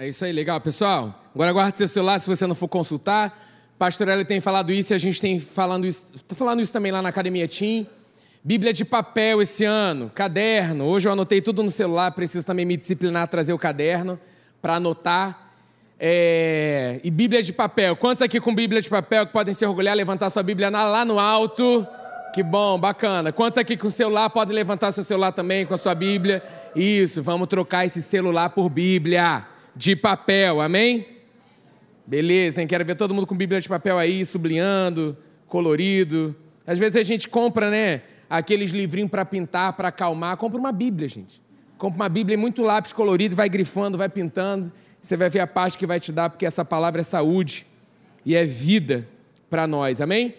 É 0.00 0.08
isso 0.08 0.24
aí, 0.24 0.32
legal, 0.32 0.58
pessoal. 0.62 1.22
Agora 1.34 1.52
guarde 1.52 1.76
seu 1.76 1.86
celular 1.86 2.18
se 2.18 2.26
você 2.26 2.46
não 2.46 2.54
for 2.54 2.68
consultar. 2.68 3.38
Pastor 3.78 4.08
Eli 4.08 4.24
tem 4.24 4.40
falado 4.40 4.72
isso 4.72 4.94
e 4.94 4.96
a 4.96 4.98
gente 4.98 5.20
tem 5.20 5.38
falando 5.38 5.86
isso, 5.86 6.06
tá 6.26 6.34
falando 6.34 6.62
isso 6.62 6.72
também 6.72 6.90
lá 6.90 7.02
na 7.02 7.10
Academia 7.10 7.46
Team. 7.46 7.86
Bíblia 8.42 8.72
de 8.72 8.82
papel 8.82 9.42
esse 9.42 9.62
ano, 9.62 10.10
caderno. 10.14 10.86
Hoje 10.86 11.06
eu 11.06 11.12
anotei 11.12 11.42
tudo 11.42 11.62
no 11.62 11.70
celular, 11.70 12.12
preciso 12.12 12.46
também 12.46 12.64
me 12.64 12.78
disciplinar 12.78 13.24
a 13.24 13.26
trazer 13.26 13.52
o 13.52 13.58
caderno 13.58 14.18
para 14.62 14.76
anotar. 14.76 15.52
É... 15.98 16.98
E 17.04 17.10
Bíblia 17.10 17.42
de 17.42 17.52
papel. 17.52 17.94
Quantos 17.94 18.22
aqui 18.22 18.40
com 18.40 18.54
Bíblia 18.54 18.80
de 18.80 18.88
papel 18.88 19.26
que 19.26 19.34
podem 19.34 19.52
se 19.52 19.66
orgulhar, 19.66 19.94
levantar 19.94 20.30
sua 20.30 20.42
Bíblia 20.42 20.70
lá 20.70 21.04
no 21.04 21.18
alto? 21.18 21.86
Que 22.32 22.42
bom, 22.42 22.80
bacana. 22.80 23.32
Quantos 23.32 23.58
aqui 23.58 23.76
com 23.76 23.90
celular 23.90 24.30
podem 24.30 24.54
levantar 24.54 24.92
seu 24.92 25.04
celular 25.04 25.32
também 25.32 25.66
com 25.66 25.74
a 25.74 25.78
sua 25.78 25.94
Bíblia? 25.94 26.42
Isso, 26.74 27.22
vamos 27.22 27.48
trocar 27.48 27.84
esse 27.84 28.00
celular 28.00 28.48
por 28.48 28.70
Bíblia 28.70 29.49
de 29.74 29.94
papel, 29.96 30.60
amém? 30.60 31.06
Beleza, 32.06 32.60
hein? 32.60 32.66
Quero 32.66 32.84
ver 32.84 32.96
todo 32.96 33.14
mundo 33.14 33.26
com 33.26 33.36
Bíblia 33.36 33.60
de 33.60 33.68
papel 33.68 33.98
aí, 33.98 34.24
sublinhando, 34.24 35.16
colorido. 35.46 36.34
Às 36.66 36.78
vezes 36.78 36.96
a 36.96 37.02
gente 37.02 37.28
compra, 37.28 37.70
né, 37.70 38.02
aqueles 38.28 38.72
livrinhos 38.72 39.10
para 39.10 39.24
pintar, 39.24 39.72
para 39.74 39.88
acalmar. 39.88 40.36
Compra 40.36 40.58
uma 40.58 40.72
Bíblia, 40.72 41.08
gente. 41.08 41.40
Compra 41.78 41.96
uma 41.96 42.08
Bíblia 42.08 42.36
muito 42.36 42.62
lápis 42.62 42.92
colorido, 42.92 43.34
vai 43.36 43.48
grifando, 43.48 43.96
vai 43.96 44.08
pintando. 44.08 44.72
Você 45.00 45.16
vai 45.16 45.30
ver 45.30 45.40
a 45.40 45.46
paz 45.46 45.76
que 45.76 45.86
vai 45.86 45.98
te 45.98 46.12
dar, 46.12 46.28
porque 46.30 46.44
essa 46.44 46.64
palavra 46.64 47.00
é 47.00 47.04
saúde 47.04 47.66
e 48.24 48.34
é 48.34 48.44
vida 48.44 49.08
para 49.48 49.66
nós, 49.66 50.00
amém? 50.00 50.34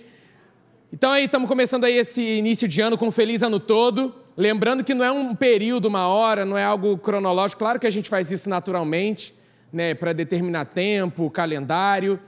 Então 0.93 1.11
aí 1.11 1.25
estamos 1.25 1.47
começando 1.47 1.85
aí 1.85 1.97
esse 1.97 2.21
início 2.21 2.67
de 2.67 2.81
ano 2.81 2.97
com 2.97 3.07
um 3.07 3.11
feliz 3.11 3.41
ano 3.41 3.59
todo. 3.59 4.13
Lembrando 4.37 4.83
que 4.83 4.93
não 4.93 5.03
é 5.03 5.11
um 5.11 5.35
período, 5.35 5.85
uma 5.85 6.07
hora, 6.07 6.45
não 6.45 6.57
é 6.57 6.63
algo 6.63 6.97
cronológico. 6.97 7.59
Claro 7.59 7.79
que 7.79 7.87
a 7.87 7.91
gente 7.91 8.09
faz 8.09 8.31
isso 8.31 8.49
naturalmente, 8.49 9.35
né, 9.71 9.93
para 9.93 10.13
determinar 10.13 10.65
tempo, 10.65 11.29
calendário. 11.29 12.19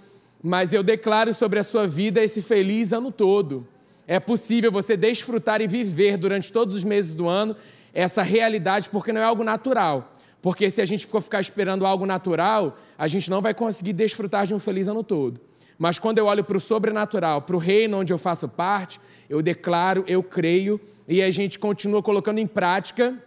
Mas 0.42 0.74
eu 0.74 0.84
declaro 0.84 1.34
sobre 1.34 1.60
a 1.60 1.64
sua 1.64 1.88
vida 1.88 2.22
esse 2.22 2.42
feliz 2.42 2.92
ano 2.92 3.12
todo. 3.12 3.66
É 4.06 4.20
possível 4.20 4.70
você 4.70 4.98
desfrutar 4.98 5.62
e 5.62 5.68
viver 5.68 6.18
durante 6.18 6.52
todos 6.52 6.76
os 6.76 6.84
meses 6.84 7.16
do 7.16 7.28
ano 7.28 7.56
essa 7.94 8.22
realidade, 8.22 8.90
porque 8.90 9.14
não 9.14 9.22
é 9.22 9.24
algo 9.24 9.44
natural. 9.44 10.14
Porque 10.42 10.70
se 10.70 10.82
a 10.82 10.86
gente 10.86 11.06
for 11.08 11.22
ficar 11.22 11.40
esperando 11.40 11.86
algo 11.86 12.06
natural, 12.06 12.78
a 12.98 13.08
gente 13.08 13.30
não 13.30 13.42
vai 13.42 13.54
conseguir 13.54 13.94
desfrutar 13.94 14.46
de 14.46 14.54
um 14.54 14.60
feliz 14.60 14.90
ano 14.90 15.04
todo. 15.04 15.40
Mas 15.78 16.00
quando 16.00 16.18
eu 16.18 16.26
olho 16.26 16.44
para 16.44 16.58
o 16.58 16.60
sobrenatural, 16.60 17.44
para 17.44 17.56
o 17.56 17.60
reino 17.60 18.00
onde 18.00 18.12
eu 18.12 18.18
faço 18.18 18.50
parte, 18.50 19.00
eu 19.30 19.42
declaro, 19.42 20.04
eu 20.08 20.22
creio, 20.22 20.80
e 21.08 21.22
a 21.22 21.30
gente 21.32 21.60
continua 21.60 22.02
colocando 22.02 22.40
em 22.40 22.48
prática 22.48 23.22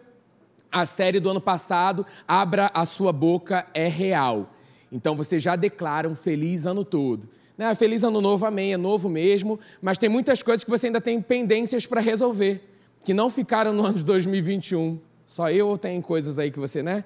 a 0.71 0.85
série 0.85 1.21
do 1.21 1.31
ano 1.31 1.41
passado, 1.41 2.05
Abra 2.27 2.71
a 2.75 2.85
Sua 2.85 3.13
Boca 3.13 3.67
é 3.73 3.89
Real. 3.89 4.53
Então 4.91 5.17
você 5.17 5.39
já 5.39 5.57
declara 5.57 6.09
um 6.09 6.15
feliz 6.15 6.67
ano 6.67 6.85
todo. 6.85 7.29
Né? 7.57 7.75
Feliz 7.75 8.05
ano 8.05 8.21
novo, 8.21 8.45
amém, 8.45 8.73
é 8.73 8.77
novo 8.77 9.09
mesmo, 9.09 9.59
mas 9.81 9.99
tem 9.99 10.09
muitas 10.09 10.43
coisas 10.43 10.63
que 10.63 10.71
você 10.71 10.87
ainda 10.87 11.01
tem 11.01 11.21
pendências 11.21 11.87
para 11.87 12.01
resolver, 12.01 12.61
que 13.05 13.15
não 13.15 13.31
ficaram 13.31 13.73
no 13.73 13.85
ano 13.85 13.99
de 13.99 14.05
2021. 14.05 14.99
Só 15.27 15.51
eu 15.51 15.69
ou 15.69 15.79
tem 15.79 16.01
coisas 16.01 16.39
aí 16.39 16.51
que 16.51 16.59
você, 16.59 16.83
né? 16.83 17.05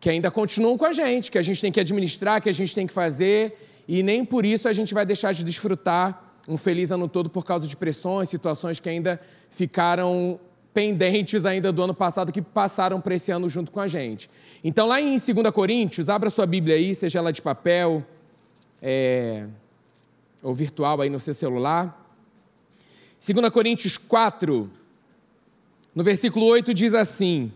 Que 0.00 0.10
ainda 0.10 0.30
continuam 0.30 0.76
com 0.76 0.84
a 0.84 0.92
gente, 0.92 1.30
que 1.30 1.38
a 1.38 1.42
gente 1.42 1.60
tem 1.60 1.70
que 1.70 1.80
administrar, 1.80 2.40
que 2.40 2.48
a 2.48 2.52
gente 2.52 2.74
tem 2.74 2.86
que 2.86 2.92
fazer, 2.92 3.56
e 3.86 4.02
nem 4.02 4.24
por 4.24 4.44
isso 4.44 4.68
a 4.68 4.72
gente 4.72 4.92
vai 4.92 5.06
deixar 5.06 5.32
de 5.32 5.44
desfrutar 5.44 6.25
um 6.48 6.56
feliz 6.56 6.90
ano 6.90 7.08
todo 7.08 7.28
por 7.28 7.44
causa 7.44 7.66
de 7.66 7.76
pressões, 7.76 8.28
situações 8.28 8.78
que 8.78 8.88
ainda 8.88 9.20
ficaram 9.50 10.38
pendentes 10.72 11.46
ainda 11.46 11.72
do 11.72 11.82
ano 11.82 11.94
passado, 11.94 12.30
que 12.30 12.42
passaram 12.42 13.00
para 13.00 13.14
esse 13.14 13.32
ano 13.32 13.48
junto 13.48 13.72
com 13.72 13.80
a 13.80 13.88
gente. 13.88 14.28
Então, 14.62 14.86
lá 14.86 15.00
em 15.00 15.18
2 15.18 15.50
Coríntios, 15.52 16.08
abra 16.08 16.28
sua 16.28 16.44
Bíblia 16.44 16.76
aí, 16.76 16.94
seja 16.94 17.18
ela 17.18 17.32
de 17.32 17.40
papel 17.40 18.04
é, 18.82 19.46
ou 20.42 20.54
virtual 20.54 21.00
aí 21.00 21.08
no 21.08 21.18
seu 21.18 21.34
celular. 21.34 22.04
2 23.26 23.48
Coríntios 23.50 23.96
4, 23.96 24.70
no 25.94 26.04
versículo 26.04 26.46
8, 26.46 26.74
diz 26.74 26.94
assim: 26.94 27.50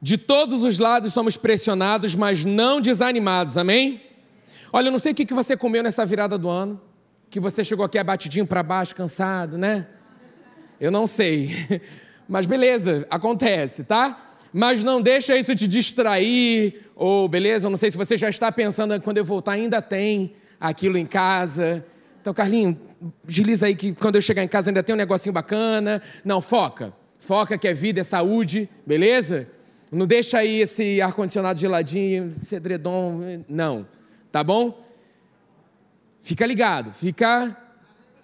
De 0.00 0.18
todos 0.18 0.62
os 0.62 0.78
lados 0.78 1.12
somos 1.12 1.36
pressionados, 1.36 2.14
mas 2.14 2.44
não 2.44 2.80
desanimados, 2.80 3.56
amém? 3.56 4.02
Olha, 4.72 4.88
eu 4.88 4.92
não 4.92 4.98
sei 4.98 5.12
o 5.12 5.14
que 5.14 5.32
você 5.32 5.56
comeu 5.56 5.82
nessa 5.82 6.04
virada 6.04 6.36
do 6.36 6.48
ano, 6.48 6.80
que 7.36 7.40
você 7.40 7.62
chegou 7.62 7.84
aqui 7.84 7.98
abatidinho 7.98 8.46
para 8.46 8.62
baixo, 8.62 8.96
cansado, 8.96 9.58
né? 9.58 9.86
Eu 10.80 10.90
não 10.90 11.06
sei. 11.06 11.50
Mas 12.26 12.46
beleza, 12.46 13.06
acontece, 13.10 13.84
tá? 13.84 14.32
Mas 14.50 14.82
não 14.82 15.02
deixa 15.02 15.36
isso 15.36 15.54
te 15.54 15.68
distrair, 15.68 16.80
ou 16.94 17.28
beleza, 17.28 17.66
eu 17.66 17.70
não 17.70 17.76
sei 17.76 17.90
se 17.90 17.96
você 17.98 18.16
já 18.16 18.30
está 18.30 18.50
pensando 18.50 18.98
quando 19.02 19.18
eu 19.18 19.24
voltar 19.24 19.52
ainda 19.52 19.82
tem 19.82 20.32
aquilo 20.58 20.96
em 20.96 21.04
casa. 21.04 21.84
Então, 22.22 22.32
Carlinho, 22.32 22.80
desliza 23.22 23.66
aí 23.66 23.74
que 23.74 23.92
quando 23.92 24.14
eu 24.14 24.22
chegar 24.22 24.42
em 24.42 24.48
casa 24.48 24.70
ainda 24.70 24.82
tem 24.82 24.94
um 24.94 24.98
negocinho 24.98 25.34
bacana. 25.34 26.00
Não, 26.24 26.40
foca. 26.40 26.90
Foca 27.20 27.58
que 27.58 27.68
é 27.68 27.74
vida, 27.74 28.00
é 28.00 28.04
saúde, 28.04 28.66
beleza? 28.86 29.46
Não 29.92 30.06
deixa 30.06 30.38
aí 30.38 30.62
esse 30.62 31.02
ar-condicionado 31.02 31.60
geladinho, 31.60 32.34
esse 32.40 32.54
edredom, 32.54 33.44
não. 33.46 33.86
Tá 34.32 34.42
bom? 34.42 34.85
Fica 36.26 36.44
ligado, 36.44 36.92
fica 36.92 37.56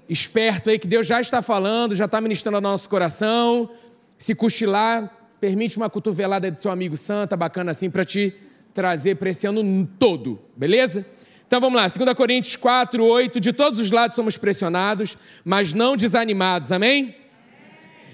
esperto 0.08 0.68
aí 0.68 0.76
que 0.76 0.88
Deus 0.88 1.06
já 1.06 1.20
está 1.20 1.40
falando, 1.40 1.94
já 1.94 2.06
está 2.06 2.20
ministrando 2.20 2.56
ao 2.56 2.60
nosso 2.60 2.90
coração. 2.90 3.70
Se 4.18 4.34
cochilar, 4.34 5.08
permite 5.40 5.76
uma 5.76 5.88
cotovelada 5.88 6.50
do 6.50 6.60
seu 6.60 6.72
amigo 6.72 6.96
santa, 6.96 7.36
bacana 7.36 7.70
assim, 7.70 7.88
para 7.88 8.04
te 8.04 8.34
trazer 8.74 9.14
para 9.14 9.30
esse 9.30 9.46
ano 9.46 9.88
todo, 10.00 10.40
beleza? 10.56 11.06
Então 11.46 11.60
vamos 11.60 11.80
lá, 11.80 11.86
2 11.86 12.12
Coríntios 12.16 12.56
4, 12.56 13.04
8. 13.04 13.38
De 13.38 13.52
todos 13.52 13.78
os 13.78 13.92
lados 13.92 14.16
somos 14.16 14.36
pressionados, 14.36 15.16
mas 15.44 15.72
não 15.72 15.96
desanimados, 15.96 16.72
amém? 16.72 17.14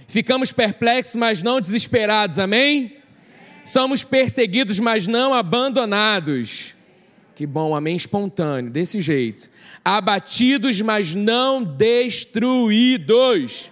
Ficamos 0.06 0.52
perplexos, 0.52 1.14
mas 1.14 1.42
não 1.42 1.62
desesperados, 1.62 2.38
amém? 2.38 2.94
Somos 3.64 4.04
perseguidos, 4.04 4.78
mas 4.78 5.06
não 5.06 5.32
abandonados. 5.32 6.76
Que 7.38 7.46
bom, 7.46 7.72
amém 7.72 7.94
espontâneo, 7.94 8.68
desse 8.68 9.00
jeito. 9.00 9.48
Abatidos, 9.84 10.80
mas 10.80 11.14
não 11.14 11.62
destruídos. 11.62 13.70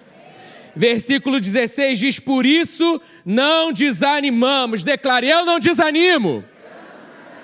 Versículo 0.77 1.41
16 1.41 1.99
diz: 1.99 2.21
Por 2.21 2.47
isso 2.47 3.01
não 3.25 3.73
desanimamos. 3.73 4.85
Declare, 4.85 5.29
eu 5.29 5.45
não 5.45 5.59
desanimo. 5.59 6.45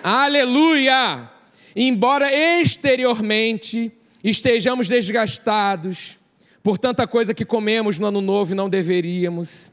Aleluia! 0.01 1.29
Embora 1.75 2.33
exteriormente 2.33 3.91
estejamos 4.23 4.87
desgastados 4.87 6.17
por 6.63 6.79
tanta 6.79 7.05
coisa 7.05 7.35
que 7.35 7.45
comemos 7.45 7.99
no 7.99 8.07
ano 8.07 8.21
novo 8.21 8.53
e 8.53 8.55
não 8.55 8.71
deveríamos, 8.71 9.73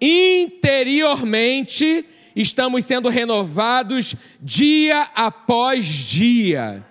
interiormente 0.00 2.06
estamos 2.34 2.84
sendo 2.84 3.08
renovados 3.08 4.14
dia 4.40 5.02
após 5.14 5.84
dia. 5.86 6.84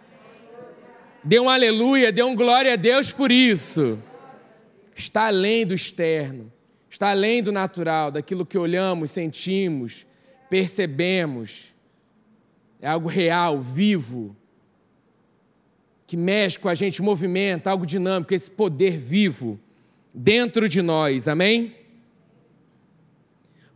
Dê 1.23 1.39
um 1.39 1.49
aleluia, 1.49 2.11
dê 2.11 2.23
um 2.23 2.35
glória 2.35 2.73
a 2.73 2.75
Deus 2.75 3.11
por 3.11 3.31
isso. 3.31 3.99
Está 4.95 5.27
além 5.27 5.65
do 5.65 5.73
externo, 5.73 6.51
está 6.89 7.09
além 7.11 7.41
do 7.41 7.51
natural, 7.51 8.11
daquilo 8.11 8.45
que 8.45 8.57
olhamos, 8.57 9.11
sentimos, 9.11 10.05
percebemos. 10.49 11.71
É 12.81 12.87
algo 12.87 13.07
real, 13.07 13.59
vivo, 13.59 14.35
que 16.07 16.17
mexe 16.17 16.59
com 16.59 16.67
a 16.67 16.75
gente, 16.75 17.01
movimenta, 17.01 17.69
algo 17.69 17.85
dinâmico, 17.85 18.33
esse 18.33 18.49
poder 18.49 18.97
vivo 18.97 19.59
dentro 20.13 20.67
de 20.67 20.81
nós, 20.81 21.27
amém? 21.27 21.73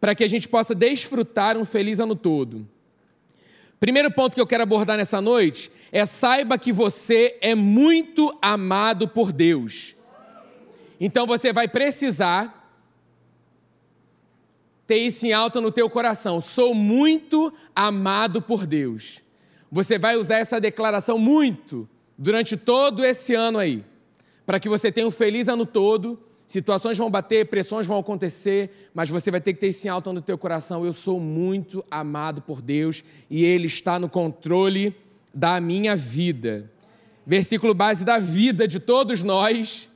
para 0.00 0.14
que 0.14 0.24
a 0.24 0.28
gente 0.28 0.48
possa 0.48 0.74
desfrutar 0.74 1.56
um 1.56 1.64
feliz 1.64 2.00
ano 2.00 2.14
todo. 2.14 2.66
Primeiro 3.80 4.10
ponto 4.10 4.34
que 4.34 4.40
eu 4.40 4.46
quero 4.46 4.62
abordar 4.62 4.96
nessa 4.96 5.20
noite 5.20 5.70
é 5.92 6.04
saiba 6.04 6.58
que 6.58 6.72
você 6.72 7.36
é 7.40 7.54
muito 7.54 8.36
amado 8.42 9.06
por 9.06 9.32
Deus. 9.32 9.94
Então 11.00 11.26
você 11.26 11.52
vai 11.52 11.68
precisar 11.68 12.58
ter 14.86 14.96
isso 14.96 15.26
em 15.26 15.32
alta 15.32 15.60
no 15.60 15.70
teu 15.70 15.88
coração. 15.88 16.40
Sou 16.40 16.74
muito 16.74 17.52
amado 17.74 18.42
por 18.42 18.66
Deus. 18.66 19.20
Você 19.70 19.98
vai 19.98 20.16
usar 20.16 20.38
essa 20.38 20.60
declaração 20.60 21.18
muito 21.18 21.88
durante 22.16 22.56
todo 22.56 23.04
esse 23.04 23.34
ano 23.34 23.58
aí, 23.58 23.84
para 24.46 24.58
que 24.58 24.68
você 24.68 24.90
tenha 24.90 25.06
um 25.06 25.10
feliz 25.10 25.46
ano 25.46 25.66
todo. 25.66 26.18
Situações 26.48 26.96
vão 26.96 27.10
bater, 27.10 27.44
pressões 27.44 27.86
vão 27.86 27.98
acontecer, 27.98 28.88
mas 28.94 29.10
você 29.10 29.30
vai 29.30 29.38
ter 29.38 29.52
que 29.52 29.60
ter 29.60 29.68
isso 29.68 29.86
em 29.86 29.90
alto 29.90 30.14
no 30.14 30.22
teu 30.22 30.38
coração. 30.38 30.82
Eu 30.82 30.94
sou 30.94 31.20
muito 31.20 31.84
amado 31.90 32.40
por 32.40 32.62
Deus 32.62 33.04
e 33.28 33.44
Ele 33.44 33.66
está 33.66 33.98
no 33.98 34.08
controle 34.08 34.96
da 35.34 35.60
minha 35.60 35.94
vida. 35.94 36.70
Versículo 37.26 37.74
base 37.74 38.02
da 38.02 38.18
vida 38.18 38.66
de 38.66 38.80
todos 38.80 39.22
nós, 39.22 39.90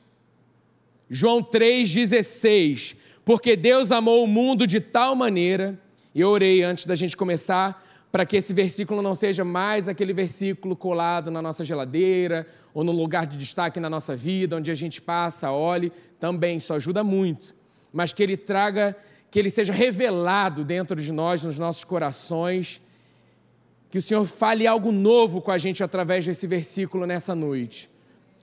João 1.08 1.42
3,16. 1.42 2.96
Porque 3.24 3.56
Deus 3.56 3.90
amou 3.90 4.22
o 4.22 4.28
mundo 4.28 4.66
de 4.66 4.78
tal 4.78 5.16
maneira, 5.16 5.80
eu 6.14 6.28
orei 6.28 6.62
antes 6.62 6.84
da 6.84 6.94
gente 6.94 7.16
começar, 7.16 7.82
para 8.12 8.26
que 8.26 8.36
esse 8.36 8.52
versículo 8.52 9.00
não 9.00 9.14
seja 9.14 9.42
mais 9.42 9.88
aquele 9.88 10.12
versículo 10.12 10.76
colado 10.76 11.30
na 11.30 11.40
nossa 11.40 11.64
geladeira 11.64 12.46
ou 12.74 12.84
no 12.84 12.92
lugar 12.92 13.26
de 13.26 13.38
destaque 13.38 13.80
na 13.80 13.88
nossa 13.88 14.14
vida, 14.14 14.56
onde 14.56 14.70
a 14.70 14.74
gente 14.74 15.00
passa, 15.00 15.50
olhe, 15.50 15.90
também 16.20 16.58
isso 16.58 16.74
ajuda 16.74 17.02
muito, 17.02 17.54
mas 17.90 18.12
que 18.12 18.22
ele 18.22 18.36
traga, 18.36 18.94
que 19.30 19.38
ele 19.38 19.48
seja 19.48 19.72
revelado 19.72 20.62
dentro 20.62 21.00
de 21.00 21.10
nós, 21.10 21.42
nos 21.42 21.58
nossos 21.58 21.84
corações, 21.84 22.82
que 23.90 23.96
o 23.96 24.02
Senhor 24.02 24.26
fale 24.26 24.66
algo 24.66 24.92
novo 24.92 25.40
com 25.40 25.50
a 25.50 25.56
gente 25.56 25.82
através 25.82 26.26
desse 26.26 26.46
versículo 26.46 27.06
nessa 27.06 27.34
noite. 27.34 27.90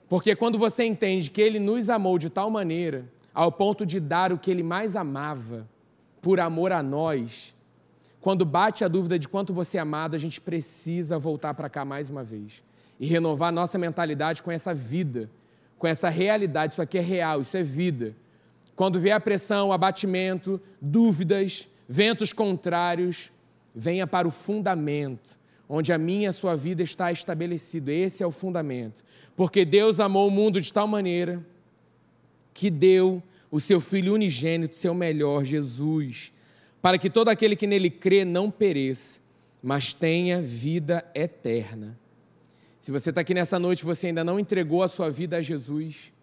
Porque 0.07 0.35
quando 0.35 0.57
você 0.57 0.83
entende 0.83 1.29
que 1.29 1.41
ele 1.41 1.59
nos 1.59 1.91
amou 1.91 2.17
de 2.17 2.31
tal 2.31 2.49
maneira, 2.49 3.05
ao 3.31 3.51
ponto 3.51 3.85
de 3.85 3.99
dar 3.99 4.33
o 4.33 4.37
que 4.39 4.49
ele 4.49 4.63
mais 4.63 4.95
amava, 4.95 5.67
por 6.21 6.39
amor 6.39 6.71
a 6.71 6.81
nós, 6.81 7.53
quando 8.21 8.43
bate 8.43 8.83
a 8.83 8.87
dúvida 8.87 9.17
de 9.17 9.27
quanto 9.27 9.53
você 9.53 9.77
é 9.77 9.81
amado, 9.81 10.15
a 10.15 10.19
gente 10.19 10.41
precisa 10.41 11.17
voltar 11.17 11.53
para 11.53 11.69
cá 11.69 11.85
mais 11.85 12.09
uma 12.09 12.23
vez 12.23 12.61
e 12.99 13.05
renovar 13.07 13.51
nossa 13.51 13.77
mentalidade 13.77 14.43
com 14.43 14.51
essa 14.51 14.73
vida, 14.73 15.29
com 15.77 15.87
essa 15.87 16.09
realidade. 16.09 16.73
Isso 16.73 16.81
aqui 16.81 16.97
é 16.97 17.01
real, 17.01 17.39
isso 17.39 17.55
é 17.55 17.63
vida. 17.63 18.13
Quando 18.75 18.99
vier 18.99 19.15
a 19.15 19.19
pressão, 19.21 19.71
abatimento, 19.71 20.59
dúvidas, 20.81 21.67
ventos 21.87 22.33
contrários, 22.33 23.31
venha 23.73 24.05
para 24.05 24.27
o 24.27 24.31
fundamento, 24.31 25.39
onde 25.67 25.93
a 25.93 25.97
minha 25.97 26.23
e 26.23 26.27
a 26.27 26.33
sua 26.33 26.55
vida 26.55 26.83
está 26.83 27.11
estabelecido. 27.13 27.89
Esse 27.89 28.21
é 28.21 28.27
o 28.27 28.31
fundamento. 28.31 29.03
Porque 29.33 29.63
Deus 29.63 29.99
amou 30.01 30.27
o 30.27 30.31
mundo 30.31 30.59
de 30.59 30.73
tal 30.73 30.87
maneira 30.87 31.45
que 32.53 32.69
deu 32.69 33.23
o 33.49 33.61
seu 33.61 33.79
Filho 33.79 34.13
unigênito, 34.13 34.75
seu 34.75 34.93
melhor, 34.93 35.45
Jesus 35.45 36.33
para 36.81 36.97
que 36.97 37.09
todo 37.09 37.29
aquele 37.29 37.55
que 37.55 37.67
nele 37.67 37.89
crê 37.89 38.23
não 38.23 38.49
pereça, 38.49 39.19
mas 39.61 39.93
tenha 39.93 40.41
vida 40.41 41.05
eterna. 41.13 41.97
Se 42.79 42.91
você 42.91 43.09
está 43.09 43.21
aqui 43.21 43.33
nessa 43.33 43.59
noite 43.59 43.81
e 43.81 43.85
você 43.85 44.07
ainda 44.07 44.23
não 44.23 44.39
entregou 44.39 44.81
a 44.81 44.87
sua 44.87 45.11
vida 45.11 45.37
a 45.37 45.41
Jesus, 45.41 46.13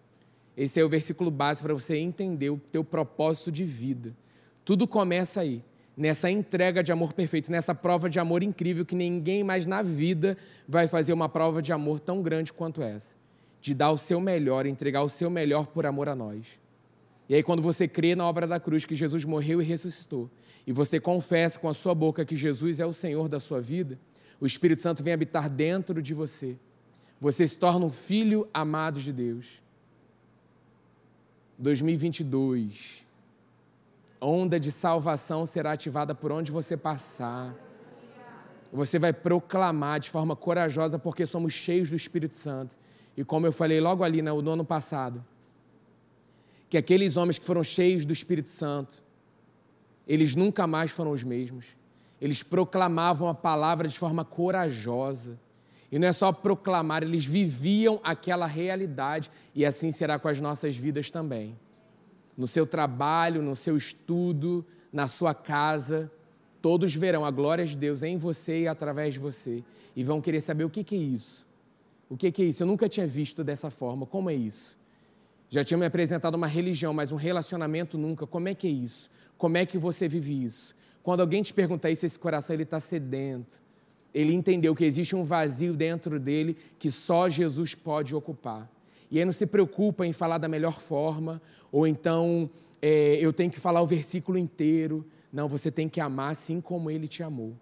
esse 0.57 0.81
é 0.81 0.85
o 0.85 0.89
versículo 0.89 1.31
básico 1.31 1.67
para 1.67 1.75
você 1.75 1.99
entender 1.99 2.49
o 2.49 2.59
teu 2.73 2.83
propósito 2.83 3.53
de 3.53 3.65
vida. 3.65 4.17
Tudo 4.65 4.89
começa 4.89 5.43
aí, 5.43 5.63
nessa 5.95 6.31
entrega 6.31 6.83
de 6.83 6.91
amor 6.91 7.13
perfeito, 7.13 7.53
nessa 7.53 7.75
prova 7.75 8.09
de 8.09 8.19
amor 8.19 8.43
incrível 8.43 8.85
que 8.85 8.95
ninguém 8.95 9.45
mais 9.45 9.67
na 9.67 9.83
vida 9.83 10.37
vai 10.67 10.89
fazer 10.89 11.13
uma 11.13 11.29
prova 11.29 11.61
de 11.61 11.73
amor 11.73 12.01
tão 12.01 12.23
grande 12.23 12.53
quanto 12.53 12.83
essa. 12.83 13.15
De 13.61 13.75
dar 13.75 13.91
o 13.91 13.99
seu 13.99 14.19
melhor, 14.19 14.65
entregar 14.65 15.03
o 15.03 15.09
seu 15.09 15.29
melhor 15.29 15.67
por 15.67 15.85
amor 15.85 16.09
a 16.09 16.15
nós. 16.15 16.47
E 17.29 17.35
aí, 17.35 17.43
quando 17.43 17.61
você 17.61 17.87
crê 17.87 18.15
na 18.15 18.27
obra 18.27 18.47
da 18.47 18.59
cruz, 18.61 18.85
que 18.85 18.95
Jesus 18.95 19.25
morreu 19.25 19.61
e 19.61 19.65
ressuscitou, 19.65 20.31
e 20.67 20.73
você 20.73 20.99
confessa 20.99 21.59
com 21.59 21.69
a 21.69 21.75
sua 21.75 21.95
boca 21.95 22.25
que 22.25 22.35
Jesus 22.35 22.81
é 22.81 22.87
o 22.87 22.93
Senhor 22.93 23.29
da 23.29 23.39
sua 23.39 23.61
vida, 23.61 23.99
o 24.41 24.47
Espírito 24.47 24.83
Santo 24.83 25.03
vem 25.03 25.15
habitar 25.15 25.49
dentro 25.49 26.03
de 26.03 26.13
você. 26.13 26.57
Você 27.21 27.47
se 27.47 27.57
torna 27.57 27.87
um 27.87 27.91
filho 27.91 28.49
amado 28.53 29.01
de 29.01 29.13
Deus. 29.13 29.63
2022. 31.57 33.05
Onda 34.21 34.59
de 34.59 34.73
salvação 34.73 35.47
será 35.47 35.73
ativada 35.73 36.15
por 36.15 36.33
onde 36.33 36.51
você 36.51 36.77
passar. 36.77 37.55
Você 38.73 38.99
vai 38.99 39.13
proclamar 39.13 40.01
de 40.01 40.11
forma 40.11 40.35
corajosa, 40.35 40.99
porque 40.99 41.25
somos 41.25 41.53
cheios 41.53 41.89
do 41.89 41.97
Espírito 41.97 42.35
Santo. 42.35 42.77
E 43.17 43.25
como 43.25 43.47
eu 43.47 43.53
falei 43.53 43.81
logo 43.81 44.05
ali 44.05 44.21
no 44.21 44.51
ano 44.51 44.65
passado, 44.65 45.25
que 46.69 46.77
aqueles 46.77 47.17
homens 47.17 47.39
que 47.39 47.47
foram 47.47 47.63
cheios 47.63 48.05
do 48.05 48.13
Espírito 48.13 48.51
Santo, 48.51 49.06
eles 50.07 50.35
nunca 50.35 50.67
mais 50.67 50.91
foram 50.91 51.11
os 51.11 51.25
mesmos. 51.25 51.67
Eles 52.21 52.43
proclamavam 52.43 53.29
a 53.29 53.35
palavra 53.35 53.89
de 53.89 53.99
forma 53.99 54.25
corajosa. 54.25 55.39
E 55.91 55.99
não 55.99 56.09
é 56.09 56.13
só 56.13 56.33
proclamar, 56.33 57.03
eles 57.03 57.25
viviam 57.25 58.01
aquela 58.03 58.47
realidade, 58.47 59.31
e 59.55 59.65
assim 59.65 59.91
será 59.91 60.19
com 60.19 60.29
as 60.29 60.41
nossas 60.41 60.77
vidas 60.77 61.11
também. 61.11 61.57
No 62.37 62.47
seu 62.47 62.67
trabalho, 62.67 63.41
no 63.41 63.55
seu 63.55 63.77
estudo, 63.77 64.65
na 64.93 65.07
sua 65.07 65.33
casa, 65.33 66.11
todos 66.61 66.95
verão 66.95 67.25
a 67.25 67.31
glória 67.31 67.65
de 67.65 67.77
Deus 67.77 68.03
em 68.03 68.17
você 68.17 68.63
e 68.63 68.69
através 68.69 69.15
de 69.15 69.21
você, 69.21 69.63
e 69.95 70.03
vão 70.03 70.21
querer 70.21 70.41
saber 70.41 70.65
o 70.65 70.71
que 70.71 70.95
é 70.95 70.99
isso. 70.99 71.47
O 72.09 72.17
que 72.17 72.27
é 72.27 72.45
isso? 72.45 72.63
Eu 72.63 72.67
nunca 72.67 72.89
tinha 72.89 73.07
visto 73.07 73.43
dessa 73.43 73.71
forma. 73.71 74.07
Como 74.07 74.31
é 74.31 74.35
isso? 74.35 74.77
Já 75.49 75.65
tinha 75.65 75.79
me 75.79 75.87
apresentado 75.87 76.35
uma 76.35 76.47
religião, 76.47 76.93
mas 76.93 77.13
um 77.13 77.17
relacionamento 77.17 77.97
nunca. 77.97 78.27
Como 78.27 78.49
é 78.49 78.55
que 78.55 78.67
é 78.67 78.71
isso? 78.71 79.09
Como 79.39 79.57
é 79.57 79.67
que 79.67 79.79
você 79.79 80.09
vive 80.09 80.45
isso? 80.45 80.75
Quando 81.03 81.21
alguém 81.21 81.43
te 81.43 81.53
pergunta 81.53 81.91
isso, 81.91 82.05
esse 82.05 82.19
coração 82.19 82.55
ele 82.55 82.63
está 82.63 82.81
sedento. 82.81 83.63
Ele 84.13 84.33
entendeu 84.33 84.75
que 84.75 84.85
existe 84.85 85.15
um 85.15 85.23
vazio 85.23 85.75
dentro 85.75 86.19
dele 86.19 86.57
que 86.79 86.91
só 86.91 87.29
Jesus 87.29 87.75
pode 87.75 88.15
ocupar. 88.15 88.71
E 89.11 89.19
aí 89.19 89.25
não 89.25 89.33
se 89.33 89.47
preocupa 89.47 90.07
em 90.07 90.13
falar 90.13 90.39
da 90.39 90.49
melhor 90.49 90.81
forma, 90.81 91.41
ou 91.71 91.87
então 91.87 92.51
é, 92.81 93.17
eu 93.21 93.33
tenho 93.33 93.51
que 93.51 93.61
falar 93.61 93.83
o 93.83 93.87
versículo 93.87 94.39
inteiro. 94.39 95.07
Não, 95.33 95.49
você 95.49 95.71
tem 95.71 95.89
que 95.89 96.01
amar 96.01 96.33
assim 96.33 96.61
como 96.61 96.91
ele 96.91 97.07
te 97.07 97.23
amou. 97.23 97.55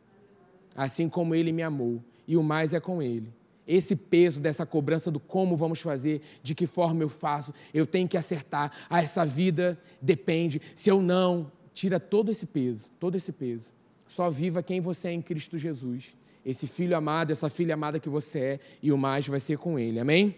Assim 0.75 1.09
como 1.09 1.35
ele 1.35 1.53
me 1.53 1.62
amou. 1.62 2.03
E 2.27 2.37
o 2.37 2.43
mais 2.43 2.73
é 2.73 2.81
com 2.81 3.03
ele 3.03 3.32
esse 3.67 3.97
peso 3.97 4.41
dessa 4.41 4.67
cobrança 4.67 5.11
do 5.11 5.19
como 5.19 5.56
vamos 5.56 5.81
fazer, 5.81 6.20
de 6.43 6.55
que 6.55 6.67
forma 6.67 7.03
eu 7.03 7.09
faço, 7.09 7.53
eu 7.73 7.87
tenho 7.87 8.09
que 8.09 8.17
acertar, 8.17 8.70
ah, 8.88 9.03
essa 9.03 9.25
vida 9.25 9.79
depende, 10.00 10.61
se 10.75 10.91
eu 10.91 11.00
não, 11.00 11.50
tira 11.75 12.00
todo 12.00 12.31
esse 12.31 12.47
peso, 12.47 12.88
todo 12.99 13.17
esse 13.17 13.32
peso. 13.32 13.73
Só 14.06 14.31
viva 14.31 14.62
quem 14.62 14.81
você 14.81 15.09
é 15.09 15.12
em 15.12 15.21
Cristo 15.21 15.59
Jesus. 15.59 16.15
Esse 16.47 16.67
filho 16.67 16.97
amado, 16.97 17.32
essa 17.32 17.50
filha 17.50 17.75
amada 17.75 17.99
que 17.99 18.09
você 18.09 18.38
é, 18.38 18.61
e 18.82 18.93
o 18.93 18.97
mais 18.97 19.26
vai 19.26 19.41
ser 19.41 19.59
com 19.59 19.79
ele. 19.79 19.99
Amém? 19.99 20.37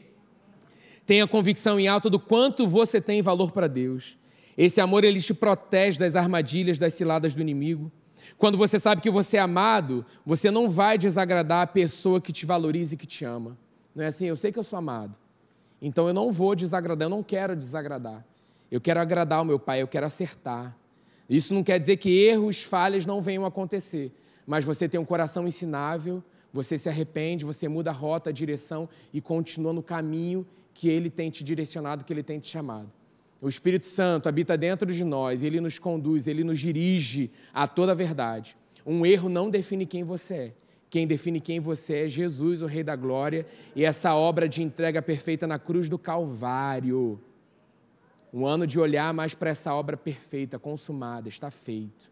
Tenha 1.05 1.27
convicção 1.27 1.79
em 1.79 1.87
alto 1.87 2.08
do 2.08 2.19
quanto 2.19 2.67
você 2.67 3.01
tem 3.01 3.22
valor 3.22 3.53
para 3.53 3.69
Deus. 3.69 4.17
Esse 4.56 4.81
amor 4.81 5.05
ele 5.05 5.20
te 5.20 5.34
protege 5.34 5.99
das 5.99 6.17
armadilhas, 6.17 6.79
das 6.79 6.94
ciladas 6.94 7.34
do 7.34 7.43
inimigo. 7.43 7.93
Quando 8.39 8.56
você 8.56 8.81
sabe 8.81 9.03
que 9.03 9.10
você 9.10 9.37
é 9.37 9.41
amado, 9.41 10.05
você 10.25 10.51
não 10.51 10.69
vai 10.69 10.96
desagradar 10.96 11.63
a 11.63 11.67
pessoa 11.67 12.20
que 12.20 12.32
te 12.32 12.46
valoriza 12.46 12.94
e 12.94 12.96
que 12.96 13.06
te 13.06 13.25
ama. 13.25 13.58
Não 13.94 14.05
é 14.05 14.08
assim? 14.08 14.27
Eu 14.27 14.37
sei 14.37 14.51
que 14.51 14.58
eu 14.58 14.65
sou 14.65 14.79
amado. 14.79 15.15
Então 15.81 16.08
eu 16.08 16.15
não 16.15 16.32
vou 16.32 16.55
desagradar, 16.55 17.06
eu 17.06 17.10
não 17.10 17.22
quero 17.22 17.55
desagradar. 17.55 18.25
Eu 18.70 18.81
quero 18.81 19.01
agradar 19.01 19.43
o 19.43 19.44
meu 19.44 19.58
pai, 19.58 19.82
eu 19.82 19.89
quero 19.89 20.06
acertar. 20.06 20.77
Isso 21.29 21.53
não 21.53 21.65
quer 21.65 21.81
dizer 21.81 21.97
que 21.97 22.11
erros, 22.11 22.63
falhas 22.63 23.05
não 23.05 23.21
venham 23.21 23.45
acontecer, 23.45 24.13
mas 24.47 24.65
você 24.65 24.89
tem 24.89 25.01
um 25.01 25.05
coração 25.05 25.47
ensinável, 25.47 26.23
você 26.53 26.79
se 26.79 26.89
arrepende, 26.89 27.45
você 27.45 27.69
muda 27.69 27.91
a 27.91 27.93
rota, 27.93 28.31
a 28.31 28.33
direção 28.33 28.89
e 29.13 29.21
continua 29.21 29.73
no 29.73 29.83
caminho 29.83 30.47
que 30.73 30.89
ele 30.89 31.11
tem 31.11 31.31
te 31.31 31.43
direcionado, 31.43 32.05
que 32.05 32.13
ele 32.13 32.23
tem 32.23 32.39
te 32.39 32.49
chamado. 32.49 32.91
O 33.41 33.49
Espírito 33.49 33.87
Santo 33.87 34.29
habita 34.29 34.56
dentro 34.56 34.93
de 34.93 35.05
nós, 35.05 35.43
ele 35.43 35.61
nos 35.61 35.79
conduz, 35.79 36.27
ele 36.27 36.43
nos 36.43 36.59
dirige 36.59 37.31
a 37.53 37.67
toda 37.67 37.93
a 37.93 37.95
verdade. 37.95 38.56
Um 38.85 39.05
erro 39.05 39.29
não 39.29 39.51
define 39.51 39.85
quem 39.85 40.05
você 40.05 40.35
é. 40.35 40.53
Quem 40.89 41.06
define 41.06 41.41
quem 41.41 41.61
você 41.61 42.06
é 42.06 42.09
Jesus, 42.09 42.63
o 42.63 42.67
Rei 42.67 42.83
da 42.83 42.95
Glória, 42.95 43.45
e 43.75 43.85
essa 43.85 44.15
obra 44.15 44.49
de 44.49 44.63
entrega 44.63 45.03
perfeita 45.03 45.47
na 45.47 45.59
cruz 45.59 45.89
do 45.89 45.99
Calvário. 45.99 47.21
Um 48.33 48.47
ano 48.47 48.67
de 48.67 48.79
olhar 48.79 49.13
mais 49.15 49.35
para 49.35 49.51
essa 49.51 49.75
obra 49.75 49.97
perfeita, 49.97 50.59
consumada, 50.59 51.29
está 51.29 51.51
feito. 51.51 52.11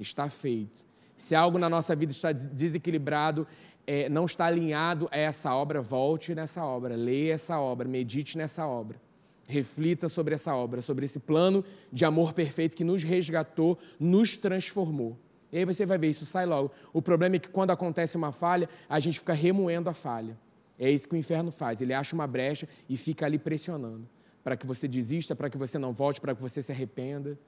Está 0.00 0.28
feito. 0.28 0.84
Se 1.16 1.34
algo 1.34 1.58
na 1.58 1.68
nossa 1.68 1.94
vida 1.94 2.12
está 2.12 2.32
desequilibrado, 2.32 3.46
é, 3.86 4.08
não 4.08 4.24
está 4.24 4.46
alinhado 4.46 5.08
a 5.10 5.16
essa 5.16 5.54
obra, 5.54 5.80
volte 5.80 6.34
nessa 6.34 6.64
obra, 6.64 6.94
leia 6.94 7.34
essa 7.34 7.58
obra, 7.58 7.88
medite 7.88 8.36
nessa 8.36 8.66
obra. 8.66 9.00
Reflita 9.48 10.08
sobre 10.08 10.34
essa 10.34 10.54
obra, 10.54 10.82
sobre 10.82 11.04
esse 11.04 11.18
plano 11.18 11.64
de 11.92 12.04
amor 12.04 12.32
perfeito 12.32 12.76
que 12.76 12.84
nos 12.84 13.02
resgatou, 13.02 13.78
nos 13.98 14.36
transformou. 14.36 15.18
E 15.52 15.58
aí 15.58 15.64
você 15.64 15.84
vai 15.84 15.98
ver, 15.98 16.08
isso 16.08 16.24
sai 16.24 16.46
logo. 16.46 16.70
O 16.92 17.02
problema 17.02 17.36
é 17.36 17.38
que 17.38 17.50
quando 17.50 17.70
acontece 17.70 18.16
uma 18.16 18.32
falha, 18.32 18.68
a 18.88 18.98
gente 18.98 19.18
fica 19.18 19.34
remoendo 19.34 19.90
a 19.90 19.94
falha. 19.94 20.38
É 20.78 20.90
isso 20.90 21.06
que 21.06 21.14
o 21.14 21.18
inferno 21.18 21.52
faz. 21.52 21.80
Ele 21.80 21.92
acha 21.92 22.14
uma 22.14 22.26
brecha 22.26 22.66
e 22.88 22.96
fica 22.96 23.26
ali 23.26 23.38
pressionando. 23.38 24.08
Para 24.42 24.56
que 24.56 24.66
você 24.66 24.88
desista, 24.88 25.36
para 25.36 25.48
que 25.48 25.56
você 25.56 25.78
não 25.78 25.92
volte, 25.92 26.20
para 26.20 26.34
que 26.34 26.42
você 26.42 26.62
se 26.62 26.72
arrependa. 26.72 27.38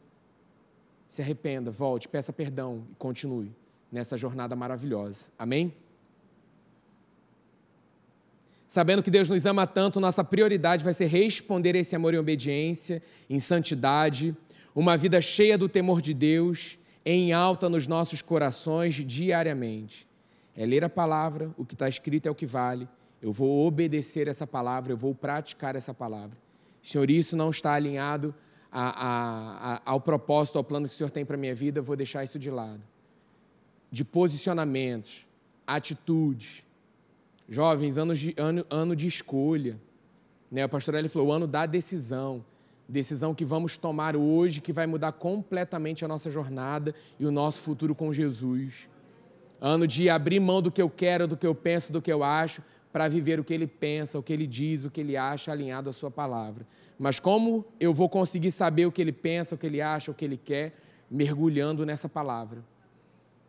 Se 1.08 1.22
arrependa, 1.22 1.70
volte, 1.70 2.08
peça 2.08 2.32
perdão 2.32 2.86
e 2.90 2.94
continue 2.96 3.52
nessa 3.90 4.16
jornada 4.16 4.56
maravilhosa. 4.56 5.26
Amém? 5.38 5.72
Sabendo 8.68 9.04
que 9.04 9.10
Deus 9.10 9.30
nos 9.30 9.46
ama 9.46 9.68
tanto, 9.68 10.00
nossa 10.00 10.24
prioridade 10.24 10.82
vai 10.82 10.92
ser 10.92 11.06
responder 11.06 11.76
esse 11.76 11.94
amor 11.94 12.12
em 12.12 12.18
obediência, 12.18 13.00
em 13.30 13.38
santidade, 13.38 14.36
uma 14.74 14.96
vida 14.96 15.20
cheia 15.20 15.56
do 15.56 15.68
temor 15.68 16.02
de 16.02 16.12
Deus, 16.12 16.76
em 17.04 17.32
alta 17.32 17.68
nos 17.68 17.86
nossos 17.86 18.20
corações 18.20 18.94
diariamente. 18.94 20.08
É 20.56 20.66
ler 20.66 20.82
a 20.82 20.88
palavra, 20.88 21.54
o 21.56 21.64
que 21.64 21.74
está 21.74 21.88
escrito 21.88 22.26
é 22.26 22.30
o 22.32 22.34
que 22.34 22.46
vale. 22.46 22.88
Eu 23.22 23.32
vou 23.32 23.64
obedecer 23.64 24.26
essa 24.26 24.46
palavra, 24.46 24.92
eu 24.92 24.96
vou 24.96 25.14
praticar 25.14 25.76
essa 25.76 25.94
palavra. 25.94 26.36
Senhor, 26.84 27.10
isso 27.10 27.34
não 27.34 27.48
está 27.48 27.72
alinhado 27.72 28.34
a, 28.70 28.88
a, 28.88 29.74
a, 29.76 29.82
ao 29.86 30.00
propósito, 30.00 30.58
ao 30.58 30.62
plano 30.62 30.86
que 30.86 30.92
o 30.92 30.96
Senhor 30.96 31.10
tem 31.10 31.24
para 31.24 31.34
a 31.34 31.38
minha 31.38 31.54
vida, 31.54 31.78
eu 31.78 31.82
vou 31.82 31.96
deixar 31.96 32.22
isso 32.22 32.38
de 32.38 32.50
lado. 32.50 32.86
De 33.90 34.04
posicionamentos, 34.04 35.26
atitudes. 35.66 36.62
Jovens, 37.48 37.96
ano 37.96 38.14
de, 38.14 38.34
ano, 38.36 38.66
ano 38.68 38.94
de 38.94 39.06
escolha. 39.06 39.80
Né? 40.50 40.66
O 40.66 40.68
pastor 40.68 40.94
Eli 40.94 41.08
falou, 41.08 41.28
o 41.28 41.32
ano 41.32 41.46
da 41.46 41.64
decisão. 41.64 42.44
Decisão 42.86 43.34
que 43.34 43.46
vamos 43.46 43.78
tomar 43.78 44.14
hoje, 44.14 44.60
que 44.60 44.72
vai 44.72 44.86
mudar 44.86 45.12
completamente 45.12 46.04
a 46.04 46.08
nossa 46.08 46.28
jornada 46.28 46.94
e 47.18 47.24
o 47.24 47.30
nosso 47.30 47.60
futuro 47.60 47.94
com 47.94 48.12
Jesus. 48.12 48.90
Ano 49.58 49.86
de 49.86 50.10
abrir 50.10 50.38
mão 50.38 50.60
do 50.60 50.70
que 50.70 50.82
eu 50.82 50.90
quero, 50.90 51.26
do 51.26 51.36
que 51.36 51.46
eu 51.46 51.54
penso, 51.54 51.90
do 51.90 52.02
que 52.02 52.12
eu 52.12 52.22
acho, 52.22 52.60
para 52.94 53.08
viver 53.08 53.40
o 53.40 53.44
que 53.44 53.52
ele 53.52 53.66
pensa, 53.66 54.20
o 54.20 54.22
que 54.22 54.32
ele 54.32 54.46
diz, 54.46 54.84
o 54.84 54.90
que 54.90 55.00
ele 55.00 55.16
acha, 55.16 55.50
alinhado 55.50 55.90
à 55.90 55.92
sua 55.92 56.12
palavra. 56.12 56.64
Mas 56.96 57.18
como 57.18 57.64
eu 57.80 57.92
vou 57.92 58.08
conseguir 58.08 58.52
saber 58.52 58.86
o 58.86 58.92
que 58.92 59.02
ele 59.02 59.10
pensa, 59.10 59.56
o 59.56 59.58
que 59.58 59.66
ele 59.66 59.80
acha, 59.80 60.12
o 60.12 60.14
que 60.14 60.24
ele 60.24 60.36
quer, 60.36 60.74
mergulhando 61.10 61.84
nessa 61.84 62.08
palavra? 62.08 62.60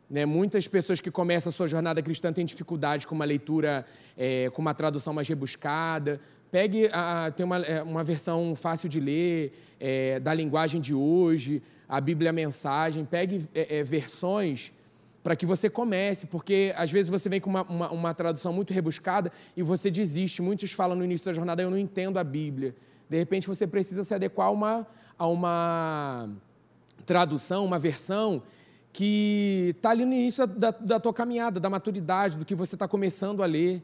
Né? 0.10 0.26
Muitas 0.26 0.68
pessoas 0.68 1.00
que 1.00 1.12
começam 1.12 1.52
a 1.52 1.54
sua 1.54 1.68
jornada 1.68 2.02
cristã 2.02 2.34
têm 2.34 2.44
dificuldade 2.44 3.06
com 3.06 3.14
uma 3.14 3.24
leitura, 3.24 3.86
é, 4.18 4.50
com 4.50 4.64
uma 4.64 4.74
tradução 4.74 5.14
mais 5.14 5.30
rebuscada. 5.30 6.20
Pegue, 6.52 6.90
a, 6.92 7.32
tem 7.32 7.46
uma, 7.46 7.60
é, 7.60 7.84
uma 7.84 8.04
versão 8.04 8.56
fácil 8.56 8.90
de 8.90 9.00
ler, 9.00 9.54
é, 9.80 10.20
da 10.20 10.34
linguagem 10.34 10.82
de 10.82 10.96
hoje, 10.96 11.62
a 11.88 12.02
Bíblia 12.02 12.34
Mensagem. 12.34 13.06
Pegue 13.06 13.48
é, 13.54 13.78
é, 13.78 13.84
versões 13.84 14.74
para 15.26 15.36
que 15.36 15.44
você 15.44 15.72
comece, 15.72 16.28
porque 16.28 16.72
às 16.78 16.92
vezes 16.92 17.10
você 17.10 17.28
vem 17.28 17.42
com 17.42 17.50
uma, 17.50 17.64
uma, 17.64 17.90
uma, 17.90 18.14
tradução 18.14 18.54
muito 18.54 18.72
rebuscada 18.72 19.32
e 19.58 19.64
você 19.64 19.90
desiste. 19.90 20.40
Muitos 20.40 20.72
falam 20.72 20.96
no 20.96 21.04
início 21.04 21.26
da 21.26 21.34
jornada, 21.34 21.64
eu 21.64 21.72
não 21.72 21.80
entendo 21.80 22.20
a 22.20 22.24
Bíblia. 22.24 22.76
De 23.10 23.18
repente 23.18 23.48
você 23.48 23.66
precisa 23.66 24.04
se 24.04 24.14
adequar 24.14 24.50
a 24.50 24.52
uma, 24.52 24.88
a 25.18 25.26
uma 25.26 26.30
tradução, 27.08 27.66
uma 27.66 27.80
versão 27.80 28.44
que 28.94 29.74
está 29.76 29.90
ali 29.90 30.06
no 30.06 30.14
início 30.14 30.46
da, 30.46 30.70
da 30.70 31.00
tua 31.00 31.12
caminhada, 31.12 31.60
da 31.60 31.72
maturidade, 31.72 32.38
do 32.38 32.46
que 32.46 32.54
você 32.54 32.76
está 32.76 32.88
começando 32.88 33.42
a 33.42 33.48
ler. 33.48 33.84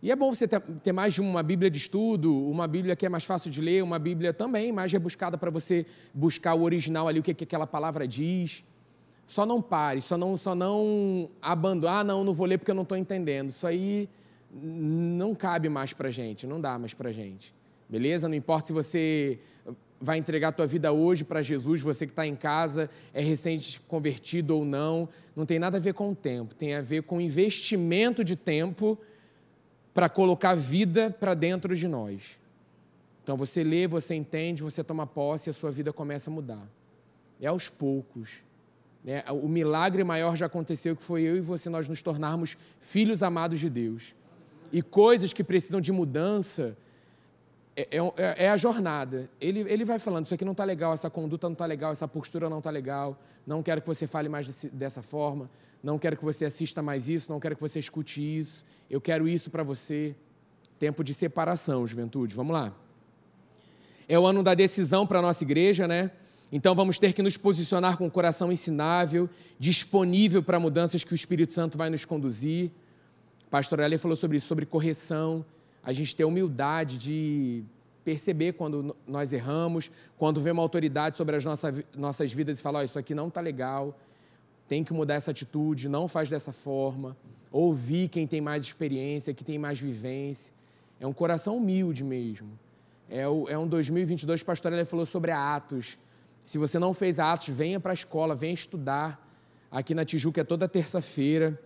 E 0.00 0.10
é 0.10 0.16
bom 0.16 0.34
você 0.34 0.48
ter, 0.48 0.92
mais 0.92 1.12
de 1.12 1.20
uma 1.20 1.42
Bíblia 1.42 1.70
de 1.70 1.76
estudo, 1.76 2.34
uma 2.48 2.66
Bíblia 2.66 2.96
que 2.96 3.04
é 3.04 3.10
mais 3.10 3.24
fácil 3.24 3.50
de 3.50 3.60
ler, 3.60 3.82
uma 3.82 3.98
Bíblia 3.98 4.32
também 4.32 4.72
mais 4.72 4.90
rebuscada 4.90 5.36
para 5.36 5.50
você 5.50 5.84
buscar 6.14 6.54
o 6.54 6.62
original 6.62 7.08
ali, 7.08 7.20
o 7.20 7.22
que, 7.22 7.34
que 7.34 7.44
aquela 7.44 7.66
palavra 7.66 8.08
diz. 8.08 8.64
Só 9.32 9.46
não 9.46 9.62
pare, 9.62 10.02
só 10.02 10.18
não, 10.18 10.36
só 10.36 10.54
não 10.54 11.30
abandone. 11.40 11.94
Ah, 11.94 12.04
não, 12.04 12.22
não 12.22 12.34
vou 12.34 12.46
ler 12.46 12.58
porque 12.58 12.70
eu 12.70 12.74
não 12.74 12.82
estou 12.82 12.98
entendendo. 12.98 13.48
Isso 13.48 13.66
aí 13.66 14.06
não 14.52 15.34
cabe 15.34 15.70
mais 15.70 15.94
para 15.94 16.10
gente, 16.10 16.46
não 16.46 16.60
dá 16.60 16.78
mais 16.78 16.92
para 16.92 17.10
gente. 17.10 17.54
Beleza? 17.88 18.28
Não 18.28 18.34
importa 18.34 18.66
se 18.66 18.72
você 18.74 19.40
vai 19.98 20.18
entregar 20.18 20.48
a 20.48 20.52
tua 20.52 20.66
vida 20.66 20.92
hoje 20.92 21.24
para 21.24 21.40
Jesus, 21.40 21.80
você 21.80 22.04
que 22.04 22.12
está 22.12 22.26
em 22.26 22.36
casa, 22.36 22.90
é 23.14 23.22
recente 23.22 23.80
convertido 23.80 24.54
ou 24.54 24.66
não, 24.66 25.08
não 25.34 25.46
tem 25.46 25.58
nada 25.58 25.78
a 25.78 25.80
ver 25.80 25.94
com 25.94 26.10
o 26.10 26.14
tempo, 26.14 26.54
tem 26.54 26.74
a 26.74 26.82
ver 26.82 27.02
com 27.04 27.18
investimento 27.18 28.22
de 28.22 28.36
tempo 28.36 28.98
para 29.94 30.10
colocar 30.10 30.54
vida 30.54 31.08
para 31.08 31.32
dentro 31.32 31.74
de 31.74 31.88
nós. 31.88 32.38
Então 33.22 33.34
você 33.34 33.64
lê, 33.64 33.86
você 33.86 34.14
entende, 34.14 34.62
você 34.62 34.84
toma 34.84 35.06
posse 35.06 35.48
e 35.48 35.52
a 35.52 35.54
sua 35.54 35.70
vida 35.70 35.90
começa 35.90 36.28
a 36.28 36.34
mudar. 36.34 36.68
É 37.40 37.46
aos 37.46 37.70
poucos. 37.70 38.51
Né? 39.04 39.24
O 39.30 39.48
milagre 39.48 40.04
maior 40.04 40.36
já 40.36 40.46
aconteceu, 40.46 40.94
que 40.94 41.02
foi 41.02 41.22
eu 41.22 41.36
e 41.36 41.40
você, 41.40 41.68
nós 41.68 41.88
nos 41.88 42.02
tornarmos 42.02 42.56
filhos 42.80 43.22
amados 43.22 43.58
de 43.58 43.68
Deus. 43.68 44.14
E 44.72 44.80
coisas 44.80 45.32
que 45.32 45.44
precisam 45.44 45.80
de 45.80 45.92
mudança 45.92 46.76
é, 47.76 47.82
é, 47.90 47.98
é, 48.16 48.44
é 48.44 48.48
a 48.48 48.56
jornada. 48.56 49.28
Ele, 49.40 49.60
ele 49.60 49.84
vai 49.84 49.98
falando: 49.98 50.26
Isso 50.26 50.34
aqui 50.34 50.44
não 50.44 50.52
está 50.52 50.64
legal, 50.64 50.92
essa 50.92 51.10
conduta 51.10 51.48
não 51.48 51.52
está 51.52 51.66
legal, 51.66 51.92
essa 51.92 52.06
postura 52.06 52.48
não 52.48 52.58
está 52.58 52.70
legal, 52.70 53.18
não 53.46 53.62
quero 53.62 53.80
que 53.80 53.86
você 53.86 54.06
fale 54.06 54.28
mais 54.28 54.46
desse, 54.46 54.68
dessa 54.68 55.02
forma, 55.02 55.50
não 55.82 55.98
quero 55.98 56.16
que 56.16 56.24
você 56.24 56.44
assista 56.44 56.80
mais 56.80 57.08
isso, 57.08 57.30
não 57.32 57.40
quero 57.40 57.56
que 57.56 57.60
você 57.60 57.78
escute 57.78 58.20
isso, 58.20 58.64
eu 58.88 59.00
quero 59.00 59.28
isso 59.28 59.50
para 59.50 59.62
você. 59.62 60.14
Tempo 60.78 61.04
de 61.04 61.14
separação, 61.14 61.86
juventude. 61.86 62.34
Vamos 62.34 62.52
lá. 62.52 62.74
É 64.08 64.18
o 64.18 64.26
ano 64.26 64.42
da 64.42 64.52
decisão 64.52 65.06
para 65.06 65.20
a 65.20 65.22
nossa 65.22 65.44
igreja, 65.44 65.86
né? 65.86 66.10
Então 66.52 66.74
vamos 66.74 66.98
ter 66.98 67.14
que 67.14 67.22
nos 67.22 67.38
posicionar 67.38 67.96
com 67.96 68.06
o 68.06 68.10
coração 68.10 68.52
ensinável, 68.52 69.28
disponível 69.58 70.42
para 70.42 70.60
mudanças 70.60 71.02
que 71.02 71.12
o 71.12 71.14
Espírito 71.14 71.54
Santo 71.54 71.78
vai 71.78 71.88
nos 71.88 72.04
conduzir. 72.04 72.70
O 73.46 73.50
pastor 73.50 73.80
Ali 73.80 73.96
falou 73.96 74.14
sobre 74.14 74.36
isso, 74.36 74.48
sobre 74.48 74.66
correção. 74.66 75.42
A 75.82 75.94
gente 75.94 76.14
ter 76.14 76.26
humildade 76.26 76.98
de 76.98 77.64
perceber 78.04 78.52
quando 78.52 78.94
nós 79.06 79.32
erramos, 79.32 79.90
quando 80.18 80.42
vê 80.42 80.50
uma 80.50 80.60
autoridade 80.60 81.16
sobre 81.16 81.36
as 81.36 81.44
nossas, 81.44 81.84
nossas 81.96 82.32
vidas 82.34 82.58
e 82.58 82.62
falar: 82.62 82.80
oh, 82.80 82.82
Isso 82.82 82.98
aqui 82.98 83.14
não 83.14 83.28
está 83.28 83.40
legal, 83.40 83.98
tem 84.68 84.84
que 84.84 84.92
mudar 84.92 85.14
essa 85.14 85.30
atitude, 85.30 85.88
não 85.88 86.06
faz 86.06 86.28
dessa 86.28 86.52
forma. 86.52 87.16
Ouvir 87.50 88.08
quem 88.08 88.26
tem 88.26 88.42
mais 88.42 88.62
experiência, 88.62 89.32
que 89.32 89.42
tem 89.42 89.58
mais 89.58 89.80
vivência. 89.80 90.52
É 91.00 91.06
um 91.06 91.14
coração 91.14 91.56
humilde 91.56 92.04
mesmo. 92.04 92.58
É, 93.08 93.26
o, 93.26 93.48
é 93.48 93.56
um 93.56 93.66
2022, 93.66 94.42
o 94.42 94.44
pastor 94.44 94.72
Ali 94.72 94.84
falou 94.84 95.06
sobre 95.06 95.30
Atos 95.30 95.96
se 96.44 96.58
você 96.58 96.78
não 96.78 96.92
fez 96.92 97.18
Atos, 97.18 97.48
venha 97.48 97.80
para 97.80 97.92
a 97.92 97.94
escola, 97.94 98.34
venha 98.34 98.54
estudar. 98.54 99.28
Aqui 99.70 99.94
na 99.94 100.04
Tijuca 100.04 100.40
é 100.40 100.44
toda 100.44 100.68
terça-feira. 100.68 101.58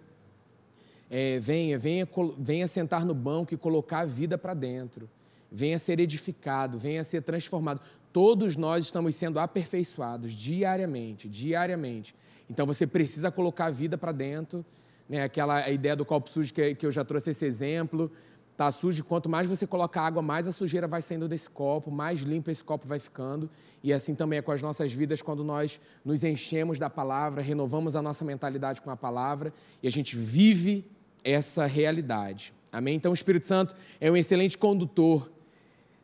É, 1.11 1.39
venha, 1.39 1.79
venha, 1.79 2.09
venha 2.39 2.67
sentar 2.67 3.05
no 3.05 3.15
banco 3.15 3.55
e 3.55 3.57
colocar 3.57 4.01
a 4.01 4.05
vida 4.05 4.37
para 4.37 4.55
dentro. 4.55 5.09
Venha 5.51 5.79
ser 5.79 6.01
edificado, 6.01 6.79
venha 6.79 7.03
ser 7.05 7.23
transformado. 7.23 7.81
Todos 8.13 8.57
nós 8.57 8.85
estamos 8.85 9.15
sendo 9.15 9.39
aperfeiçoados 9.39 10.33
diariamente, 10.33 11.29
diariamente. 11.29 12.15
Então 12.51 12.67
você 12.67 12.87
precisa 12.87 13.31
colocar 13.31 13.67
a 13.67 13.71
vida 13.71 13.97
para 13.97 14.13
dentro. 14.13 14.65
Né? 15.09 15.23
Aquela 15.23 15.69
ideia 15.71 15.95
do 15.95 16.05
copo 16.05 16.29
sujo 16.29 16.53
que, 16.53 16.75
que 16.75 16.87
eu 16.87 16.91
já 16.91 17.05
trouxe 17.05 17.31
esse 17.31 17.45
exemplo 17.45 18.11
está 18.57 18.73
sujo, 18.73 19.05
quanto 19.05 19.29
mais 19.29 19.47
você 19.47 19.67
coloca 19.67 20.01
água, 20.01 20.23
mais 20.23 20.47
a 20.47 20.53
sujeira 20.53 20.89
vai 20.89 21.03
saindo 21.03 21.29
desse 21.29 21.49
copo, 21.49 21.91
mais 21.91 22.21
limpo 22.21 22.51
esse 22.51 22.65
copo 22.65 22.89
vai 22.89 22.99
ficando. 22.99 23.51
E 23.85 23.93
assim 23.93 24.15
também 24.15 24.39
é 24.39 24.43
com 24.43 24.51
as 24.51 24.63
nossas 24.63 24.91
vidas 24.95 25.21
quando 25.21 25.45
nós 25.45 25.79
nos 26.03 26.25
enchemos 26.25 26.79
da 26.79 26.89
palavra, 26.89 27.43
renovamos 27.43 27.95
a 27.95 28.01
nossa 28.01 28.25
mentalidade 28.25 28.81
com 28.81 28.91
a 28.91 28.97
palavra 28.97 29.53
e 29.83 29.87
a 29.87 29.91
gente 29.91 30.17
vive 30.17 30.87
essa 31.23 31.67
realidade. 31.67 32.55
Amém? 32.73 32.97
Então 32.97 33.11
o 33.11 33.15
Espírito 33.15 33.47
Santo 33.47 33.77
é 34.01 34.11
um 34.11 34.17
excelente 34.17 34.57
condutor 34.57 35.31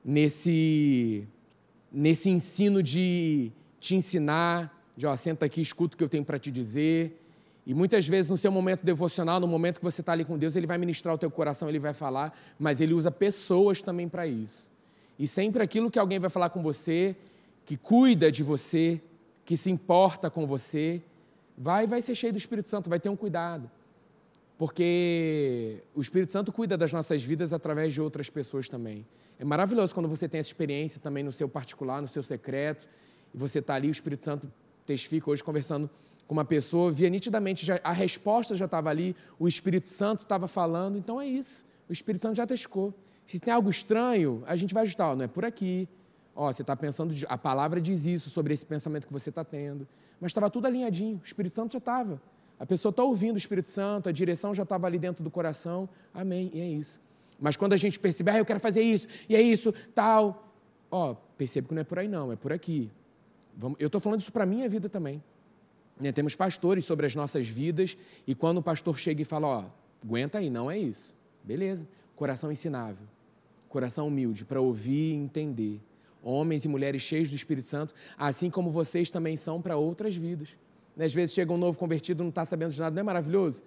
nesse, 0.04 1.26
nesse 1.90 2.28
ensino 2.28 2.82
de 2.82 3.50
te 3.80 3.94
ensinar, 3.94 4.78
de 4.94 5.06
ó, 5.06 5.16
senta 5.16 5.47
aqui, 5.47 5.62
escuta 5.62 5.94
o 5.94 5.99
que 5.99 6.04
eu 6.04 6.09
tenho 6.09 6.25
para 6.25 6.38
te 6.38 6.50
dizer 6.50 7.18
e 7.64 7.75
muitas 7.75 8.07
vezes 8.09 8.31
no 8.31 8.37
seu 8.37 8.50
momento 8.50 8.85
devocional, 8.85 9.38
no 9.38 9.47
momento 9.47 9.78
que 9.78 9.85
você 9.85 10.00
está 10.00 10.12
ali 10.12 10.25
com 10.25 10.37
Deus, 10.37 10.57
Ele 10.57 10.66
vai 10.66 10.78
ministrar 10.78 11.14
o 11.14 11.19
teu 11.19 11.31
coração, 11.31 11.69
Ele 11.69 11.78
vai 11.78 11.95
falar, 11.95 12.37
mas 12.59 12.81
Ele 12.81 12.92
usa 12.92 13.11
pessoas 13.11 13.81
também 13.81 14.09
para 14.09 14.26
isso. 14.26 14.71
E 15.19 15.26
sempre 15.26 15.62
aquilo 15.62 15.90
que 15.90 15.99
alguém 15.99 16.19
vai 16.19 16.28
falar 16.28 16.50
com 16.50 16.62
você, 16.62 17.14
que 17.64 17.76
cuida 17.76 18.33
de 18.33 18.42
você, 18.42 19.00
que 19.45 19.57
se 19.57 19.71
importa 19.71 20.28
com 20.28 20.47
você, 20.47 21.02
vai 21.57 21.87
vai 21.87 22.02
ser 22.02 22.14
cheio 22.14 22.33
do 22.33 22.38
Espírito 22.38 22.69
Santo, 22.69 22.90
vai 22.90 22.99
ter 22.99 23.09
um 23.09 23.16
cuidado. 23.16 23.71
Porque 24.59 25.83
o 25.95 26.00
Espírito 26.00 26.33
Santo 26.33 26.52
cuida 26.52 26.76
das 26.76 26.92
nossas 26.92 27.23
vidas 27.23 27.52
através 27.52 27.92
de 27.92 28.00
outras 28.00 28.28
pessoas 28.28 28.69
também. 28.69 29.07
É 29.38 29.45
maravilhoso 29.45 29.95
quando 29.95 30.09
você 30.09 30.28
tem 30.28 30.40
essa 30.40 30.49
experiência 30.49 31.00
também 31.00 31.23
no 31.23 31.33
seu 31.33 31.49
particular, 31.49 32.00
no 32.00 32.09
seu 32.09 32.23
secreto, 32.23 32.88
e 33.33 33.38
você 33.38 33.61
está 33.61 33.75
ali, 33.75 33.88
o 33.88 33.90
Espírito 33.90 34.25
Santo 34.25 34.50
testifica 34.85 35.31
hoje 35.31 35.42
conversando 35.42 35.88
com 36.33 36.35
uma 36.35 36.47
pessoa, 36.47 36.91
via 36.91 37.11
nitidamente, 37.11 37.67
já, 37.67 37.79
a 37.85 37.93
resposta 37.93 38.57
já 38.57 38.65
estava 38.65 38.89
ali, 38.89 39.15
o 39.39 39.47
Espírito 39.47 39.87
Santo 39.87 40.21
estava 40.21 40.49
falando, 40.49 40.97
então 40.97 41.21
é 41.21 41.27
isso. 41.27 41.62
O 41.87 41.93
Espírito 41.93 42.23
Santo 42.23 42.37
já 42.39 42.47
tescou. 42.47 42.95
Se 43.27 43.39
tem 43.39 43.53
algo 43.53 43.69
estranho, 43.69 44.43
a 44.47 44.57
gente 44.57 44.73
vai 44.73 44.85
ajustar, 44.85 45.15
não 45.15 45.27
é 45.27 45.29
por 45.29 45.45
aqui. 45.45 45.87
Ó, 46.35 46.51
você 46.51 46.62
está 46.62 46.75
pensando, 46.75 47.15
a 47.29 47.37
palavra 47.37 47.83
diz 47.83 48.07
isso 48.07 48.31
sobre 48.31 48.55
esse 48.55 48.65
pensamento 48.65 49.07
que 49.07 49.12
você 49.12 49.29
está 49.29 49.45
tendo. 49.45 49.87
Mas 50.19 50.31
estava 50.31 50.49
tudo 50.49 50.67
alinhadinho, 50.67 51.21
o 51.23 51.27
Espírito 51.27 51.55
Santo 51.55 51.73
já 51.73 51.79
estava. 51.79 52.19
A 52.59 52.65
pessoa 52.65 52.89
está 52.89 53.03
ouvindo 53.03 53.35
o 53.35 53.39
Espírito 53.39 53.69
Santo, 53.69 54.09
a 54.09 54.12
direção 54.12 54.55
já 54.55 54.62
estava 54.62 54.87
ali 54.87 54.99
dentro 54.99 55.23
do 55.23 55.31
coração. 55.31 55.87
Amém, 56.15 56.51
e 56.55 56.62
é 56.62 56.67
isso. 56.67 56.99
Mas 57.39 57.59
quando 57.59 57.75
a 57.75 57.77
gente 57.77 58.01
percebe, 58.01 58.31
ah, 58.31 58.39
eu 58.39 58.47
quero 58.47 58.59
fazer 58.59 58.81
isso, 58.81 59.07
e 59.29 59.37
é 59.37 59.43
isso, 59.43 59.71
tal. 59.95 60.51
Ó, 60.91 61.12
percebe 61.37 61.69
que 61.69 61.75
não 61.75 61.83
é 61.83 61.85
por 61.85 61.99
aí 61.99 62.09
não, 62.09 62.33
é 62.33 62.37
por 62.37 62.55
aqui. 62.55 62.91
Eu 63.79 63.89
estou 63.89 64.01
falando 64.01 64.21
isso 64.21 64.33
para 64.33 64.45
a 64.45 64.47
minha 64.47 64.67
vida 64.67 64.89
também. 64.89 65.23
Né, 66.01 66.11
temos 66.13 66.35
pastores 66.35 66.85
sobre 66.85 67.07
as 67.07 67.15
nossas 67.15 67.47
vidas, 67.47 67.97
e 68.27 68.35
quando 68.35 68.59
o 68.59 68.63
pastor 68.63 68.99
chega 68.99 69.23
e 69.23 69.25
fala, 69.25 69.47
ó, 69.47 69.65
aguenta 70.03 70.39
aí, 70.39 70.51
não 70.51 70.71
é 70.71 70.79
isso. 70.79 71.15
Beleza. 71.45 71.87
Coração 72.17 72.53
ensinável, 72.53 73.07
coração 73.69 74.09
humilde, 74.09 74.45
para 74.45 74.61
ouvir 74.61 75.13
e 75.13 75.15
entender. 75.15 75.81
Homens 76.23 76.65
e 76.65 76.69
mulheres 76.69 77.03
cheios 77.03 77.31
do 77.31 77.35
Espírito 77.35 77.67
Santo, 77.67 77.95
assim 78.17 78.49
como 78.49 78.71
vocês 78.71 79.11
também 79.11 79.37
são 79.37 79.61
para 79.61 79.77
outras 79.77 80.15
vidas. 80.15 80.51
Às 80.97 81.13
vezes 81.13 81.35
chega 81.35 81.53
um 81.53 81.57
novo 81.57 81.79
convertido, 81.79 82.23
não 82.23 82.29
está 82.29 82.45
sabendo 82.45 82.73
de 82.73 82.79
nada, 82.79 82.95
não 82.95 83.01
é 83.01 83.03
maravilhoso? 83.03 83.63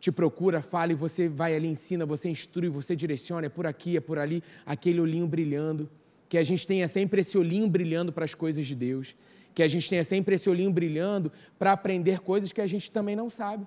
Te 0.00 0.12
procura, 0.12 0.60
fala 0.60 0.92
e 0.92 0.94
você 0.94 1.28
vai 1.28 1.54
ali, 1.54 1.68
ensina, 1.68 2.04
você 2.04 2.28
instrui, 2.28 2.68
você 2.68 2.94
direciona, 2.94 3.46
é 3.46 3.48
por 3.48 3.66
aqui, 3.66 3.96
é 3.96 4.00
por 4.00 4.18
ali, 4.18 4.42
aquele 4.66 5.00
olhinho 5.00 5.26
brilhando. 5.26 5.88
Que 6.28 6.36
a 6.36 6.42
gente 6.42 6.66
tenha 6.66 6.88
sempre 6.88 7.20
esse 7.20 7.38
olhinho 7.38 7.68
brilhando 7.68 8.12
para 8.12 8.24
as 8.24 8.34
coisas 8.34 8.66
de 8.66 8.74
Deus. 8.74 9.14
Que 9.54 9.62
a 9.62 9.68
gente 9.68 9.88
tenha 9.88 10.02
sempre 10.02 10.34
esse 10.34 10.50
olhinho 10.50 10.72
brilhando 10.72 11.30
para 11.58 11.72
aprender 11.72 12.20
coisas 12.20 12.52
que 12.52 12.60
a 12.60 12.66
gente 12.66 12.90
também 12.90 13.14
não 13.14 13.30
sabe. 13.30 13.66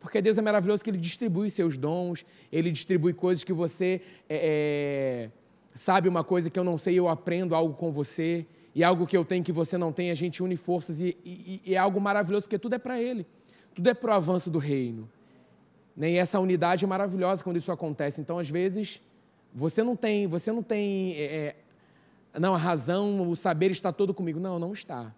Porque 0.00 0.22
Deus 0.22 0.38
é 0.38 0.42
maravilhoso 0.42 0.82
que 0.82 0.90
Ele 0.90 0.98
distribui 0.98 1.50
seus 1.50 1.76
dons, 1.76 2.24
Ele 2.50 2.70
distribui 2.70 3.12
coisas 3.12 3.44
que 3.44 3.52
você 3.52 4.00
é, 4.28 5.30
sabe 5.74 6.08
uma 6.08 6.24
coisa 6.24 6.48
que 6.48 6.58
eu 6.58 6.64
não 6.64 6.78
sei, 6.78 6.98
eu 6.98 7.08
aprendo 7.08 7.54
algo 7.54 7.74
com 7.74 7.92
você, 7.92 8.46
e 8.74 8.84
algo 8.84 9.06
que 9.06 9.16
eu 9.16 9.24
tenho 9.24 9.42
que 9.42 9.52
você 9.52 9.76
não 9.76 9.92
tem, 9.92 10.10
a 10.10 10.14
gente 10.14 10.42
une 10.42 10.56
forças, 10.56 11.00
e, 11.00 11.16
e, 11.24 11.62
e 11.64 11.74
é 11.74 11.78
algo 11.78 12.00
maravilhoso, 12.00 12.46
porque 12.46 12.58
tudo 12.58 12.74
é 12.74 12.78
para 12.78 13.00
Ele, 13.00 13.26
tudo 13.74 13.88
é 13.88 13.94
para 13.94 14.12
o 14.12 14.14
avanço 14.14 14.50
do 14.50 14.58
reino. 14.58 15.08
Né? 15.96 16.12
E 16.12 16.16
essa 16.16 16.38
unidade 16.38 16.84
é 16.84 16.88
maravilhosa 16.88 17.42
quando 17.42 17.56
isso 17.56 17.72
acontece. 17.72 18.20
Então, 18.20 18.38
às 18.38 18.48
vezes, 18.48 19.00
você 19.54 19.82
não 19.82 19.96
tem, 19.96 20.26
você 20.26 20.52
não 20.52 20.62
tem, 20.62 21.14
é 21.16 21.56
não, 22.38 22.54
a 22.54 22.58
razão, 22.58 23.28
o 23.28 23.34
saber 23.34 23.70
está 23.70 23.92
todo 23.92 24.12
comigo. 24.12 24.38
Não, 24.38 24.58
não 24.58 24.72
está. 24.72 25.14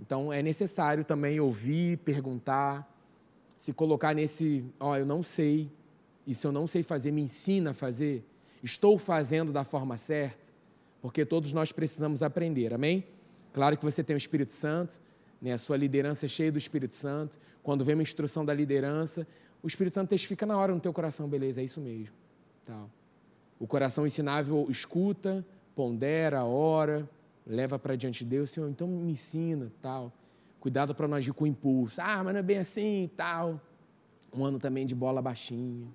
Então, 0.00 0.32
é 0.32 0.42
necessário 0.42 1.04
também 1.04 1.38
ouvir, 1.38 1.98
perguntar, 1.98 2.90
se 3.58 3.72
colocar 3.72 4.14
nesse, 4.14 4.64
ó, 4.80 4.92
oh, 4.92 4.96
eu 4.96 5.04
não 5.04 5.22
sei, 5.22 5.70
isso 6.26 6.46
eu 6.46 6.52
não 6.52 6.66
sei 6.66 6.82
fazer, 6.82 7.12
me 7.12 7.20
ensina 7.20 7.72
a 7.72 7.74
fazer, 7.74 8.24
estou 8.62 8.96
fazendo 8.96 9.52
da 9.52 9.62
forma 9.62 9.98
certa, 9.98 10.48
porque 11.02 11.26
todos 11.26 11.52
nós 11.52 11.70
precisamos 11.70 12.22
aprender, 12.22 12.72
amém? 12.72 13.04
Claro 13.52 13.76
que 13.76 13.84
você 13.84 14.02
tem 14.02 14.14
o 14.14 14.18
Espírito 14.18 14.54
Santo, 14.54 14.98
né, 15.40 15.52
a 15.52 15.58
sua 15.58 15.76
liderança 15.76 16.24
é 16.24 16.28
cheia 16.28 16.50
do 16.50 16.58
Espírito 16.58 16.94
Santo, 16.94 17.38
quando 17.62 17.84
vem 17.84 17.94
uma 17.94 18.02
instrução 18.02 18.42
da 18.42 18.54
liderança, 18.54 19.26
o 19.62 19.66
Espírito 19.66 19.94
Santo 19.94 20.08
testifica 20.08 20.46
na 20.46 20.56
hora 20.56 20.74
no 20.74 20.80
teu 20.80 20.92
coração, 20.94 21.28
beleza, 21.28 21.60
é 21.60 21.64
isso 21.64 21.80
mesmo. 21.80 22.14
Tal. 22.64 22.90
O 23.58 23.66
coração 23.66 24.06
ensinável 24.06 24.66
escuta, 24.70 25.44
pondera, 25.74 26.42
ora, 26.44 27.06
leva 27.46 27.78
para 27.78 27.96
diante 27.96 28.24
de 28.24 28.30
Deus, 28.30 28.50
Senhor, 28.50 28.68
então 28.68 28.86
me 28.86 29.12
ensina, 29.12 29.70
tal. 29.80 30.12
Cuidado 30.60 30.94
para 30.94 31.08
não 31.08 31.16
agir 31.16 31.32
com 31.32 31.46
impulso. 31.46 32.00
Ah, 32.00 32.22
mas 32.22 32.32
não 32.34 32.40
é 32.40 32.42
bem 32.42 32.58
assim 32.58 33.10
tal. 33.16 33.60
Um 34.32 34.44
ano 34.44 34.58
também 34.58 34.86
de 34.86 34.94
bola 34.94 35.22
baixinha. 35.22 35.88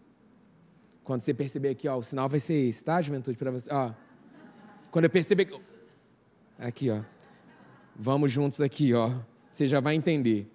Quando 1.04 1.22
você 1.22 1.34
perceber 1.34 1.70
aqui, 1.70 1.88
ó, 1.88 1.98
o 1.98 2.04
sinal 2.04 2.28
vai 2.28 2.40
ser 2.40 2.56
esse, 2.56 2.84
tá, 2.84 3.02
juventude, 3.02 3.38
para 3.38 3.52
você. 3.52 3.72
Ó. 3.72 3.92
Quando 4.90 5.06
eu 5.06 5.10
perceber 5.10 5.46
que. 5.46 5.62
Aqui, 6.58 6.90
ó. 6.90 7.02
Vamos 7.96 8.32
juntos 8.32 8.60
aqui, 8.60 8.94
ó. 8.94 9.12
Você 9.52 9.68
já 9.68 9.80
vai 9.80 9.96
entender. 9.96 10.52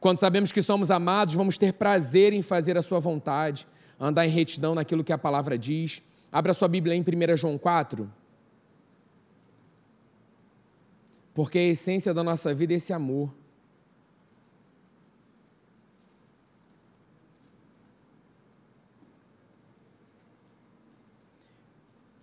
Quando 0.00 0.18
sabemos 0.18 0.50
que 0.50 0.62
somos 0.62 0.90
amados, 0.90 1.34
vamos 1.34 1.58
ter 1.58 1.74
prazer 1.74 2.32
em 2.32 2.42
fazer 2.42 2.76
a 2.78 2.82
Sua 2.82 2.98
vontade, 2.98 3.68
andar 4.00 4.26
em 4.26 4.30
retidão 4.30 4.74
naquilo 4.74 5.04
que 5.04 5.12
a 5.12 5.18
palavra 5.18 5.58
diz. 5.58 6.02
Abra 6.32 6.54
sua 6.54 6.66
Bíblia 6.66 6.96
em 6.96 7.02
1 7.02 7.36
João 7.36 7.58
4. 7.58 8.10
Porque 11.34 11.58
a 11.58 11.68
essência 11.68 12.12
da 12.12 12.22
nossa 12.22 12.54
vida 12.54 12.72
é 12.72 12.76
esse 12.76 12.92
amor. 12.92 13.32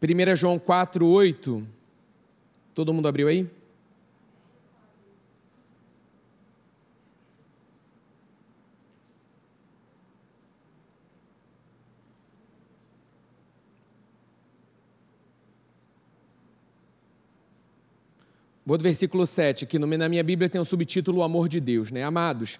1 0.02 0.36
João 0.36 0.58
4, 0.58 1.06
8. 1.06 1.68
Todo 2.74 2.94
mundo 2.94 3.08
abriu 3.08 3.28
aí? 3.28 3.59
Vou 18.70 18.78
do 18.78 18.84
versículo 18.84 19.26
7, 19.26 19.66
que 19.66 19.80
na 19.80 20.08
minha 20.08 20.24
Bíblia 20.24 20.48
tem 20.48 20.62
o 20.62 20.64
subtítulo 20.64 21.22
O 21.22 21.24
Amor 21.24 21.50
de 21.50 21.60
Deus, 21.60 21.90
né? 21.90 22.04
Amados, 22.04 22.60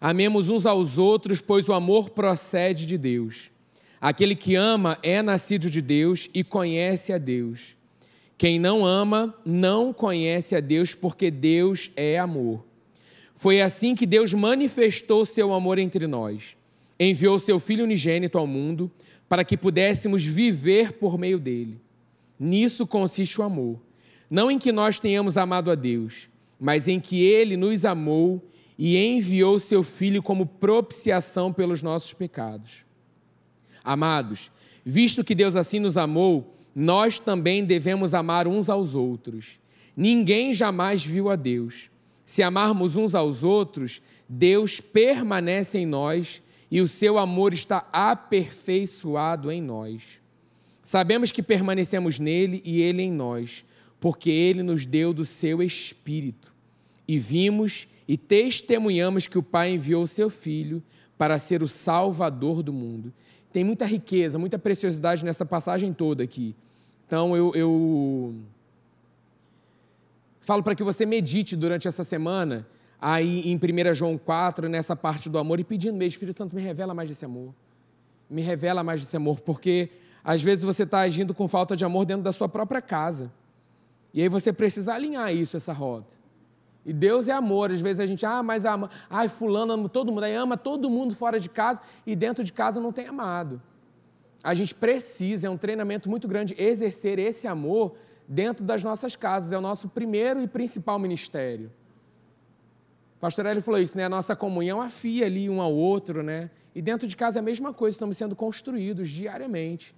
amemos 0.00 0.48
uns 0.48 0.64
aos 0.64 0.96
outros, 0.96 1.42
pois 1.42 1.68
o 1.68 1.74
amor 1.74 2.08
procede 2.08 2.86
de 2.86 2.96
Deus. 2.96 3.50
Aquele 4.00 4.34
que 4.34 4.54
ama 4.54 4.98
é 5.02 5.20
nascido 5.20 5.68
de 5.68 5.82
Deus 5.82 6.30
e 6.32 6.42
conhece 6.42 7.12
a 7.12 7.18
Deus. 7.18 7.76
Quem 8.38 8.58
não 8.58 8.86
ama 8.86 9.34
não 9.44 9.92
conhece 9.92 10.56
a 10.56 10.60
Deus, 10.60 10.94
porque 10.94 11.30
Deus 11.30 11.90
é 11.96 12.18
amor. 12.18 12.64
Foi 13.36 13.60
assim 13.60 13.94
que 13.94 14.06
Deus 14.06 14.32
manifestou 14.32 15.26
seu 15.26 15.52
amor 15.52 15.78
entre 15.78 16.06
nós. 16.06 16.56
Enviou 16.98 17.38
seu 17.38 17.60
Filho 17.60 17.84
unigênito 17.84 18.38
ao 18.38 18.46
mundo 18.46 18.90
para 19.28 19.44
que 19.44 19.58
pudéssemos 19.58 20.24
viver 20.24 20.94
por 20.94 21.18
meio 21.18 21.38
dele. 21.38 21.78
Nisso 22.40 22.86
consiste 22.86 23.38
o 23.38 23.44
amor. 23.44 23.78
Não 24.32 24.50
em 24.50 24.58
que 24.58 24.72
nós 24.72 24.98
tenhamos 24.98 25.36
amado 25.36 25.70
a 25.70 25.74
Deus, 25.74 26.30
mas 26.58 26.88
em 26.88 26.98
que 26.98 27.22
ele 27.22 27.54
nos 27.54 27.84
amou 27.84 28.42
e 28.78 28.96
enviou 28.96 29.58
seu 29.58 29.82
Filho 29.82 30.22
como 30.22 30.46
propiciação 30.46 31.52
pelos 31.52 31.82
nossos 31.82 32.14
pecados. 32.14 32.86
Amados, 33.84 34.50
visto 34.82 35.22
que 35.22 35.34
Deus 35.34 35.54
assim 35.54 35.78
nos 35.78 35.98
amou, 35.98 36.54
nós 36.74 37.18
também 37.18 37.62
devemos 37.62 38.14
amar 38.14 38.48
uns 38.48 38.70
aos 38.70 38.94
outros. 38.94 39.60
Ninguém 39.94 40.54
jamais 40.54 41.04
viu 41.04 41.28
a 41.28 41.36
Deus. 41.36 41.90
Se 42.24 42.42
amarmos 42.42 42.96
uns 42.96 43.14
aos 43.14 43.44
outros, 43.44 44.00
Deus 44.26 44.80
permanece 44.80 45.76
em 45.76 45.84
nós 45.84 46.42
e 46.70 46.80
o 46.80 46.86
seu 46.88 47.18
amor 47.18 47.52
está 47.52 47.86
aperfeiçoado 47.92 49.52
em 49.52 49.60
nós. 49.60 50.22
Sabemos 50.82 51.30
que 51.30 51.42
permanecemos 51.42 52.18
nele 52.18 52.62
e 52.64 52.80
ele 52.80 53.02
em 53.02 53.12
nós, 53.12 53.62
porque 54.02 54.28
ele 54.28 54.62
nos 54.62 54.84
deu 54.84 55.14
do 55.14 55.24
seu 55.24 55.62
Espírito. 55.62 56.52
E 57.08 57.18
vimos 57.18 57.88
e 58.06 58.18
testemunhamos 58.18 59.26
que 59.26 59.38
o 59.38 59.42
Pai 59.42 59.72
enviou 59.72 60.02
o 60.02 60.06
seu 60.06 60.28
Filho 60.28 60.82
para 61.16 61.38
ser 61.38 61.62
o 61.62 61.68
Salvador 61.68 62.62
do 62.62 62.72
mundo 62.72 63.14
tem 63.52 63.62
muita 63.62 63.84
riqueza, 63.84 64.38
muita 64.38 64.58
preciosidade 64.58 65.24
nessa 65.24 65.44
passagem 65.44 65.92
toda 65.92 66.24
aqui. 66.24 66.56
Então 67.06 67.36
eu, 67.36 67.52
eu 67.54 68.34
falo 70.40 70.62
para 70.62 70.74
que 70.74 70.82
você 70.82 71.04
medite 71.04 71.54
durante 71.54 71.86
essa 71.86 72.02
semana 72.02 72.66
aí 73.00 73.40
em 73.50 73.56
1 73.56 73.94
João 73.94 74.16
4, 74.16 74.68
nessa 74.68 74.96
parte 74.96 75.28
do 75.28 75.36
amor, 75.36 75.60
e 75.60 75.64
pedindo 75.64 75.96
mesmo, 75.96 76.08
Espírito 76.08 76.38
Santo, 76.38 76.54
me 76.56 76.62
revela 76.62 76.94
mais 76.94 77.08
desse 77.08 77.24
amor. 77.24 77.52
Me 78.30 78.40
revela 78.40 78.82
mais 78.82 79.02
desse 79.02 79.16
amor, 79.16 79.40
porque 79.40 79.90
às 80.24 80.40
vezes 80.40 80.64
você 80.64 80.84
está 80.84 81.00
agindo 81.00 81.34
com 81.34 81.46
falta 81.46 81.76
de 81.76 81.84
amor 81.84 82.06
dentro 82.06 82.22
da 82.22 82.32
sua 82.32 82.48
própria 82.48 82.80
casa. 82.80 83.30
E 84.12 84.20
aí 84.20 84.28
você 84.28 84.52
precisa 84.52 84.94
alinhar 84.94 85.34
isso, 85.34 85.56
essa 85.56 85.72
rota. 85.72 86.14
E 86.84 86.92
Deus 86.92 87.28
é 87.28 87.32
amor. 87.32 87.70
Às 87.70 87.80
vezes 87.80 88.00
a 88.00 88.06
gente, 88.06 88.26
ah, 88.26 88.42
mas 88.42 88.64
ama, 88.64 88.90
ai, 89.08 89.28
fulano 89.28 89.72
ama 89.72 89.88
todo 89.88 90.10
mundo, 90.12 90.24
aí 90.24 90.34
ama 90.34 90.56
todo 90.56 90.90
mundo 90.90 91.14
fora 91.14 91.38
de 91.38 91.48
casa 91.48 91.80
e 92.06 92.14
dentro 92.14 92.42
de 92.44 92.52
casa 92.52 92.80
não 92.80 92.92
tem 92.92 93.06
amado. 93.06 93.62
A 94.42 94.54
gente 94.54 94.74
precisa, 94.74 95.46
é 95.46 95.50
um 95.50 95.56
treinamento 95.56 96.10
muito 96.10 96.26
grande, 96.26 96.54
exercer 96.58 97.18
esse 97.18 97.46
amor 97.46 97.94
dentro 98.26 98.64
das 98.64 98.82
nossas 98.82 99.14
casas. 99.14 99.52
É 99.52 99.58
o 99.58 99.60
nosso 99.60 99.88
primeiro 99.88 100.40
e 100.40 100.48
principal 100.48 100.98
ministério. 100.98 101.70
O 103.16 103.20
pastor 103.20 103.46
Eli 103.46 103.60
falou 103.60 103.80
isso, 103.80 103.96
né? 103.96 104.04
A 104.04 104.08
nossa 104.08 104.34
comunhão 104.34 104.80
afia 104.80 105.26
ali 105.26 105.48
um 105.48 105.62
ao 105.62 105.72
outro, 105.72 106.24
né? 106.24 106.50
E 106.74 106.82
dentro 106.82 107.06
de 107.06 107.16
casa 107.16 107.38
é 107.38 107.40
a 107.40 107.42
mesma 107.42 107.72
coisa, 107.72 107.94
estamos 107.94 108.16
sendo 108.16 108.34
construídos 108.34 109.08
diariamente. 109.08 109.94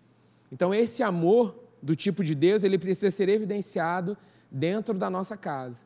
Então, 0.53 0.75
esse 0.75 1.03
amor 1.03 1.64
do 1.85 1.95
tipo 1.95 2.25
de 2.25 2.35
Deus, 2.35 2.65
ele 2.65 2.79
precisa 2.79 3.11
ser 3.11 3.29
evidenciado 3.29 4.17
dentro 4.51 4.95
da 4.95 5.11
nossa 5.11 5.37
casa. 5.37 5.83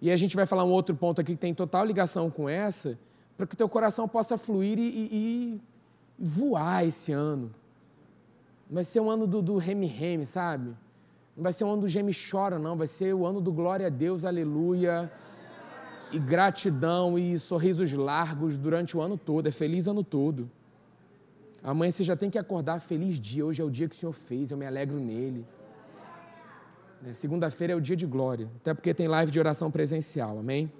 E 0.00 0.10
a 0.10 0.16
gente 0.16 0.34
vai 0.34 0.46
falar 0.46 0.64
um 0.64 0.70
outro 0.70 0.96
ponto 0.96 1.20
aqui 1.20 1.32
que 1.32 1.40
tem 1.40 1.52
total 1.52 1.84
ligação 1.84 2.30
com 2.30 2.48
essa, 2.48 2.98
para 3.36 3.46
que 3.46 3.54
o 3.54 3.56
teu 3.56 3.68
coração 3.68 4.08
possa 4.08 4.38
fluir 4.38 4.78
e, 4.78 4.82
e, 4.82 5.08
e, 5.12 5.60
voar 6.18 6.86
esse 6.86 7.12
ano. 7.12 7.54
Vai 8.70 8.84
ser 8.84 9.00
um 9.00 9.10
ano 9.10 9.26
do, 9.26 9.42
do 9.42 9.58
reme-reme, 9.58 10.24
sabe? 10.24 10.68
Não 11.36 11.42
vai 11.42 11.52
ser 11.52 11.64
um 11.64 11.72
ano 11.72 11.82
do 11.82 11.88
geme 11.88 12.12
chora, 12.14 12.58
não. 12.58 12.74
Vai 12.74 12.86
ser 12.86 13.14
o 13.14 13.26
ano 13.26 13.40
do 13.40 13.52
glória 13.52 13.88
a 13.88 13.90
Deus, 13.90 14.24
aleluia. 14.24 15.12
E 16.10 16.18
gratidão 16.18 17.18
e 17.18 17.38
sorrisos 17.38 17.92
largos 17.92 18.56
durante 18.56 18.96
o 18.96 19.02
ano 19.02 19.18
todo. 19.18 19.46
É 19.46 19.50
feliz 19.50 19.86
ano 19.86 20.02
todo. 20.02 20.50
Amanhã 21.62 21.90
você 21.90 22.02
já 22.02 22.16
tem 22.16 22.28
que 22.28 22.38
acordar 22.38 22.80
feliz 22.80 23.20
dia. 23.20 23.46
Hoje 23.46 23.62
é 23.62 23.64
o 23.64 23.70
dia 23.70 23.88
que 23.88 23.94
o 23.94 23.98
Senhor 23.98 24.12
fez, 24.12 24.50
eu 24.50 24.56
me 24.56 24.66
alegro 24.66 24.98
nele. 24.98 25.46
Né? 27.00 27.12
Segunda-feira 27.12 27.72
é 27.72 27.76
o 27.76 27.80
dia 27.80 27.96
de 27.96 28.06
glória, 28.06 28.48
até 28.56 28.74
porque 28.74 28.92
tem 28.92 29.06
live 29.06 29.30
de 29.30 29.38
oração 29.38 29.70
presencial, 29.70 30.38
amém? 30.38 30.70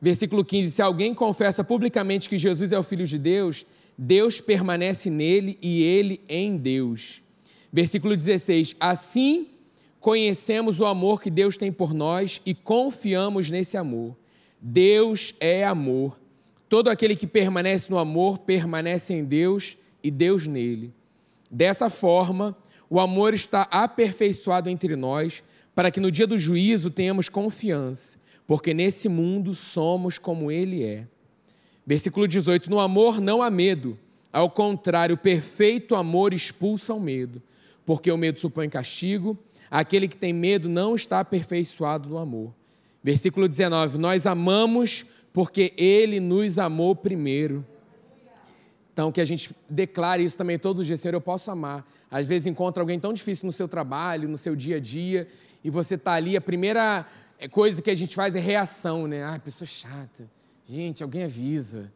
Versículo 0.00 0.44
15: 0.44 0.70
Se 0.70 0.82
alguém 0.82 1.14
confessa 1.14 1.64
publicamente 1.64 2.28
que 2.28 2.38
Jesus 2.38 2.72
é 2.72 2.78
o 2.78 2.82
Filho 2.82 3.06
de 3.06 3.18
Deus, 3.18 3.66
Deus 3.96 4.40
permanece 4.40 5.10
nele 5.10 5.58
e 5.60 5.82
ele 5.82 6.20
em 6.28 6.56
Deus. 6.56 7.22
Versículo 7.72 8.16
16: 8.16 8.76
Assim 8.78 9.48
conhecemos 10.00 10.80
o 10.80 10.86
amor 10.86 11.20
que 11.20 11.30
Deus 11.30 11.56
tem 11.56 11.72
por 11.72 11.92
nós 11.92 12.40
e 12.46 12.54
confiamos 12.54 13.50
nesse 13.50 13.76
amor. 13.76 14.16
Deus 14.60 15.34
é 15.40 15.64
amor. 15.64 16.17
Todo 16.68 16.88
aquele 16.88 17.16
que 17.16 17.26
permanece 17.26 17.90
no 17.90 17.98
amor 17.98 18.38
permanece 18.38 19.14
em 19.14 19.24
Deus 19.24 19.76
e 20.02 20.10
Deus 20.10 20.46
nele. 20.46 20.92
Dessa 21.50 21.88
forma, 21.88 22.56
o 22.90 23.00
amor 23.00 23.32
está 23.32 23.62
aperfeiçoado 23.70 24.68
entre 24.68 24.94
nós, 24.94 25.42
para 25.74 25.90
que 25.90 26.00
no 26.00 26.10
dia 26.10 26.26
do 26.26 26.36
juízo 26.36 26.90
tenhamos 26.90 27.28
confiança, 27.28 28.18
porque 28.46 28.74
nesse 28.74 29.08
mundo 29.08 29.54
somos 29.54 30.18
como 30.18 30.50
ele 30.50 30.84
é. 30.84 31.06
Versículo 31.86 32.28
18: 32.28 32.68
No 32.68 32.78
amor 32.78 33.20
não 33.20 33.42
há 33.42 33.48
medo, 33.48 33.98
ao 34.32 34.50
contrário, 34.50 35.14
o 35.14 35.18
perfeito 35.18 35.94
amor 35.94 36.34
expulsa 36.34 36.92
o 36.92 37.00
medo, 37.00 37.42
porque 37.86 38.10
o 38.10 38.18
medo 38.18 38.38
supõe 38.38 38.68
castigo, 38.68 39.38
aquele 39.70 40.06
que 40.06 40.16
tem 40.16 40.32
medo 40.32 40.68
não 40.68 40.94
está 40.94 41.20
aperfeiçoado 41.20 42.08
no 42.08 42.18
amor. 42.18 42.52
Versículo 43.02 43.48
19: 43.48 43.96
Nós 43.96 44.26
amamos 44.26 45.06
porque 45.38 45.72
ele 45.76 46.18
nos 46.18 46.58
amou 46.58 46.96
primeiro. 46.96 47.64
Então, 48.92 49.12
que 49.12 49.20
a 49.20 49.24
gente 49.24 49.54
declare 49.70 50.24
isso 50.24 50.36
também 50.36 50.58
todos 50.58 50.80
os 50.80 50.86
dias, 50.88 50.98
Senhor, 50.98 51.14
eu 51.14 51.20
posso 51.20 51.48
amar. 51.48 51.86
Às 52.10 52.26
vezes 52.26 52.48
encontra 52.48 52.82
alguém 52.82 52.98
tão 52.98 53.12
difícil 53.12 53.46
no 53.46 53.52
seu 53.52 53.68
trabalho, 53.68 54.28
no 54.28 54.36
seu 54.36 54.56
dia 54.56 54.78
a 54.78 54.80
dia, 54.80 55.28
e 55.62 55.70
você 55.70 55.94
está 55.94 56.14
ali, 56.14 56.36
a 56.36 56.40
primeira 56.40 57.06
é, 57.38 57.46
coisa 57.46 57.80
que 57.80 57.88
a 57.88 57.94
gente 57.94 58.16
faz 58.16 58.34
é 58.34 58.40
reação, 58.40 59.06
né? 59.06 59.22
Ah, 59.22 59.38
pessoa 59.38 59.64
chata. 59.64 60.28
Gente, 60.68 61.04
alguém 61.04 61.22
avisa. 61.22 61.92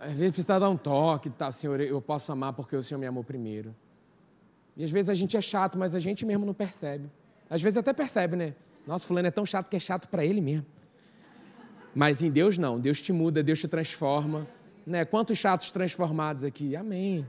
Às 0.00 0.14
vezes 0.14 0.30
precisa 0.30 0.58
dar 0.58 0.70
um 0.70 0.76
toque, 0.78 1.28
tá, 1.28 1.52
Senhor, 1.52 1.78
eu 1.82 2.00
posso 2.00 2.32
amar 2.32 2.54
porque 2.54 2.74
o 2.74 2.82
Senhor 2.82 2.98
me 2.98 3.06
amou 3.06 3.22
primeiro. 3.22 3.76
E 4.74 4.84
às 4.84 4.90
vezes 4.90 5.10
a 5.10 5.14
gente 5.14 5.36
é 5.36 5.42
chato, 5.42 5.78
mas 5.78 5.94
a 5.94 6.00
gente 6.00 6.24
mesmo 6.24 6.46
não 6.46 6.54
percebe. 6.54 7.10
Às 7.50 7.60
vezes 7.60 7.76
até 7.76 7.92
percebe, 7.92 8.36
né? 8.36 8.54
Nossa, 8.86 9.06
fulano 9.06 9.28
é 9.28 9.30
tão 9.30 9.44
chato 9.44 9.68
que 9.68 9.76
é 9.76 9.80
chato 9.80 10.08
para 10.08 10.24
ele 10.24 10.40
mesmo. 10.40 10.64
Mas 11.94 12.22
em 12.22 12.30
Deus 12.30 12.58
não, 12.58 12.80
Deus 12.80 13.00
te 13.00 13.12
muda, 13.12 13.42
Deus 13.42 13.60
te 13.60 13.68
transforma. 13.68 14.46
Né? 14.86 15.04
Quantos 15.04 15.38
chatos 15.38 15.70
transformados 15.70 16.42
aqui? 16.42 16.74
Amém. 16.74 17.26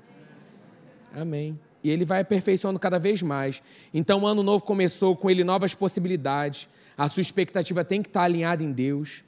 Amém. 1.14 1.60
E 1.84 1.90
ele 1.90 2.04
vai 2.04 2.22
aperfeiçoando 2.22 2.80
cada 2.80 2.98
vez 2.98 3.22
mais. 3.22 3.62
Então 3.94 4.24
o 4.24 4.28
ano 4.28 4.42
novo 4.42 4.66
começou 4.66 5.16
com 5.16 5.30
ele 5.30 5.44
novas 5.44 5.76
possibilidades. 5.76 6.68
A 6.98 7.08
sua 7.08 7.22
expectativa 7.22 7.86
tem 7.86 8.02
que 8.02 8.10
estar 8.10 8.24
alinhada 8.24 8.64
em 8.64 8.72
Deus. 8.72 9.24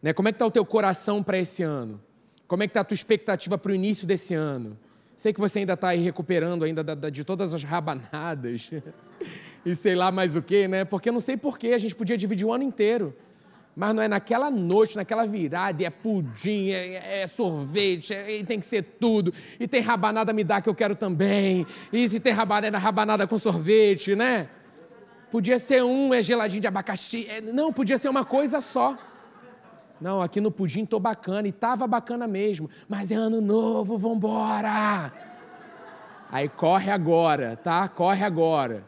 Né? 0.00 0.12
Como 0.12 0.28
é 0.28 0.32
que 0.32 0.36
está 0.36 0.46
o 0.46 0.50
teu 0.50 0.64
coração 0.64 1.22
para 1.22 1.38
esse 1.38 1.64
ano? 1.64 2.00
Como 2.46 2.62
é 2.62 2.66
que 2.68 2.70
está 2.70 2.82
a 2.82 2.84
tua 2.84 2.94
expectativa 2.94 3.58
para 3.58 3.72
o 3.72 3.74
início 3.74 4.06
desse 4.06 4.34
ano? 4.34 4.78
Sei 5.16 5.32
que 5.32 5.40
você 5.40 5.60
ainda 5.60 5.72
está 5.72 5.88
aí 5.88 6.00
recuperando 6.00 6.64
ainda 6.64 6.84
de 7.10 7.24
todas 7.24 7.52
as 7.54 7.64
rabanadas 7.64 8.70
e 9.64 9.74
sei 9.74 9.96
lá 9.96 10.12
mais 10.12 10.36
o 10.36 10.42
que, 10.42 10.68
né? 10.68 10.84
Porque 10.84 11.08
eu 11.08 11.12
não 11.12 11.20
sei 11.20 11.36
porquê, 11.36 11.68
a 11.68 11.78
gente 11.78 11.94
podia 11.96 12.16
dividir 12.16 12.46
o 12.46 12.52
ano 12.52 12.62
inteiro 12.62 13.14
mas 13.76 13.94
não 13.94 14.02
é 14.02 14.08
naquela 14.08 14.50
noite, 14.50 14.96
naquela 14.96 15.26
virada, 15.26 15.84
é 15.84 15.90
pudim, 15.90 16.70
é, 16.70 17.20
é 17.22 17.26
sorvete, 17.26 18.14
é, 18.14 18.42
tem 18.42 18.58
que 18.58 18.64
ser 18.64 18.82
tudo, 18.82 19.34
e 19.60 19.68
tem 19.68 19.82
rabanada 19.82 20.32
me 20.32 20.42
dá 20.42 20.62
que 20.62 20.68
eu 20.68 20.74
quero 20.74 20.96
também, 20.96 21.66
e 21.92 22.08
se 22.08 22.18
tem 22.18 22.32
rabanada, 22.32 22.78
rabanada 22.78 23.26
com 23.26 23.38
sorvete, 23.38 24.16
né? 24.16 24.48
Podia 25.30 25.58
ser 25.58 25.84
um, 25.84 26.14
é 26.14 26.22
geladinho 26.22 26.62
de 26.62 26.66
abacaxi, 26.66 27.26
é, 27.28 27.42
não, 27.42 27.70
podia 27.70 27.98
ser 27.98 28.08
uma 28.08 28.24
coisa 28.24 28.62
só. 28.62 28.96
Não, 30.00 30.22
aqui 30.22 30.40
no 30.40 30.50
pudim 30.50 30.86
tô 30.86 30.98
bacana, 30.98 31.46
e 31.46 31.52
tava 31.52 31.86
bacana 31.86 32.26
mesmo, 32.26 32.70
mas 32.88 33.10
é 33.10 33.14
ano 33.14 33.42
novo, 33.42 33.98
vambora! 33.98 35.12
Aí 36.30 36.48
corre 36.48 36.90
agora, 36.90 37.56
tá? 37.62 37.86
Corre 37.88 38.24
agora, 38.24 38.82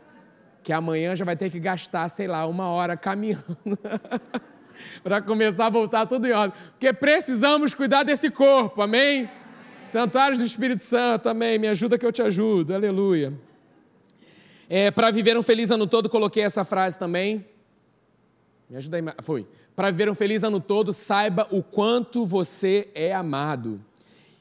que 0.63 0.73
amanhã 0.73 1.15
já 1.15 1.27
vai 1.27 1.37
ter 1.37 1.51
que 1.51 1.61
gastar, 1.61 2.09
sei 2.09 2.27
lá, 2.27 2.47
uma 2.47 2.69
hora 2.69 2.97
caminhando. 2.97 3.45
para 5.03 5.21
começar 5.23 5.67
a 5.67 5.71
voltar 5.71 6.07
tudo 6.07 6.27
em 6.27 6.33
ordem. 6.33 6.59
Porque 6.71 6.93
precisamos 6.93 7.75
cuidar 7.75 8.03
desse 8.03 8.31
corpo, 8.31 8.83
amém? 8.83 9.29
Santuários 9.91 10.39
do 10.39 10.45
Espírito 10.45 10.83
Santo, 10.83 11.29
amém. 11.29 11.59
Me 11.59 11.69
ajuda 11.69 11.97
que 11.97 12.05
eu 12.05 12.13
te 12.13 12.21
ajudo, 12.21 12.75
aleluia. 12.75 13.33
É, 14.69 14.91
para 14.91 15.11
viver 15.11 15.37
um 15.37 15.43
feliz 15.43 15.71
ano 15.71 15.87
todo, 15.87 16.11
coloquei 16.11 16.43
essa 16.43 16.63
frase 16.63 16.99
também. 16.99 17.47
Me 18.69 18.77
ajuda 18.77 18.99
aí, 18.99 19.05
foi. 19.23 19.47
Para 19.75 19.91
viver 19.91 20.11
um 20.11 20.15
feliz 20.15 20.45
ano 20.45 20.61
todo, 20.61 20.93
saiba 20.93 21.49
o 21.51 21.63
quanto 21.63 22.27
você 22.27 22.89
é 22.95 23.15
amado. 23.15 23.81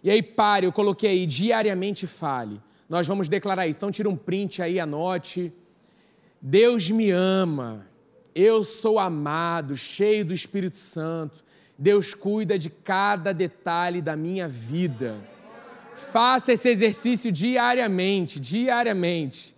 E 0.04 0.10
aí, 0.10 0.22
pare, 0.22 0.66
eu 0.66 0.72
coloquei 0.72 1.12
aí, 1.12 1.26
diariamente 1.26 2.06
fale. 2.06 2.62
Nós 2.90 3.08
vamos 3.08 3.30
declarar 3.30 3.68
isso. 3.68 3.80
Então, 3.80 3.92
tira 3.92 4.10
um 4.10 4.18
print 4.18 4.62
aí, 4.62 4.80
anote. 4.80 5.54
Deus 6.42 6.90
me 6.92 7.10
ama. 7.10 7.87
Eu 8.40 8.64
sou 8.64 9.00
amado, 9.00 9.76
cheio 9.76 10.24
do 10.24 10.32
Espírito 10.32 10.78
Santo. 10.78 11.44
Deus 11.76 12.14
cuida 12.14 12.60
de 12.60 12.70
cada 12.70 13.34
detalhe 13.34 14.00
da 14.00 14.16
minha 14.16 14.48
vida. 14.48 15.18
Faça 15.96 16.54
esse 16.54 16.70
exercício 16.70 17.32
diariamente, 17.32 18.40
diariamente. 18.40 19.56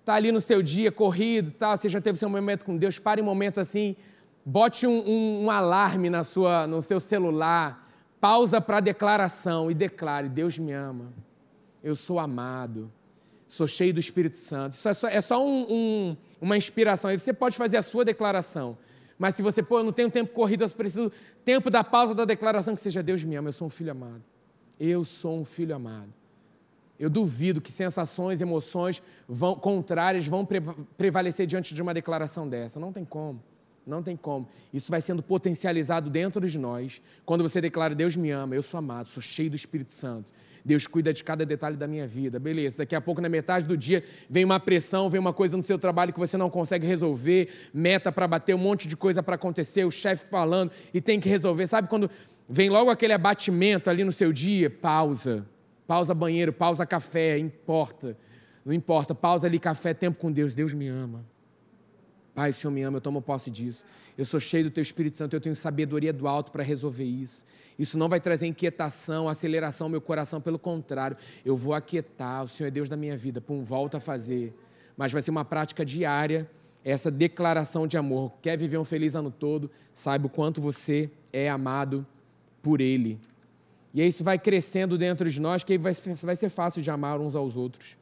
Está 0.00 0.14
ali 0.14 0.32
no 0.32 0.40
seu 0.40 0.62
dia 0.62 0.90
corrido, 0.90 1.50
tá? 1.50 1.76
você 1.76 1.90
já 1.90 2.00
teve 2.00 2.18
seu 2.18 2.30
momento 2.30 2.64
com 2.64 2.74
Deus, 2.78 2.98
pare 2.98 3.20
um 3.20 3.24
momento 3.26 3.60
assim, 3.60 3.94
bote 4.42 4.86
um, 4.86 5.06
um, 5.06 5.44
um 5.44 5.50
alarme 5.50 6.08
na 6.08 6.24
sua, 6.24 6.66
no 6.66 6.80
seu 6.80 6.98
celular, 6.98 7.86
pausa 8.18 8.62
para 8.62 8.78
a 8.78 8.80
declaração 8.80 9.70
e 9.70 9.74
declare: 9.74 10.30
Deus 10.30 10.58
me 10.58 10.72
ama, 10.72 11.12
eu 11.84 11.94
sou 11.94 12.18
amado, 12.18 12.90
sou 13.48 13.66
cheio 13.66 13.94
do 13.94 14.00
Espírito 14.00 14.38
Santo. 14.38 14.72
Isso 14.72 14.88
é 14.88 14.94
só, 14.94 15.08
é 15.08 15.20
só 15.20 15.46
um, 15.46 15.66
um, 15.68 16.16
uma 16.40 16.56
inspiração. 16.56 17.10
Aí 17.10 17.18
você 17.18 17.32
pode 17.32 17.56
fazer 17.56 17.76
a 17.76 17.82
sua 17.82 18.04
declaração. 18.04 18.76
Mas 19.18 19.34
se 19.34 19.42
você, 19.42 19.62
pô, 19.62 19.78
eu 19.78 19.84
não 19.84 19.92
tenho 19.92 20.10
tempo 20.10 20.32
corrido, 20.32 20.64
eu 20.64 20.70
preciso 20.70 21.10
tempo 21.44 21.70
da 21.70 21.82
pausa 21.82 22.14
da 22.14 22.24
declaração, 22.24 22.74
que 22.74 22.80
seja 22.80 23.02
Deus 23.02 23.24
me 23.24 23.36
ama, 23.36 23.48
eu 23.48 23.52
sou 23.52 23.66
um 23.66 23.70
filho 23.70 23.90
amado. 23.90 24.22
Eu 24.78 25.04
sou 25.04 25.38
um 25.38 25.44
filho 25.44 25.74
amado. 25.74 26.12
Eu 26.98 27.10
duvido 27.10 27.60
que 27.60 27.72
sensações, 27.72 28.40
emoções 28.40 29.02
vão, 29.28 29.54
contrárias 29.54 30.26
vão 30.26 30.44
pre, 30.44 30.60
prevalecer 30.96 31.46
diante 31.46 31.74
de 31.74 31.80
uma 31.80 31.94
declaração 31.94 32.48
dessa. 32.48 32.80
Não 32.80 32.92
tem 32.92 33.04
como. 33.04 33.42
Não 33.86 34.02
tem 34.02 34.16
como. 34.16 34.48
Isso 34.72 34.90
vai 34.90 35.00
sendo 35.00 35.22
potencializado 35.22 36.10
dentro 36.10 36.48
de 36.48 36.58
nós. 36.58 37.00
Quando 37.24 37.42
você 37.42 37.60
declara, 37.60 37.94
Deus 37.94 38.16
me 38.16 38.30
ama, 38.30 38.54
eu 38.54 38.62
sou 38.62 38.78
amado, 38.78 39.06
sou 39.06 39.22
cheio 39.22 39.50
do 39.50 39.56
Espírito 39.56 39.92
Santo. 39.92 40.32
Deus 40.66 40.84
cuida 40.88 41.12
de 41.12 41.22
cada 41.22 41.46
detalhe 41.46 41.76
da 41.76 41.86
minha 41.86 42.08
vida. 42.08 42.40
Beleza, 42.40 42.78
daqui 42.78 42.96
a 42.96 43.00
pouco, 43.00 43.20
na 43.20 43.28
metade 43.28 43.64
do 43.64 43.76
dia, 43.76 44.02
vem 44.28 44.44
uma 44.44 44.58
pressão, 44.58 45.08
vem 45.08 45.20
uma 45.20 45.32
coisa 45.32 45.56
no 45.56 45.62
seu 45.62 45.78
trabalho 45.78 46.12
que 46.12 46.18
você 46.18 46.36
não 46.36 46.50
consegue 46.50 46.84
resolver, 46.84 47.48
meta 47.72 48.10
para 48.10 48.26
bater, 48.26 48.52
um 48.52 48.58
monte 48.58 48.88
de 48.88 48.96
coisa 48.96 49.22
para 49.22 49.36
acontecer, 49.36 49.84
o 49.84 49.92
chefe 49.92 50.28
falando 50.28 50.72
e 50.92 51.00
tem 51.00 51.20
que 51.20 51.28
resolver. 51.28 51.68
Sabe 51.68 51.86
quando 51.86 52.10
vem 52.48 52.68
logo 52.68 52.90
aquele 52.90 53.12
abatimento 53.12 53.88
ali 53.88 54.02
no 54.02 54.10
seu 54.10 54.32
dia? 54.32 54.68
Pausa. 54.68 55.46
Pausa 55.86 56.12
banheiro, 56.12 56.52
pausa 56.52 56.84
café, 56.84 57.38
importa. 57.38 58.18
Não 58.64 58.72
importa, 58.72 59.14
pausa 59.14 59.46
ali 59.46 59.60
café, 59.60 59.94
tempo 59.94 60.18
com 60.18 60.32
Deus. 60.32 60.52
Deus 60.52 60.72
me 60.72 60.88
ama. 60.88 61.24
Pai, 62.36 62.50
o 62.50 62.52
Senhor 62.52 62.70
me 62.70 62.82
ama, 62.82 62.98
eu 62.98 63.00
tomo 63.00 63.22
posse 63.22 63.50
disso. 63.50 63.82
Eu 64.16 64.26
sou 64.26 64.38
cheio 64.38 64.64
do 64.64 64.70
Teu 64.70 64.82
Espírito 64.82 65.16
Santo, 65.16 65.34
eu 65.34 65.40
tenho 65.40 65.56
sabedoria 65.56 66.12
do 66.12 66.28
alto 66.28 66.52
para 66.52 66.62
resolver 66.62 67.02
isso. 67.02 67.46
Isso 67.78 67.96
não 67.96 68.10
vai 68.10 68.20
trazer 68.20 68.46
inquietação, 68.46 69.26
aceleração 69.26 69.86
ao 69.86 69.90
meu 69.90 70.02
coração, 70.02 70.38
pelo 70.38 70.58
contrário, 70.58 71.16
eu 71.46 71.56
vou 71.56 71.72
aquietar, 71.72 72.44
o 72.44 72.48
Senhor 72.48 72.68
é 72.68 72.70
Deus 72.70 72.90
da 72.90 72.96
minha 72.96 73.16
vida, 73.16 73.40
pum, 73.40 73.64
volta 73.64 73.96
a 73.96 74.00
fazer. 74.00 74.54
Mas 74.98 75.12
vai 75.12 75.22
ser 75.22 75.30
uma 75.30 75.46
prática 75.46 75.82
diária, 75.82 76.46
essa 76.84 77.10
declaração 77.10 77.86
de 77.86 77.96
amor. 77.96 78.30
Quer 78.42 78.58
viver 78.58 78.76
um 78.76 78.84
feliz 78.84 79.14
ano 79.14 79.30
todo? 79.30 79.70
Saiba 79.94 80.26
o 80.26 80.30
quanto 80.30 80.60
você 80.60 81.10
é 81.32 81.48
amado 81.48 82.06
por 82.62 82.82
Ele. 82.82 83.18
E 83.94 84.06
isso 84.06 84.22
vai 84.22 84.38
crescendo 84.38 84.98
dentro 84.98 85.30
de 85.30 85.40
nós, 85.40 85.64
que 85.64 85.78
vai, 85.78 85.94
vai 85.94 86.36
ser 86.36 86.50
fácil 86.50 86.82
de 86.82 86.90
amar 86.90 87.18
uns 87.18 87.34
aos 87.34 87.56
outros. 87.56 87.96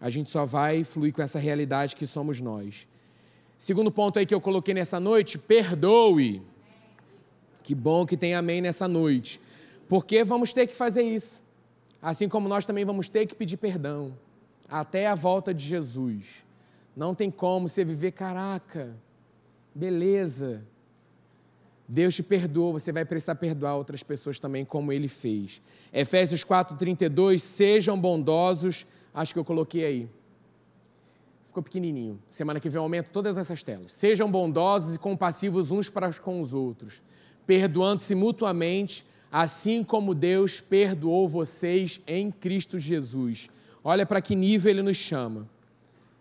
A 0.00 0.10
gente 0.10 0.30
só 0.30 0.44
vai 0.44 0.82
fluir 0.82 1.12
com 1.12 1.22
essa 1.22 1.38
realidade 1.38 1.94
que 1.94 2.08
somos 2.08 2.40
nós. 2.40 2.90
Segundo 3.62 3.92
ponto 3.92 4.18
aí 4.18 4.26
que 4.26 4.34
eu 4.34 4.40
coloquei 4.40 4.74
nessa 4.74 4.98
noite, 4.98 5.38
perdoe. 5.38 6.42
Que 7.62 7.76
bom 7.76 8.04
que 8.04 8.16
tem 8.16 8.34
amém 8.34 8.60
nessa 8.60 8.88
noite. 8.88 9.40
Porque 9.88 10.24
vamos 10.24 10.52
ter 10.52 10.66
que 10.66 10.74
fazer 10.74 11.02
isso. 11.02 11.40
Assim 12.02 12.28
como 12.28 12.48
nós 12.48 12.66
também 12.66 12.84
vamos 12.84 13.08
ter 13.08 13.24
que 13.24 13.36
pedir 13.36 13.56
perdão. 13.56 14.18
Até 14.68 15.06
a 15.06 15.14
volta 15.14 15.54
de 15.54 15.64
Jesus. 15.64 16.44
Não 16.96 17.14
tem 17.14 17.30
como 17.30 17.68
você 17.68 17.84
viver, 17.84 18.10
caraca, 18.10 18.96
beleza. 19.72 20.64
Deus 21.86 22.16
te 22.16 22.22
perdoa, 22.24 22.80
você 22.80 22.90
vai 22.90 23.04
precisar 23.04 23.36
perdoar 23.36 23.76
outras 23.76 24.02
pessoas 24.02 24.40
também, 24.40 24.64
como 24.64 24.92
ele 24.92 25.06
fez. 25.06 25.62
Efésios 25.92 26.44
4,32, 26.44 27.38
sejam 27.38 27.96
bondosos, 27.96 28.84
acho 29.14 29.32
que 29.32 29.38
eu 29.38 29.44
coloquei 29.44 29.84
aí. 29.84 30.08
Ficou 31.52 31.62
pequenininho. 31.62 32.18
Semana 32.28 32.58
que 32.58 32.68
vem 32.68 32.78
eu 32.78 32.82
aumento 32.82 33.10
todas 33.10 33.36
essas 33.36 33.62
telas. 33.62 33.92
Sejam 33.92 34.30
bondosos 34.30 34.94
e 34.94 34.98
compassivos 34.98 35.70
uns 35.70 35.88
para 35.88 36.12
com 36.14 36.40
os 36.40 36.52
outros 36.52 37.02
perdoando-se 37.46 38.14
mutuamente, 38.14 39.04
assim 39.30 39.82
como 39.82 40.14
Deus 40.14 40.60
perdoou 40.60 41.28
vocês 41.28 42.00
em 42.06 42.30
Cristo 42.30 42.78
Jesus. 42.78 43.48
Olha 43.82 44.06
para 44.06 44.20
que 44.20 44.34
nível 44.34 44.70
ele 44.70 44.82
nos 44.82 44.96
chama. 44.96 45.48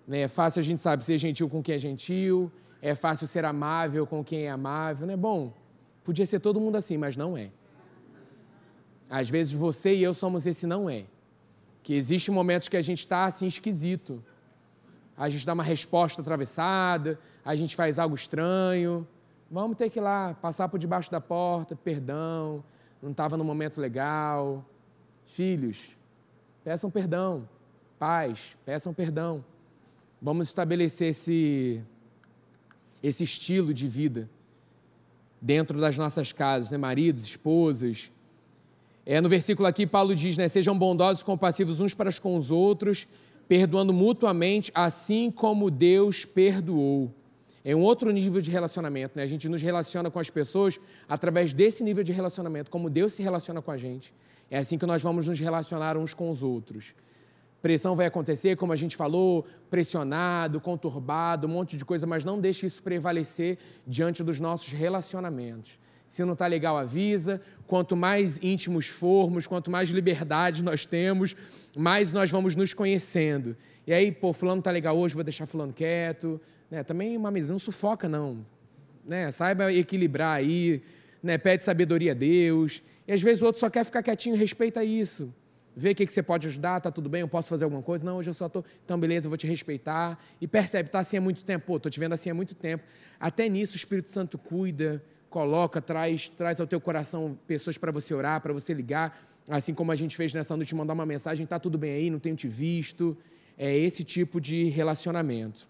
Né? 0.08 0.22
É 0.22 0.28
fácil 0.28 0.60
a 0.60 0.63
gente 0.63 0.82
sabe 0.82 1.04
ser 1.04 1.17
gentil 1.17 1.50
com 1.50 1.62
quem 1.62 1.76
é 1.76 1.80
gentil, 1.80 2.52
é 2.82 2.96
fácil 2.96 3.28
ser 3.28 3.46
amável 3.46 4.08
com 4.08 4.24
quem 4.24 4.44
é 4.44 4.50
amável, 4.50 5.06
não 5.06 5.13
é 5.13 5.17
bom? 5.17 5.54
Podia 6.04 6.26
ser 6.26 6.39
todo 6.39 6.60
mundo 6.60 6.76
assim, 6.78 6.98
mas 6.98 7.15
não 7.15 7.38
é. 7.38 7.52
Às 9.10 9.30
vezes 9.30 9.54
você 9.54 9.94
e 9.94 10.02
eu 10.02 10.13
somos 10.13 10.46
esse 10.46 10.65
não 10.65 10.89
é. 10.89 11.06
Que 11.84 11.94
existe 11.94 12.32
momentos 12.32 12.67
que 12.67 12.78
a 12.78 12.82
gente 12.82 13.00
está 13.00 13.26
assim 13.26 13.46
esquisito. 13.46 14.24
A 15.17 15.30
gente 15.30 15.45
dá 15.45 15.54
uma 15.54 15.63
resposta 15.63 16.21
atravessada, 16.21 17.19
a 17.43 17.56
gente 17.56 17.76
faz 17.76 18.00
algo 18.00 18.15
estranho. 18.15 19.08
Vamos 19.50 19.78
ter 19.78 19.89
que 19.89 20.00
ir 20.00 20.02
lá, 20.02 20.34
passar 20.41 20.69
por 20.69 20.80
debaixo 20.80 21.12
da 21.12 21.19
porta, 21.19 21.76
perdão, 21.76 22.63
não 23.02 23.12
estava 23.12 23.36
no 23.36 23.43
momento 23.43 23.82
legal. 23.82 24.65
Filhos, 25.26 25.91
peçam 26.63 26.89
perdão. 26.89 27.47
Pais, 28.00 28.58
peçam 28.65 28.93
perdão. 28.93 29.45
Vamos 30.21 30.47
estabelecer 30.47 31.10
esse, 31.10 31.84
esse 33.04 33.24
estilo 33.24 33.74
de 33.74 33.88
vida 33.88 34.30
dentro 35.41 35.80
das 35.80 35.97
nossas 35.97 36.32
casas, 36.32 36.71
né? 36.71 36.78
maridos, 36.78 37.24
esposas. 37.24 38.12
É, 39.06 39.19
no 39.19 39.28
versículo 39.28 39.67
aqui, 39.67 39.88
Paulo 39.88 40.13
diz, 40.13 40.38
né? 40.38 40.47
Sejam 40.47 40.78
bondosos 40.78 41.21
e 41.21 41.26
compassivos 41.26 41.82
uns 41.82 41.93
para 41.93 42.12
com 42.19 42.38
os 42.38 42.52
outros, 42.52 43.08
perdoando 43.52 43.92
mutuamente, 43.92 44.72
assim 44.74 45.30
como 45.30 45.70
Deus 45.70 46.24
perdoou. 46.24 47.14
É 47.66 47.76
um 47.76 47.82
outro 47.82 48.10
nível 48.10 48.40
de 48.40 48.50
relacionamento, 48.50 49.18
né? 49.18 49.24
A 49.24 49.26
gente 49.26 49.50
nos 49.50 49.62
relaciona 49.62 50.10
com 50.10 50.20
as 50.20 50.30
pessoas 50.30 50.80
através 51.06 51.52
desse 51.52 51.84
nível 51.84 52.02
de 52.02 52.14
relacionamento, 52.14 52.72
como 52.72 52.90
Deus 52.90 53.12
se 53.12 53.22
relaciona 53.22 53.62
com 53.62 53.70
a 53.70 53.76
gente. 53.76 54.14
É 54.50 54.58
assim 54.58 54.78
que 54.78 54.86
nós 54.86 55.02
vamos 55.02 55.28
nos 55.28 55.38
relacionar 55.38 55.98
uns 55.98 56.14
com 56.14 56.30
os 56.32 56.42
outros. 56.42 56.96
Pressão 57.62 57.94
vai 57.94 58.06
acontecer, 58.06 58.56
como 58.56 58.72
a 58.72 58.78
gente 58.78 58.96
falou, 58.96 59.46
pressionado, 59.70 60.62
conturbado, 60.62 61.46
um 61.46 61.50
monte 61.50 61.76
de 61.76 61.84
coisa, 61.84 62.08
mas 62.08 62.24
não 62.24 62.40
deixe 62.40 62.66
isso 62.66 62.82
prevalecer 62.82 63.58
diante 63.86 64.24
dos 64.24 64.40
nossos 64.40 64.72
relacionamentos. 64.72 65.78
Se 66.08 66.24
não 66.24 66.34
está 66.34 66.48
legal, 66.48 66.78
avisa. 66.78 67.42
Quanto 67.68 67.98
mais 67.98 68.38
íntimos 68.42 68.88
formos, 68.88 69.46
quanto 69.46 69.70
mais 69.70 69.90
liberdade 69.90 70.64
nós 70.64 70.86
temos, 70.86 71.36
mais 71.76 72.12
nós 72.12 72.30
vamos 72.30 72.56
nos 72.56 72.74
conhecendo. 72.74 73.56
E 73.86 73.94
aí, 73.94 74.12
pô, 74.12 74.34
fulano 74.34 74.60
está 74.60 74.72
legal 74.72 74.98
hoje, 74.98 75.16
vou 75.16 75.24
deixar 75.24 75.46
fulano 75.46 75.74
quieto. 75.74 76.40
Né? 76.70 76.84
Também 76.84 77.16
uma 77.18 77.32
mesa 77.32 77.52
não 77.52 77.60
sufoca, 77.60 78.08
não. 78.08 78.46
Né? 79.06 79.32
Saiba 79.32 79.72
equilibrar 79.74 80.38
aí, 80.38 80.82
né? 81.22 81.38
pede 81.38 81.64
sabedoria 81.64 82.12
a 82.12 82.16
Deus. 82.16 82.84
E 83.08 83.14
às 83.14 83.22
vezes 83.22 83.42
o 83.42 83.46
outro 83.46 83.60
só 83.60 83.70
quer 83.70 83.84
ficar 83.84 84.04
quietinho, 84.04 84.36
respeita 84.36 84.84
isso 84.84 85.34
vê 85.76 85.92
o 85.92 85.96
que, 85.96 86.06
que 86.06 86.12
você 86.12 86.22
pode 86.22 86.48
ajudar, 86.48 86.82
tá 86.82 86.92
tudo 86.92 87.10
bem, 87.10 87.22
eu 87.22 87.28
posso 87.28 87.50
fazer 87.50 87.64
alguma 87.64 87.82
coisa? 87.82 88.04
Não, 88.04 88.18
hoje 88.18 88.30
eu 88.30 88.34
só 88.34 88.48
estou. 88.48 88.64
Então, 88.84 89.00
beleza, 89.00 89.28
eu 89.28 89.30
vou 89.30 89.38
te 89.38 89.48
respeitar. 89.48 90.20
E 90.40 90.48
percebe, 90.48 90.90
tá 90.90 91.00
assim 91.00 91.18
há 91.18 91.22
muito 91.22 91.44
tempo, 91.44 91.66
pô, 91.66 91.78
estou 91.78 91.92
te 91.92 92.00
vendo 92.00 92.14
assim 92.14 92.30
há 92.30 92.34
muito 92.34 92.56
tempo. 92.56 92.84
Até 93.20 93.48
nisso 93.48 93.74
o 93.74 93.78
Espírito 93.78 94.12
Santo 94.12 94.38
cuida, 94.38 95.04
coloca, 95.30 95.82
traz, 95.82 96.30
traz 96.30 96.60
ao 96.60 96.68
teu 96.68 96.82
coração 96.82 97.38
pessoas 97.48 97.78
para 97.78 97.92
você 97.92 98.14
orar, 98.14 98.42
para 98.42 98.54
você 98.54 98.74
ligar. 98.74 99.18
Assim 99.47 99.73
como 99.73 99.91
a 99.91 99.95
gente 99.95 100.15
fez 100.15 100.34
nessa 100.34 100.56
noite, 100.56 100.73
mandar 100.75 100.93
uma 100.93 101.06
mensagem, 101.06 101.45
tá 101.45 101.60
tudo 101.60 101.77
bem 101.77 101.93
aí, 101.93 102.10
não 102.10 102.19
tenho 102.19 102.36
te 102.36 102.47
visto. 102.47 103.17
É 103.58 103.75
esse 103.77 104.04
tipo 104.04 104.39
de 104.39 104.69
relacionamento. 104.69 105.67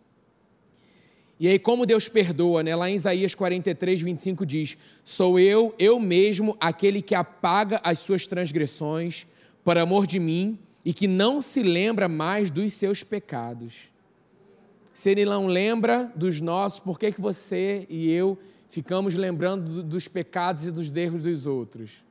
E 1.39 1.47
aí, 1.47 1.57
como 1.57 1.87
Deus 1.87 2.07
perdoa, 2.07 2.61
né? 2.61 2.75
Lá 2.75 2.87
em 2.87 2.95
Isaías 2.95 3.33
43, 3.33 4.01
25 4.01 4.45
diz: 4.45 4.77
Sou 5.03 5.39
eu, 5.39 5.73
eu 5.79 5.99
mesmo, 5.99 6.55
aquele 6.59 7.01
que 7.01 7.15
apaga 7.15 7.81
as 7.83 7.97
suas 7.97 8.27
transgressões 8.27 9.25
por 9.63 9.77
amor 9.77 10.05
de 10.05 10.19
mim 10.19 10.59
e 10.85 10.93
que 10.93 11.07
não 11.07 11.41
se 11.41 11.63
lembra 11.63 12.07
mais 12.07 12.51
dos 12.51 12.73
seus 12.73 13.03
pecados. 13.03 13.73
Se 14.93 15.09
ele 15.09 15.25
não 15.25 15.47
lembra 15.47 16.11
dos 16.15 16.39
nossos, 16.39 16.79
por 16.79 16.99
que, 16.99 17.11
que 17.11 17.19
você 17.19 17.87
e 17.89 18.11
eu 18.11 18.37
ficamos 18.69 19.15
lembrando 19.15 19.81
dos 19.81 20.07
pecados 20.07 20.65
e 20.67 20.71
dos 20.71 20.95
erros 20.95 21.23
dos 21.23 21.47
outros? 21.47 22.03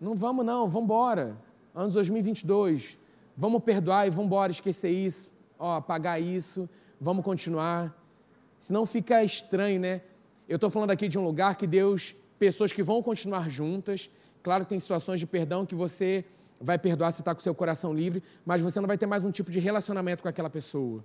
Não 0.00 0.14
vamos 0.14 0.44
não, 0.44 0.68
vamos 0.68 0.84
embora. 0.84 1.36
Anos 1.74 1.94
2022, 1.94 2.98
vamos 3.36 3.62
perdoar 3.62 4.06
e 4.06 4.10
vamos 4.10 4.26
embora, 4.26 4.50
esquecer 4.50 4.90
isso, 4.90 5.32
ó, 5.58 5.76
apagar 5.76 6.20
isso, 6.20 6.68
vamos 7.00 7.24
continuar. 7.24 7.96
Senão 8.58 8.86
fica 8.86 9.22
estranho, 9.22 9.78
né? 9.78 10.02
Eu 10.48 10.56
estou 10.56 10.70
falando 10.70 10.90
aqui 10.90 11.06
de 11.06 11.18
um 11.18 11.24
lugar 11.24 11.56
que 11.56 11.66
Deus, 11.66 12.14
pessoas 12.38 12.72
que 12.72 12.82
vão 12.82 13.02
continuar 13.02 13.48
juntas, 13.48 14.10
Claro 14.42 14.64
que 14.64 14.70
tem 14.70 14.80
situações 14.80 15.20
de 15.20 15.26
perdão 15.26 15.66
que 15.66 15.74
você 15.74 16.24
vai 16.60 16.78
perdoar 16.78 17.12
se 17.12 17.20
está 17.20 17.34
com 17.34 17.40
seu 17.40 17.54
coração 17.54 17.92
livre, 17.92 18.22
mas 18.44 18.60
você 18.60 18.80
não 18.80 18.86
vai 18.86 18.96
ter 18.96 19.06
mais 19.06 19.24
um 19.24 19.30
tipo 19.30 19.50
de 19.50 19.60
relacionamento 19.60 20.22
com 20.22 20.28
aquela 20.28 20.50
pessoa. 20.50 21.04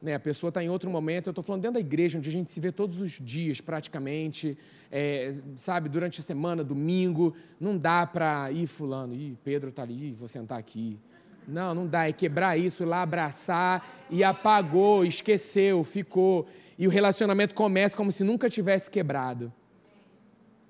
Né, 0.00 0.14
a 0.14 0.20
pessoa 0.20 0.48
está 0.48 0.62
em 0.62 0.68
outro 0.68 0.90
momento. 0.90 1.28
Eu 1.28 1.30
estou 1.30 1.42
falando 1.42 1.62
dentro 1.62 1.74
da 1.74 1.80
igreja, 1.80 2.18
onde 2.18 2.28
a 2.28 2.32
gente 2.32 2.52
se 2.52 2.60
vê 2.60 2.70
todos 2.70 3.00
os 3.00 3.12
dias, 3.12 3.60
praticamente, 3.60 4.56
é, 4.90 5.34
sabe, 5.56 5.88
durante 5.88 6.20
a 6.20 6.22
semana, 6.22 6.62
domingo. 6.62 7.34
Não 7.58 7.76
dá 7.76 8.06
para 8.06 8.50
ir 8.52 8.66
fulano, 8.66 9.14
ih, 9.14 9.36
Pedro 9.42 9.70
está 9.70 9.82
ali, 9.82 10.12
vou 10.12 10.28
sentar 10.28 10.58
aqui. 10.58 10.98
Não, 11.46 11.74
não 11.74 11.86
dá. 11.86 12.08
É 12.08 12.12
quebrar 12.12 12.56
isso, 12.56 12.82
ir 12.82 12.86
lá 12.86 13.02
abraçar 13.02 14.06
e 14.10 14.24
apagou, 14.24 15.04
esqueceu, 15.04 15.82
ficou. 15.84 16.46
E 16.78 16.86
o 16.86 16.90
relacionamento 16.90 17.54
começa 17.54 17.96
como 17.96 18.10
se 18.10 18.24
nunca 18.24 18.50
tivesse 18.50 18.90
quebrado. 18.90 19.52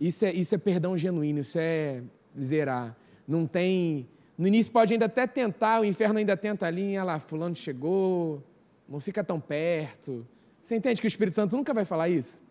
Isso 0.01 0.25
é, 0.25 0.33
isso 0.33 0.55
é 0.55 0.59
perdão 0.59 0.97
genuíno, 0.97 1.41
isso 1.41 1.59
é 1.59 2.03
zerar. 2.39 2.95
Não 3.27 3.47
tem. 3.47 4.07
No 4.37 4.47
início 4.47 4.71
pode 4.71 4.93
ainda 4.93 5.07
até 5.07 5.27
tentar, 5.27 5.81
o 5.81 5.85
inferno 5.85 6.19
ainda 6.19 6.37
tenta 6.37 6.67
ali, 6.67 6.91
olha 6.91 7.05
lá, 7.05 7.19
fulano 7.19 7.57
chegou, 7.57 8.45
não 8.89 9.01
fica 9.01 9.23
tão 9.23 9.41
perto. 9.41 10.27
Você 10.61 10.77
entende 10.77 11.01
que 11.01 11.07
o 11.07 11.09
Espírito 11.09 11.35
Santo 11.35 11.57
nunca 11.57 11.73
vai 11.73 11.85
falar 11.85 12.09
isso? 12.09 12.43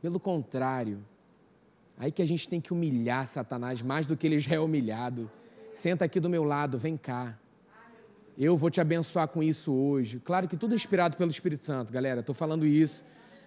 Pelo 0.00 0.20
contrário, 0.20 1.04
aí 1.96 2.12
que 2.12 2.22
a 2.22 2.26
gente 2.26 2.48
tem 2.48 2.60
que 2.60 2.72
humilhar 2.72 3.26
Satanás 3.26 3.80
mais 3.82 4.06
do 4.06 4.16
que 4.16 4.26
ele 4.26 4.38
já 4.38 4.56
é 4.56 4.60
humilhado. 4.60 5.30
Senta 5.72 6.04
aqui 6.04 6.20
do 6.20 6.28
meu 6.28 6.44
lado, 6.44 6.78
vem 6.78 6.96
cá. 6.96 7.38
Eu 8.36 8.56
vou 8.56 8.70
te 8.70 8.80
abençoar 8.80 9.28
com 9.28 9.42
isso 9.42 9.72
hoje. 9.72 10.20
Claro 10.20 10.48
que 10.48 10.56
tudo 10.56 10.74
inspirado 10.74 11.16
pelo 11.16 11.30
Espírito 11.30 11.64
Santo, 11.64 11.92
galera. 11.92 12.20
Estou 12.20 12.34
falando 12.34 12.66
isso, 12.66 13.04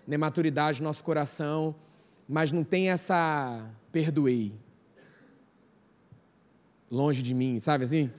né? 0.07 0.17
Maturidade, 0.17 0.81
nosso 0.81 1.03
coração 1.03 1.75
mas 2.27 2.51
não 2.51 2.63
tem 2.63 2.89
essa 2.89 3.71
perdoei. 3.91 4.53
Longe 6.91 7.21
de 7.21 7.33
mim, 7.33 7.57
sabe 7.59 7.85
assim? 7.85 8.11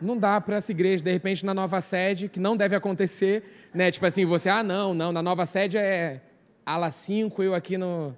Não 0.00 0.16
dá 0.16 0.40
para 0.40 0.56
essa 0.56 0.72
igreja, 0.72 1.04
de 1.04 1.12
repente, 1.12 1.44
na 1.44 1.52
nova 1.52 1.80
sede, 1.80 2.28
que 2.28 2.40
não 2.40 2.56
deve 2.56 2.74
acontecer, 2.74 3.70
né? 3.74 3.90
Tipo 3.90 4.06
assim, 4.06 4.24
você, 4.24 4.48
ah, 4.48 4.62
não, 4.62 4.94
não, 4.94 5.12
na 5.12 5.22
nova 5.22 5.44
sede 5.44 5.76
é 5.76 6.22
ala 6.64 6.90
5, 6.90 7.42
eu 7.42 7.54
aqui 7.54 7.76
no. 7.76 8.16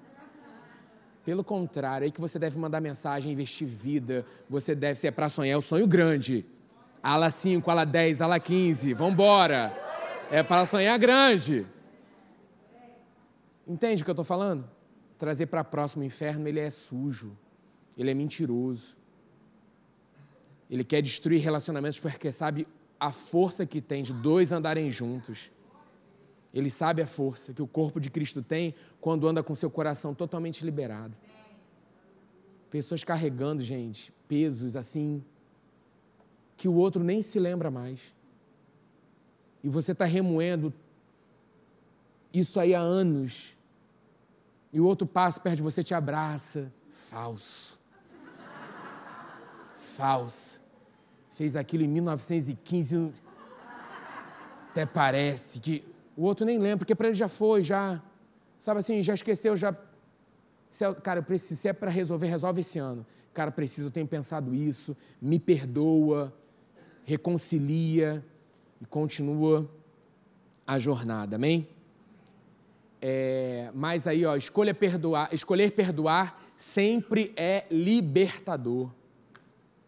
Pelo 1.24 1.44
contrário, 1.44 2.04
é 2.04 2.06
aí 2.06 2.12
que 2.12 2.20
você 2.20 2.38
deve 2.38 2.58
mandar 2.58 2.80
mensagem, 2.80 3.32
investir 3.32 3.66
vida, 3.66 4.26
você 4.48 4.74
deve 4.74 4.98
ser 4.98 5.12
para 5.12 5.28
sonhar, 5.28 5.54
é 5.54 5.56
o 5.56 5.62
sonho 5.62 5.86
grande. 5.86 6.44
Ala 7.02 7.30
5, 7.30 7.70
ala 7.70 7.84
10, 7.84 8.20
ala 8.20 8.38
15, 8.40 8.94
vamos 8.94 9.14
embora. 9.14 9.72
É 10.30 10.42
para 10.42 10.66
sonhar 10.66 10.98
grande. 10.98 11.66
Entende 13.66 14.02
o 14.02 14.04
que 14.04 14.10
eu 14.10 14.14
estou 14.14 14.24
falando? 14.24 14.68
trazer 15.22 15.46
para 15.46 15.62
próximo 15.62 16.02
inferno, 16.02 16.48
ele 16.48 16.58
é 16.58 16.68
sujo, 16.68 17.38
ele 17.96 18.10
é 18.10 18.14
mentiroso. 18.14 18.96
Ele 20.72 20.82
quer 20.82 21.02
destruir 21.02 21.42
relacionamentos 21.42 22.00
porque 22.00 22.32
sabe 22.32 22.66
a 22.98 23.12
força 23.12 23.66
que 23.66 23.78
tem 23.78 24.02
de 24.02 24.14
dois 24.14 24.52
andarem 24.52 24.90
juntos. 24.90 25.50
Ele 26.54 26.70
sabe 26.70 27.02
a 27.02 27.06
força 27.06 27.52
que 27.52 27.61
o 27.61 27.66
corpo 27.66 28.00
de 28.00 28.08
Cristo 28.08 28.42
tem 28.42 28.74
quando 28.98 29.28
anda 29.28 29.42
com 29.42 29.54
seu 29.54 29.70
coração 29.70 30.14
totalmente 30.14 30.64
liberado. 30.64 31.14
Pessoas 32.70 33.04
carregando, 33.04 33.62
gente, 33.62 34.11
pesos 34.26 34.74
assim, 34.74 35.22
que 36.56 36.66
o 36.66 36.72
outro 36.72 37.04
nem 37.04 37.20
se 37.20 37.38
lembra 37.38 37.70
mais. 37.70 38.00
E 39.62 39.68
você 39.68 39.92
está 39.92 40.06
remoendo 40.06 40.72
isso 42.32 42.58
aí 42.58 42.74
há 42.74 42.80
anos 42.80 43.58
e 44.72 44.80
o 44.80 44.87
outro 44.87 45.06
passa 45.06 45.38
perto 45.38 45.56
de 45.56 45.62
você 45.62 45.85
te 45.85 45.92
abraça. 45.92 46.72
Falso. 47.11 47.78
Falso. 49.98 50.62
Fez 51.42 51.57
aquilo 51.57 51.83
em 51.83 51.88
1915. 51.88 53.12
Até 54.70 54.87
parece 54.87 55.59
que. 55.59 55.85
O 56.16 56.22
outro 56.22 56.46
nem 56.46 56.57
lembra, 56.57 56.78
porque 56.78 56.94
para 56.94 57.09
ele 57.09 57.16
já 57.16 57.26
foi, 57.26 57.64
já. 57.64 58.00
Sabe 58.61 58.78
assim, 58.78 59.02
já 59.02 59.12
esqueceu, 59.12 59.57
já. 59.57 59.76
É 60.81 60.94
cara, 61.02 61.18
eu 61.18 61.24
preciso, 61.24 61.61
se 61.61 61.66
é 61.66 61.72
para 61.72 61.90
resolver, 61.90 62.28
resolve 62.28 62.61
esse 62.61 62.78
ano. 62.78 63.05
Cara, 63.35 63.50
preciso, 63.50 63.88
eu 63.88 63.90
tenho 63.90 64.07
pensado 64.07 64.55
isso. 64.55 64.96
Me 65.20 65.40
perdoa, 65.40 66.33
reconcilia 67.02 68.24
e 68.81 68.87
continua 68.87 69.68
a 70.64 70.78
jornada. 70.78 71.35
Amém? 71.35 71.66
É, 73.00 73.68
mas 73.74 74.07
aí, 74.07 74.24
ó, 74.24 74.37
escolha 74.37 74.72
perdoar, 74.72 75.35
escolher 75.35 75.72
perdoar 75.72 76.40
sempre 76.57 77.33
é 77.35 77.66
libertador. 77.68 78.92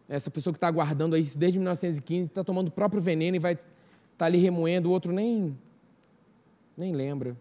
Essa 0.09 0.31
pessoa 0.31 0.53
que 0.53 0.59
está 0.59 0.69
aguardando 0.69 1.17
aí 1.17 1.23
desde 1.23 1.59
1915 1.59 2.29
está 2.29 2.45
tomando 2.45 2.69
o 2.69 2.71
próprio 2.71 3.01
veneno 3.01 3.37
e 3.37 3.39
vai 3.39 3.55
estar 3.55 3.67
tá 4.19 4.25
ali 4.27 4.39
remoendo, 4.39 4.89
o 4.89 4.93
outro 4.93 5.13
nem, 5.13 5.57
nem 6.77 6.95
lembra. 6.95 7.37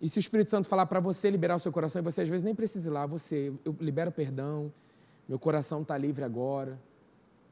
E 0.00 0.08
se 0.08 0.18
o 0.18 0.20
Espírito 0.20 0.50
Santo 0.50 0.68
falar 0.68 0.86
para 0.86 1.00
você 1.00 1.28
liberar 1.30 1.56
o 1.56 1.58
seu 1.58 1.72
coração, 1.72 2.00
e 2.00 2.04
você 2.04 2.22
às 2.22 2.28
vezes 2.28 2.44
nem 2.44 2.54
precisa 2.54 2.88
ir 2.88 2.92
lá, 2.92 3.06
você, 3.06 3.52
eu 3.64 3.76
libero 3.80 4.12
perdão, 4.12 4.72
meu 5.28 5.38
coração 5.38 5.82
está 5.82 5.96
livre 5.98 6.24
agora. 6.24 6.78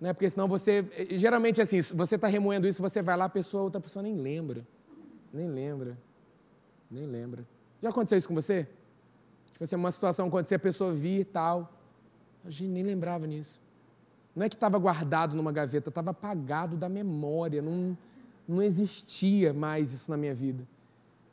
Não 0.01 0.11
é 0.11 0.13
porque 0.13 0.29
senão 0.29 0.47
você, 0.47 0.85
geralmente 1.13 1.61
assim, 1.61 1.81
você 1.81 2.17
está 2.17 2.29
remoendo 2.29 2.67
isso, 2.67 2.83
você 2.83 3.03
vai 3.03 3.17
lá, 3.17 3.25
a 3.25 3.29
pessoa, 3.29 3.65
outra 3.65 3.81
pessoa 3.81 4.03
nem 4.03 4.15
lembra, 4.15 4.67
nem 5.33 5.49
lembra, 5.49 5.97
nem 6.91 7.07
lembra. 7.07 7.45
Já 7.83 7.89
aconteceu 7.89 8.19
isso 8.19 8.29
com 8.29 8.35
você? 8.35 8.69
Tipo 9.53 9.65
assim, 9.65 9.77
uma 9.77 9.91
situação 9.91 10.29
acontecer, 10.29 10.57
a 10.57 10.59
pessoa 10.59 10.93
vir 10.93 11.21
e 11.21 11.25
tal, 11.25 11.73
a 12.47 12.51
gente 12.51 12.69
nem 12.69 12.83
lembrava 12.83 13.27
nisso. 13.27 13.61
Não 14.35 14.45
é 14.45 14.49
que 14.49 14.55
estava 14.55 14.79
guardado 14.79 15.35
numa 15.35 15.51
gaveta, 15.51 15.89
estava 15.89 16.11
apagado 16.11 16.77
da 16.77 16.89
memória, 16.89 17.63
não, 17.63 17.97
não 18.47 18.63
existia 18.63 19.53
mais 19.53 19.93
isso 19.93 20.11
na 20.11 20.17
minha 20.17 20.35
vida. 20.35 20.67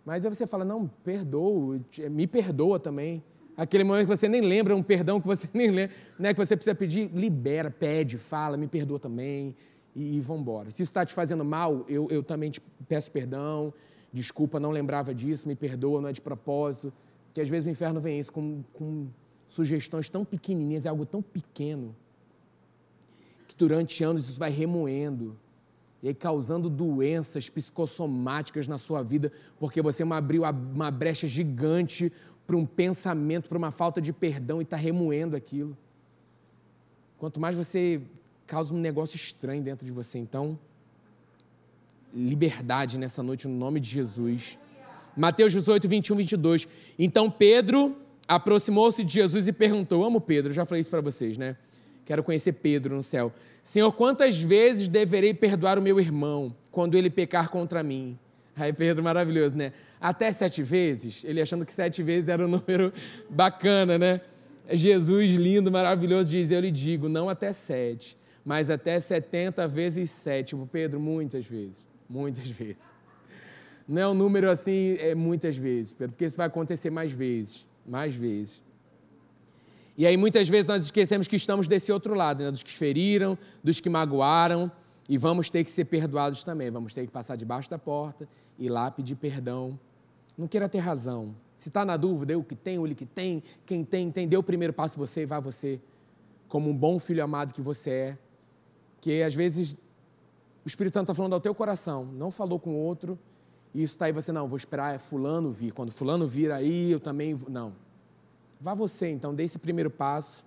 Mas 0.05 0.25
aí 0.25 0.33
você 0.33 0.47
fala, 0.47 0.65
não, 0.65 0.87
perdoa, 1.03 1.79
me 2.09 2.27
perdoa 2.27 2.79
também. 2.79 3.23
Aquele 3.55 3.83
momento 3.83 4.07
que 4.07 4.17
você 4.17 4.27
nem 4.27 4.41
lembra, 4.41 4.75
um 4.75 4.81
perdão 4.81 5.21
que 5.21 5.27
você 5.27 5.47
nem 5.53 5.69
lembra, 5.69 5.95
né, 6.17 6.33
que 6.33 6.39
você 6.39 6.55
precisa 6.55 6.75
pedir, 6.75 7.09
libera, 7.13 7.69
pede, 7.69 8.17
fala, 8.17 8.57
me 8.57 8.67
perdoa 8.67 8.99
também 8.99 9.55
e, 9.95 10.17
e 10.17 10.19
vamos 10.21 10.41
embora. 10.41 10.71
Se 10.71 10.81
isso 10.81 10.89
está 10.89 11.05
te 11.05 11.13
fazendo 11.13 11.45
mal, 11.45 11.85
eu, 11.87 12.07
eu 12.09 12.23
também 12.23 12.49
te 12.51 12.61
peço 12.87 13.11
perdão, 13.11 13.73
desculpa, 14.11 14.59
não 14.59 14.71
lembrava 14.71 15.13
disso, 15.13 15.47
me 15.47 15.55
perdoa, 15.55 16.01
não 16.01 16.09
é 16.09 16.13
de 16.13 16.21
propósito. 16.21 16.91
Que 17.33 17.41
às 17.41 17.49
vezes 17.49 17.67
o 17.67 17.69
inferno 17.69 17.99
vem 17.99 18.19
isso 18.19 18.31
com, 18.31 18.63
com 18.73 19.07
sugestões 19.53 20.09
tão 20.09 20.25
pequenininhas, 20.25 20.85
é 20.85 20.89
algo 20.89 21.05
tão 21.05 21.21
pequeno, 21.21 21.95
que 23.47 23.55
durante 23.55 24.03
anos 24.03 24.27
isso 24.27 24.39
vai 24.39 24.49
remoendo 24.49 25.37
e 26.01 26.07
aí 26.07 26.13
causando 26.13 26.69
doenças 26.69 27.49
psicossomáticas 27.49 28.67
na 28.67 28.77
sua 28.77 29.03
vida, 29.03 29.31
porque 29.59 29.81
você 29.81 30.03
abriu 30.03 30.43
uma 30.43 30.91
brecha 30.91 31.27
gigante 31.27 32.11
para 32.45 32.57
um 32.57 32.65
pensamento, 32.65 33.47
para 33.47 33.57
uma 33.57 33.71
falta 33.71 34.01
de 34.01 34.11
perdão 34.11 34.59
e 34.59 34.63
está 34.63 34.75
remoendo 34.75 35.35
aquilo. 35.35 35.77
Quanto 37.17 37.39
mais 37.39 37.55
você 37.55 38.01
causa 38.45 38.73
um 38.73 38.79
negócio 38.79 39.15
estranho 39.15 39.63
dentro 39.63 39.85
de 39.85 39.93
você, 39.93 40.17
então, 40.17 40.59
liberdade 42.13 42.97
nessa 42.97 43.23
noite 43.23 43.47
no 43.47 43.55
nome 43.55 43.79
de 43.79 43.89
Jesus. 43.89 44.59
Mateus 45.15 45.53
18, 45.53 45.87
21, 45.87 46.15
22. 46.17 46.67
Então 46.97 47.29
Pedro 47.29 47.95
aproximou-se 48.27 49.03
de 49.03 49.13
Jesus 49.13 49.47
e 49.47 49.53
perguntou: 49.53 50.03
Amo 50.03 50.21
Pedro, 50.21 50.53
já 50.53 50.65
falei 50.65 50.81
isso 50.81 50.89
para 50.89 51.01
vocês, 51.01 51.37
né? 51.37 51.55
Quero 52.05 52.23
conhecer 52.23 52.53
Pedro 52.53 52.95
no 52.95 53.03
céu. 53.03 53.31
Senhor, 53.63 53.91
quantas 53.93 54.39
vezes 54.39 54.87
deverei 54.87 55.33
perdoar 55.33 55.79
o 55.79 55.81
meu 55.81 55.99
irmão 55.99 56.53
quando 56.69 56.97
ele 56.97 57.09
pecar 57.09 57.49
contra 57.49 57.81
mim? 57.81 58.19
Aí 58.55 58.73
Pedro, 58.73 59.03
maravilhoso, 59.03 59.55
né? 59.55 59.71
Até 59.99 60.31
sete 60.31 60.61
vezes? 60.61 61.23
Ele 61.23 61.41
achando 61.41 61.65
que 61.65 61.73
sete 61.73 62.03
vezes 62.03 62.29
era 62.29 62.45
um 62.45 62.49
número 62.49 62.93
bacana, 63.29 63.97
né? 63.97 64.21
Jesus, 64.69 65.31
lindo, 65.31 65.71
maravilhoso, 65.71 66.31
diz: 66.31 66.51
Eu 66.51 66.59
lhe 66.59 66.71
digo, 66.71 67.09
não 67.09 67.29
até 67.29 67.51
sete, 67.51 68.17
mas 68.45 68.69
até 68.69 68.99
setenta 68.99 69.67
vezes 69.67 70.11
sete. 70.11 70.55
Pedro, 70.71 70.99
muitas 70.99 71.45
vezes, 71.45 71.85
muitas 72.09 72.49
vezes. 72.49 72.93
Não 73.87 74.01
é 74.01 74.07
um 74.07 74.13
número 74.13 74.49
assim, 74.49 74.95
é 74.99 75.13
muitas 75.13 75.57
vezes, 75.57 75.93
Pedro, 75.93 76.13
porque 76.13 76.25
isso 76.25 76.37
vai 76.37 76.47
acontecer 76.47 76.89
mais 76.89 77.11
vezes, 77.11 77.65
mais 77.85 78.15
vezes. 78.15 78.61
E 79.97 80.07
aí 80.07 80.17
muitas 80.17 80.49
vezes 80.49 80.67
nós 80.67 80.83
esquecemos 80.83 81.27
que 81.27 81.35
estamos 81.35 81.67
desse 81.67 81.91
outro 81.91 82.15
lado, 82.15 82.43
né? 82.43 82.51
dos 82.51 82.63
que 82.63 82.71
feriram, 82.71 83.37
dos 83.63 83.79
que 83.79 83.89
magoaram, 83.89 84.71
e 85.07 85.17
vamos 85.17 85.49
ter 85.49 85.63
que 85.63 85.71
ser 85.71 85.85
perdoados 85.85 86.43
também. 86.43 86.71
Vamos 86.71 86.93
ter 86.93 87.05
que 87.05 87.11
passar 87.11 87.35
debaixo 87.35 87.69
da 87.69 87.77
porta 87.77 88.27
e 88.57 88.69
lá 88.69 88.89
pedir 88.89 89.15
perdão. 89.15 89.77
Não 90.37 90.47
queira 90.47 90.67
ter 90.67 90.79
razão. 90.79 91.35
Se 91.57 91.69
está 91.69 91.85
na 91.85 91.95
dúvida, 91.95 92.33
eu 92.33 92.43
que 92.43 92.55
tenho, 92.55 92.85
ele 92.85 92.95
que 92.95 93.05
tem, 93.05 93.43
quem 93.65 93.85
tem, 93.85 94.11
tem, 94.11 94.27
dê 94.27 94.35
o 94.35 94.43
primeiro 94.43 94.73
passo 94.73 94.97
você 94.97 95.21
e 95.21 95.25
vá 95.25 95.39
você, 95.39 95.79
como 96.47 96.69
um 96.69 96.75
bom 96.75 96.99
filho 96.99 97.23
amado 97.23 97.53
que 97.53 97.61
você 97.61 97.89
é. 97.89 98.17
Que 98.99 99.21
às 99.21 99.35
vezes 99.35 99.73
o 100.65 100.67
Espírito 100.67 100.93
Santo 100.93 101.03
está 101.03 101.13
falando 101.13 101.33
ao 101.33 101.41
teu 101.41 101.53
coração, 101.53 102.05
não 102.05 102.31
falou 102.31 102.59
com 102.59 102.75
outro, 102.75 103.19
isso 103.73 103.93
está 103.93 104.05
aí 104.05 104.11
você, 104.11 104.31
não, 104.31 104.47
vou 104.47 104.57
esperar 104.57 104.99
fulano 104.99 105.51
vir. 105.51 105.71
Quando 105.71 105.91
fulano 105.91 106.27
vir 106.27 106.51
aí, 106.51 106.91
eu 106.91 106.99
também. 106.99 107.37
Não. 107.47 107.73
Vá 108.61 108.73
você, 108.73 109.09
então, 109.09 109.33
dê 109.33 109.43
esse 109.43 109.59
primeiro 109.59 109.89
passo, 109.89 110.45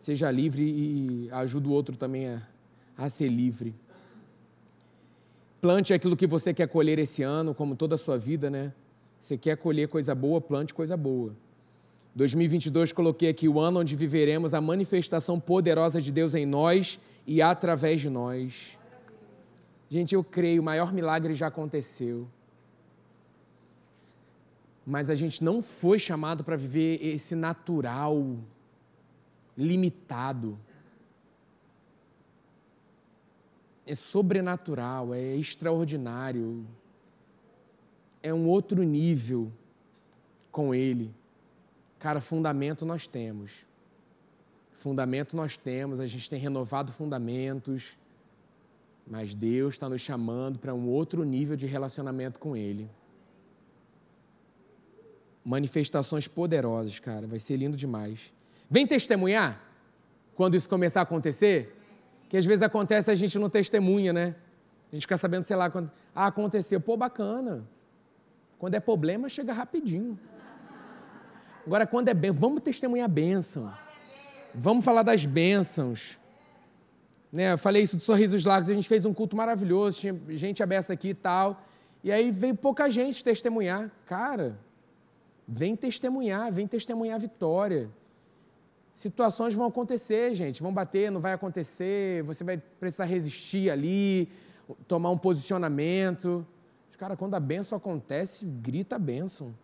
seja 0.00 0.30
livre 0.30 0.62
e 0.62 1.30
ajude 1.30 1.66
o 1.66 1.70
outro 1.70 1.96
também 1.96 2.28
a, 2.28 2.42
a 2.98 3.08
ser 3.08 3.28
livre. 3.28 3.74
Plante 5.60 5.94
aquilo 5.94 6.16
que 6.16 6.26
você 6.26 6.52
quer 6.52 6.68
colher 6.68 6.98
esse 6.98 7.22
ano, 7.22 7.54
como 7.54 7.74
toda 7.74 7.94
a 7.94 7.98
sua 7.98 8.18
vida, 8.18 8.50
né? 8.50 8.72
Você 9.18 9.38
quer 9.38 9.56
colher 9.56 9.88
coisa 9.88 10.14
boa, 10.14 10.40
plante 10.40 10.74
coisa 10.74 10.96
boa. 10.96 11.34
2022 12.14 12.92
coloquei 12.92 13.28
aqui 13.28 13.48
o 13.48 13.58
ano 13.58 13.80
onde 13.80 13.96
viveremos 13.96 14.52
a 14.54 14.60
manifestação 14.60 15.38
poderosa 15.38 16.00
de 16.00 16.10
Deus 16.10 16.34
em 16.34 16.46
nós 16.46 16.98
e 17.26 17.40
através 17.40 18.00
de 18.00 18.10
nós. 18.10 18.75
Gente, 19.88 20.14
eu 20.14 20.24
creio, 20.24 20.62
o 20.62 20.64
maior 20.64 20.92
milagre 20.92 21.34
já 21.34 21.46
aconteceu 21.46 22.28
mas 24.86 25.10
a 25.10 25.16
gente 25.16 25.42
não 25.42 25.60
foi 25.60 25.98
chamado 25.98 26.44
para 26.44 26.54
viver 26.54 27.04
esse 27.04 27.34
natural 27.34 28.38
limitado. 29.58 30.56
É 33.84 33.96
sobrenatural, 33.96 35.12
é 35.12 35.34
extraordinário. 35.34 36.64
É 38.22 38.32
um 38.32 38.46
outro 38.46 38.84
nível 38.84 39.52
com 40.52 40.72
Ele. 40.72 41.12
Cara, 41.98 42.20
fundamento 42.20 42.86
nós 42.86 43.08
temos. 43.08 43.66
Fundamento 44.70 45.34
nós 45.34 45.56
temos, 45.56 45.98
a 45.98 46.06
gente 46.06 46.30
tem 46.30 46.38
renovado 46.38 46.92
fundamentos, 46.92 47.98
mas 49.06 49.34
Deus 49.34 49.74
está 49.74 49.88
nos 49.88 50.00
chamando 50.00 50.58
para 50.58 50.74
um 50.74 50.88
outro 50.88 51.22
nível 51.24 51.56
de 51.56 51.66
relacionamento 51.66 52.38
com 52.40 52.56
Ele 52.56 52.90
manifestações 55.46 56.26
poderosas, 56.26 56.98
cara. 56.98 57.24
Vai 57.28 57.38
ser 57.38 57.56
lindo 57.56 57.76
demais. 57.76 58.32
Vem 58.68 58.84
testemunhar 58.84 59.62
quando 60.34 60.56
isso 60.56 60.68
começar 60.68 61.00
a 61.00 61.02
acontecer? 61.04 61.72
Que 62.28 62.36
às 62.36 62.44
vezes 62.44 62.62
acontece 62.62 63.12
a 63.12 63.14
gente 63.14 63.38
não 63.38 63.48
testemunha, 63.48 64.12
né? 64.12 64.34
A 64.90 64.96
gente 64.96 65.02
fica 65.02 65.16
sabendo, 65.16 65.44
sei 65.44 65.54
lá, 65.54 65.70
quando. 65.70 65.88
Ah, 66.12 66.26
aconteceu. 66.26 66.80
Pô, 66.80 66.96
bacana. 66.96 67.64
Quando 68.58 68.74
é 68.74 68.80
problema, 68.80 69.28
chega 69.28 69.52
rapidinho. 69.52 70.18
Agora, 71.64 71.86
quando 71.86 72.08
é 72.08 72.14
bem, 72.14 72.32
vamos 72.32 72.62
testemunhar 72.62 73.04
a 73.04 73.08
bênção. 73.08 73.72
Vamos 74.52 74.84
falar 74.84 75.04
das 75.04 75.24
bênçãos. 75.24 76.18
Né, 77.32 77.52
eu 77.52 77.58
falei 77.58 77.82
isso 77.82 77.96
de 77.96 78.04
Sorrisos 78.04 78.44
Largos, 78.44 78.70
a 78.70 78.74
gente 78.74 78.88
fez 78.88 79.04
um 79.04 79.12
culto 79.12 79.36
maravilhoso, 79.36 79.98
tinha 79.98 80.18
gente 80.30 80.62
aberta 80.62 80.92
aqui 80.92 81.08
e 81.08 81.14
tal. 81.14 81.62
E 82.02 82.12
aí 82.12 82.30
veio 82.30 82.54
pouca 82.54 82.88
gente 82.88 83.22
testemunhar. 83.22 83.90
Cara, 84.06 84.58
Vem 85.46 85.76
testemunhar, 85.76 86.52
vem 86.52 86.66
testemunhar 86.66 87.16
a 87.16 87.18
vitória. 87.18 87.88
Situações 88.92 89.54
vão 89.54 89.66
acontecer, 89.66 90.34
gente, 90.34 90.60
vão 90.60 90.72
bater, 90.72 91.10
não 91.10 91.20
vai 91.20 91.32
acontecer, 91.34 92.22
você 92.24 92.42
vai 92.42 92.56
precisar 92.80 93.04
resistir 93.04 93.70
ali, 93.70 94.28
tomar 94.88 95.10
um 95.10 95.18
posicionamento. 95.18 96.44
Cara, 96.98 97.16
quando 97.16 97.34
a 97.34 97.40
benção 97.40 97.76
acontece, 97.76 98.44
grita 98.44 98.96
a 98.96 98.98
benção. 98.98 99.54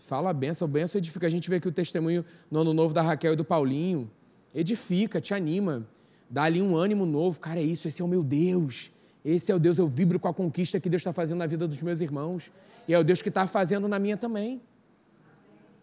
Fala 0.00 0.30
a 0.30 0.34
benção, 0.34 0.66
a 0.66 0.70
benção 0.70 0.98
edifica. 0.98 1.26
A 1.26 1.30
gente 1.30 1.48
vê 1.48 1.56
aqui 1.56 1.68
o 1.68 1.72
testemunho 1.72 2.24
no 2.50 2.60
ano 2.60 2.74
novo 2.74 2.92
da 2.92 3.00
Raquel 3.00 3.32
e 3.32 3.36
do 3.36 3.44
Paulinho. 3.44 4.10
Edifica, 4.54 5.20
te 5.20 5.32
anima, 5.32 5.86
dá 6.28 6.44
ali 6.44 6.60
um 6.60 6.76
ânimo 6.76 7.06
novo. 7.06 7.40
Cara, 7.40 7.60
é 7.60 7.62
isso, 7.62 7.88
esse 7.88 8.02
é 8.02 8.04
o 8.04 8.08
meu 8.08 8.22
Deus. 8.22 8.90
Esse 9.24 9.50
é 9.50 9.54
o 9.54 9.58
Deus, 9.58 9.78
eu 9.78 9.88
vibro 9.88 10.20
com 10.20 10.28
a 10.28 10.34
conquista 10.34 10.78
que 10.78 10.88
Deus 10.88 11.00
está 11.00 11.12
fazendo 11.12 11.38
na 11.38 11.46
vida 11.46 11.66
dos 11.66 11.82
meus 11.82 12.00
irmãos. 12.00 12.50
E 12.86 12.94
é 12.94 12.98
o 12.98 13.02
Deus 13.02 13.20
que 13.20 13.28
está 13.28 13.46
fazendo 13.46 13.88
na 13.88 13.98
minha 13.98 14.16
também. 14.16 14.60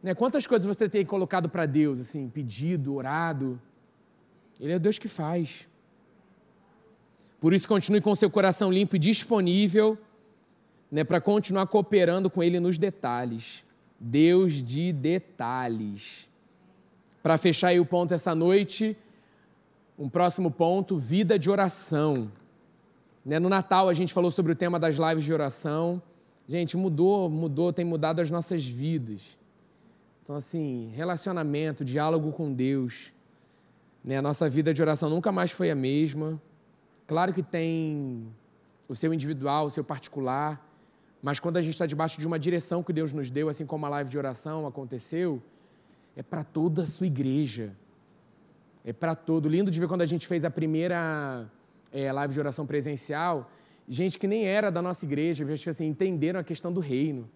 Né? 0.02 0.14
Quantas 0.14 0.48
coisas 0.48 0.66
você 0.66 0.88
tem 0.88 1.06
colocado 1.06 1.50
para 1.50 1.66
Deus, 1.66 2.00
assim, 2.00 2.30
pedido, 2.30 2.96
orado? 2.96 3.60
Ele 4.60 4.72
é 4.72 4.80
Deus 4.80 4.98
que 4.98 5.08
faz. 5.08 5.68
Por 7.42 7.54
isso, 7.54 7.68
continue 7.68 8.00
com 8.00 8.16
seu 8.16 8.30
coração 8.30 8.72
limpo 8.72 8.96
e 8.96 9.00
disponível 9.00 9.98
né, 10.90 11.04
para 11.04 11.20
continuar 11.20 11.68
cooperando 11.68 12.30
com 12.30 12.42
Ele 12.42 12.60
nos 12.60 12.78
detalhes. 12.78 13.66
Deus 14.00 14.54
de 14.54 14.94
detalhes. 14.94 16.30
Para 17.22 17.38
fechar 17.38 17.70
aí 17.70 17.80
o 17.80 17.86
ponto 17.86 18.14
essa 18.14 18.36
noite, 18.36 18.96
um 19.98 20.10
próximo 20.10 20.52
ponto: 20.52 20.98
vida 20.98 21.38
de 21.38 21.50
oração. 21.50 22.32
Né, 23.26 23.40
no 23.40 23.50
Natal 23.50 23.88
a 23.88 23.94
gente 23.94 24.14
falou 24.14 24.30
sobre 24.30 24.52
o 24.52 24.56
tema 24.56 24.80
das 24.80 24.96
lives 24.96 25.24
de 25.24 25.34
oração. 25.34 26.02
Gente, 26.48 26.76
mudou, 26.76 27.30
mudou, 27.30 27.72
tem 27.72 27.86
mudado 27.86 28.20
as 28.20 28.30
nossas 28.30 28.66
vidas. 28.66 29.38
Então, 30.24 30.36
assim, 30.36 30.92
relacionamento, 30.94 31.86
diálogo 31.86 32.32
com 32.32 32.54
Deus. 32.54 33.14
Né? 34.04 34.18
A 34.18 34.22
nossa 34.22 34.50
vida 34.50 34.74
de 34.74 34.82
oração 34.82 35.10
nunca 35.10 35.32
mais 35.32 35.52
foi 35.52 35.72
a 35.72 35.76
mesma. 35.76 36.42
Claro 37.08 37.34
que 37.34 37.42
tem 37.42 38.28
o 38.88 38.96
seu 38.96 39.14
individual, 39.14 39.68
o 39.68 39.70
seu 39.70 39.84
particular, 39.84 40.62
mas 41.22 41.40
quando 41.40 41.58
a 41.58 41.62
gente 41.62 41.74
está 41.74 41.86
debaixo 41.86 42.20
de 42.20 42.28
uma 42.28 42.38
direção 42.38 42.84
que 42.84 42.92
Deus 42.92 43.14
nos 43.14 43.32
deu, 43.32 43.48
assim 43.48 43.66
como 43.66 43.86
a 43.86 43.90
live 43.90 44.10
de 44.10 44.18
oração 44.18 44.68
aconteceu, 44.68 45.42
é 46.16 46.22
para 46.22 46.44
toda 46.44 46.84
a 46.84 46.88
sua 46.88 47.08
igreja. 47.08 47.74
É 48.86 48.92
para 48.92 49.16
todo. 49.16 49.48
Lindo 49.48 49.72
de 49.72 49.80
ver 49.80 49.88
quando 49.88 50.02
a 50.02 50.06
gente 50.06 50.28
fez 50.28 50.44
a 50.44 50.52
primeira 50.52 51.50
é, 51.92 52.12
live 52.12 52.34
de 52.34 52.40
oração 52.40 52.66
presencial, 52.66 53.50
gente 53.88 54.20
que 54.20 54.28
nem 54.28 54.46
era 54.46 54.70
da 54.70 54.82
nossa 54.82 55.06
igreja, 55.06 55.46
assim, 55.70 55.88
entenderam 55.88 56.40
a 56.40 56.44
questão 56.44 56.72
do 56.74 56.80
reino. 56.80 57.30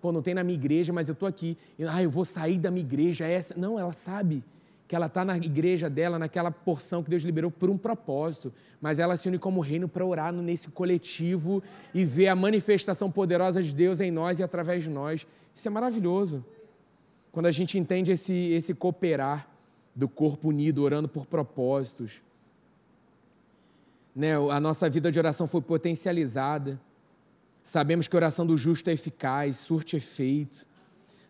Pô, 0.00 0.12
não 0.12 0.22
tem 0.22 0.34
na 0.34 0.44
minha 0.44 0.58
igreja, 0.58 0.92
mas 0.92 1.08
eu 1.08 1.12
estou 1.12 1.28
aqui. 1.28 1.56
Ah, 1.88 2.02
eu 2.02 2.10
vou 2.10 2.24
sair 2.24 2.58
da 2.58 2.70
minha 2.70 2.84
igreja. 2.84 3.26
Essa. 3.26 3.54
Não, 3.56 3.78
ela 3.78 3.92
sabe 3.92 4.44
que 4.88 4.96
ela 4.96 5.06
está 5.06 5.22
na 5.22 5.36
igreja 5.36 5.90
dela, 5.90 6.18
naquela 6.18 6.50
porção 6.50 7.02
que 7.02 7.10
Deus 7.10 7.22
liberou 7.22 7.50
por 7.50 7.68
um 7.68 7.76
propósito, 7.76 8.50
mas 8.80 8.98
ela 8.98 9.18
se 9.18 9.28
une 9.28 9.38
como 9.38 9.60
reino 9.60 9.86
para 9.86 10.04
orar 10.04 10.32
nesse 10.32 10.70
coletivo 10.70 11.62
e 11.92 12.06
ver 12.06 12.28
a 12.28 12.34
manifestação 12.34 13.10
poderosa 13.10 13.62
de 13.62 13.74
Deus 13.74 14.00
em 14.00 14.10
nós 14.10 14.38
e 14.38 14.42
através 14.42 14.84
de 14.84 14.88
nós. 14.88 15.26
Isso 15.54 15.68
é 15.68 15.70
maravilhoso. 15.70 16.42
Quando 17.30 17.46
a 17.46 17.50
gente 17.50 17.78
entende 17.78 18.12
esse, 18.12 18.32
esse 18.32 18.72
cooperar 18.72 19.46
do 19.98 20.08
corpo 20.08 20.50
unido, 20.50 20.84
orando 20.84 21.08
por 21.08 21.26
propósitos. 21.26 22.22
Né? 24.14 24.34
A 24.36 24.60
nossa 24.60 24.88
vida 24.88 25.10
de 25.10 25.18
oração 25.18 25.48
foi 25.48 25.60
potencializada. 25.60 26.80
Sabemos 27.64 28.06
que 28.06 28.14
a 28.14 28.18
oração 28.18 28.46
do 28.46 28.56
justo 28.56 28.88
é 28.88 28.92
eficaz, 28.92 29.56
surte 29.56 29.96
efeito. 29.96 30.64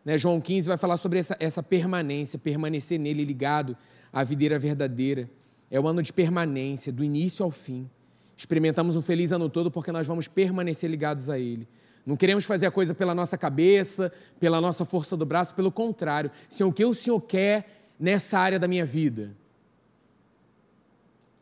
Né? 0.05 0.19
João 0.19 0.39
15 0.39 0.69
vai 0.69 0.77
falar 0.77 0.99
sobre 0.99 1.19
essa, 1.19 1.35
essa 1.41 1.63
permanência, 1.63 2.39
permanecer 2.39 2.99
nele 2.99 3.25
ligado 3.25 3.75
à 4.13 4.23
videira 4.23 4.59
verdadeira. 4.59 5.31
É 5.71 5.81
o 5.81 5.89
ano 5.89 6.03
de 6.03 6.13
permanência, 6.13 6.93
do 6.93 7.03
início 7.03 7.43
ao 7.43 7.51
fim. 7.51 7.89
Experimentamos 8.37 8.97
um 8.97 9.03
feliz 9.03 9.33
ano 9.33 9.49
todo 9.49 9.71
porque 9.71 9.91
nós 9.91 10.07
vamos 10.07 10.29
permanecer 10.29 10.91
ligados 10.91 11.31
a 11.31 11.39
Ele. 11.39 11.67
Não 12.05 12.17
queremos 12.17 12.45
fazer 12.45 12.67
a 12.67 12.71
coisa 12.71 12.95
pela 12.95 13.15
nossa 13.15 13.39
cabeça, 13.39 14.13
pela 14.39 14.61
nossa 14.61 14.85
força 14.85 15.17
do 15.17 15.25
braço, 15.25 15.55
pelo 15.55 15.73
contrário. 15.73 16.31
Senhor, 16.51 16.69
o 16.69 16.73
que 16.73 16.85
o 16.85 16.95
Senhor 16.95 17.19
quer 17.23 17.78
nessa 17.99 18.39
área 18.39 18.59
da 18.59 18.69
minha 18.69 18.85
vida? 18.85 19.35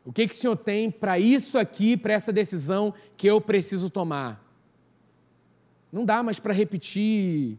O 0.03 0.13
que, 0.13 0.27
que 0.27 0.33
o 0.33 0.37
Senhor 0.37 0.55
tem 0.55 0.89
para 0.89 1.19
isso 1.19 1.57
aqui, 1.57 1.97
para 1.97 2.13
essa 2.13 2.31
decisão 2.31 2.93
que 3.17 3.27
eu 3.27 3.41
preciso 3.41 3.89
tomar? 3.89 4.41
Não 5.91 6.05
dá 6.05 6.23
mais 6.23 6.39
para 6.39 6.53
repetir 6.53 7.57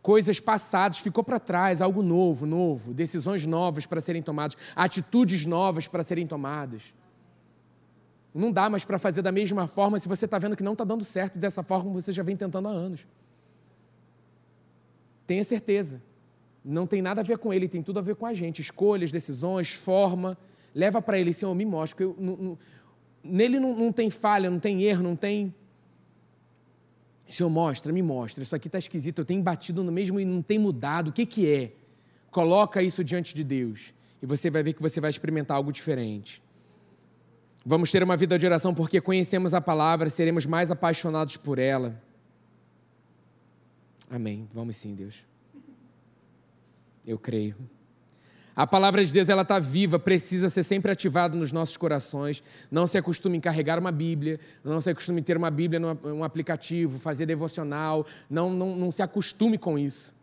coisas 0.00 0.38
passadas, 0.40 0.98
ficou 0.98 1.22
para 1.24 1.40
trás, 1.40 1.80
algo 1.80 2.02
novo, 2.02 2.46
novo, 2.46 2.94
decisões 2.94 3.44
novas 3.44 3.86
para 3.86 4.00
serem 4.00 4.22
tomadas, 4.22 4.56
atitudes 4.74 5.44
novas 5.44 5.88
para 5.88 6.02
serem 6.02 6.26
tomadas. 6.26 6.82
Não 8.34 8.52
dá 8.52 8.70
mais 8.70 8.84
para 8.84 8.98
fazer 8.98 9.22
da 9.22 9.32
mesma 9.32 9.66
forma 9.66 9.98
se 9.98 10.08
você 10.08 10.24
está 10.24 10.38
vendo 10.38 10.56
que 10.56 10.62
não 10.62 10.72
está 10.72 10.84
dando 10.84 11.02
certo 11.02 11.36
dessa 11.38 11.62
forma 11.62 11.84
como 11.84 12.00
você 12.00 12.12
já 12.12 12.22
vem 12.22 12.36
tentando 12.36 12.68
há 12.68 12.70
anos. 12.70 13.04
Tenha 15.26 15.44
certeza. 15.44 16.00
Não 16.70 16.86
tem 16.86 17.00
nada 17.00 17.20
a 17.20 17.24
ver 17.24 17.38
com 17.38 17.52
ele, 17.52 17.68
tem 17.68 17.82
tudo 17.82 17.98
a 17.98 18.02
ver 18.02 18.14
com 18.14 18.26
a 18.26 18.34
gente. 18.34 18.60
Escolhas, 18.60 19.10
decisões, 19.10 19.72
forma. 19.72 20.36
Leva 20.74 21.00
para 21.00 21.18
ele, 21.18 21.32
Senhor, 21.32 21.54
me 21.54 21.64
mostra. 21.64 22.04
Eu, 22.04 22.14
não, 22.18 22.36
não, 22.36 22.58
nele 23.24 23.58
não, 23.58 23.74
não 23.74 23.92
tem 23.92 24.10
falha, 24.10 24.50
não 24.50 24.60
tem 24.60 24.82
erro, 24.82 25.02
não 25.02 25.16
tem 25.16 25.54
Senhor, 27.28 27.50
mostra, 27.50 27.92
me 27.92 28.02
mostra. 28.02 28.42
Isso 28.42 28.56
aqui 28.56 28.68
está 28.68 28.78
esquisito, 28.78 29.20
eu 29.20 29.24
tenho 29.24 29.42
batido 29.42 29.82
no 29.82 29.92
mesmo 29.92 30.18
e 30.18 30.24
não 30.24 30.40
tem 30.40 30.58
mudado. 30.58 31.08
O 31.08 31.12
que, 31.12 31.26
que 31.26 31.50
é? 31.50 31.72
Coloca 32.30 32.82
isso 32.82 33.04
diante 33.04 33.34
de 33.34 33.44
Deus 33.44 33.92
e 34.22 34.26
você 34.26 34.50
vai 34.50 34.62
ver 34.62 34.72
que 34.72 34.82
você 34.82 35.00
vai 35.00 35.10
experimentar 35.10 35.56
algo 35.56 35.70
diferente. 35.70 36.42
Vamos 37.64 37.90
ter 37.90 38.02
uma 38.02 38.16
vida 38.16 38.38
de 38.38 38.46
oração 38.46 38.74
porque 38.74 39.00
conhecemos 39.00 39.52
a 39.52 39.60
palavra, 39.60 40.08
seremos 40.08 40.46
mais 40.46 40.70
apaixonados 40.70 41.36
por 41.36 41.58
ela. 41.58 42.00
Amém. 44.10 44.48
Vamos 44.54 44.76
sim, 44.76 44.94
Deus. 44.94 45.26
Eu 47.08 47.18
creio. 47.18 47.56
A 48.54 48.66
palavra 48.66 49.02
de 49.02 49.10
Deus 49.10 49.30
ela 49.30 49.40
está 49.40 49.58
viva, 49.58 49.98
precisa 49.98 50.50
ser 50.50 50.62
sempre 50.62 50.92
ativada 50.92 51.34
nos 51.34 51.52
nossos 51.52 51.78
corações. 51.78 52.42
Não 52.70 52.86
se 52.86 52.98
acostume 52.98 53.38
em 53.38 53.40
carregar 53.40 53.78
uma 53.78 53.90
Bíblia, 53.90 54.38
não 54.62 54.78
se 54.78 54.90
acostume 54.90 55.20
em 55.20 55.22
ter 55.22 55.34
uma 55.34 55.50
Bíblia 55.50 55.80
num 55.80 56.22
aplicativo, 56.22 56.98
fazer 56.98 57.24
devocional. 57.24 58.04
Não, 58.28 58.50
não, 58.50 58.76
não 58.76 58.90
se 58.90 59.00
acostume 59.00 59.56
com 59.56 59.78
isso. 59.78 60.14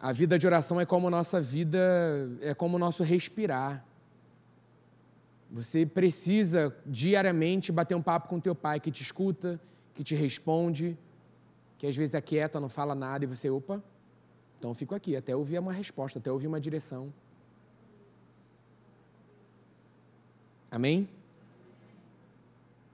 A 0.00 0.12
vida 0.12 0.36
de 0.36 0.44
oração 0.44 0.80
é 0.80 0.84
como 0.84 1.06
a 1.06 1.10
nossa 1.10 1.40
vida, 1.40 1.78
é 2.40 2.52
como 2.52 2.74
o 2.74 2.80
nosso 2.80 3.04
respirar. 3.04 3.84
Você 5.52 5.86
precisa 5.86 6.74
diariamente 6.84 7.70
bater 7.70 7.94
um 7.94 8.02
papo 8.02 8.28
com 8.28 8.40
teu 8.40 8.56
pai 8.56 8.80
que 8.80 8.90
te 8.90 9.02
escuta, 9.02 9.60
que 9.94 10.02
te 10.02 10.16
responde, 10.16 10.98
que 11.78 11.86
às 11.86 11.94
vezes 11.94 12.16
é 12.16 12.20
quieta, 12.20 12.58
não 12.58 12.68
fala 12.68 12.94
nada 12.94 13.24
e 13.24 13.28
você, 13.28 13.48
opa, 13.48 13.80
então 14.58 14.74
fico 14.74 14.94
aqui 14.94 15.16
até 15.16 15.34
ouvir 15.34 15.58
uma 15.58 15.72
resposta, 15.72 16.18
até 16.18 16.30
ouvir 16.30 16.46
uma 16.46 16.60
direção. 16.60 17.12
Amém? 20.70 21.08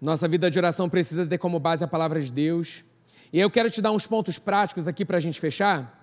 Nossa 0.00 0.26
vida 0.26 0.50
de 0.50 0.58
oração 0.58 0.88
precisa 0.88 1.26
ter 1.26 1.38
como 1.38 1.60
base 1.60 1.84
a 1.84 1.88
palavra 1.88 2.20
de 2.20 2.30
Deus. 2.30 2.84
E 3.32 3.38
eu 3.38 3.50
quero 3.50 3.70
te 3.70 3.80
dar 3.80 3.92
uns 3.92 4.06
pontos 4.06 4.38
práticos 4.38 4.86
aqui 4.86 5.04
para 5.04 5.16
a 5.16 5.20
gente 5.20 5.40
fechar. 5.40 6.00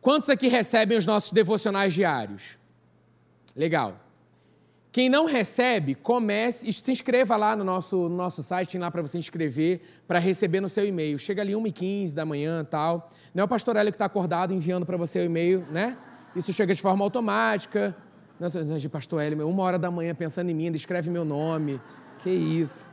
Quantos 0.00 0.30
aqui 0.30 0.48
recebem 0.48 0.96
os 0.96 1.04
nossos 1.04 1.32
devocionais 1.32 1.92
diários? 1.92 2.56
Legal. 3.54 4.00
Quem 4.92 5.08
não 5.08 5.24
recebe, 5.24 5.94
comece, 5.94 6.72
se 6.72 6.90
inscreva 6.90 7.36
lá 7.36 7.54
no 7.54 7.62
nosso, 7.62 8.08
no 8.08 8.16
nosso 8.16 8.42
site, 8.42 8.72
tem 8.72 8.80
lá 8.80 8.90
para 8.90 9.02
você 9.02 9.18
inscrever, 9.18 9.80
para 10.08 10.18
receber 10.18 10.60
no 10.60 10.68
seu 10.68 10.84
e-mail. 10.84 11.16
Chega 11.16 11.42
ali 11.42 11.52
1h15 11.52 12.12
da 12.12 12.24
manhã 12.24 12.64
tal. 12.64 13.08
Não 13.32 13.42
é 13.42 13.44
o 13.44 13.48
pastor 13.48 13.76
Hélio 13.76 13.92
que 13.92 13.96
está 13.96 14.06
acordado 14.06 14.52
enviando 14.52 14.84
para 14.84 14.96
você 14.96 15.20
o 15.20 15.24
e-mail, 15.24 15.64
né? 15.70 15.96
Isso 16.34 16.52
chega 16.52 16.74
de 16.74 16.82
forma 16.82 17.04
automática. 17.04 17.96
Nossa, 18.38 18.60
pastor 18.90 19.22
Hélio, 19.22 19.48
uma 19.48 19.62
hora 19.62 19.78
da 19.78 19.90
manhã 19.92 20.12
pensando 20.12 20.50
em 20.50 20.54
mim, 20.54 20.72
escreve 20.74 21.08
meu 21.08 21.24
nome. 21.24 21.80
Que 22.18 22.30
isso. 22.30 22.84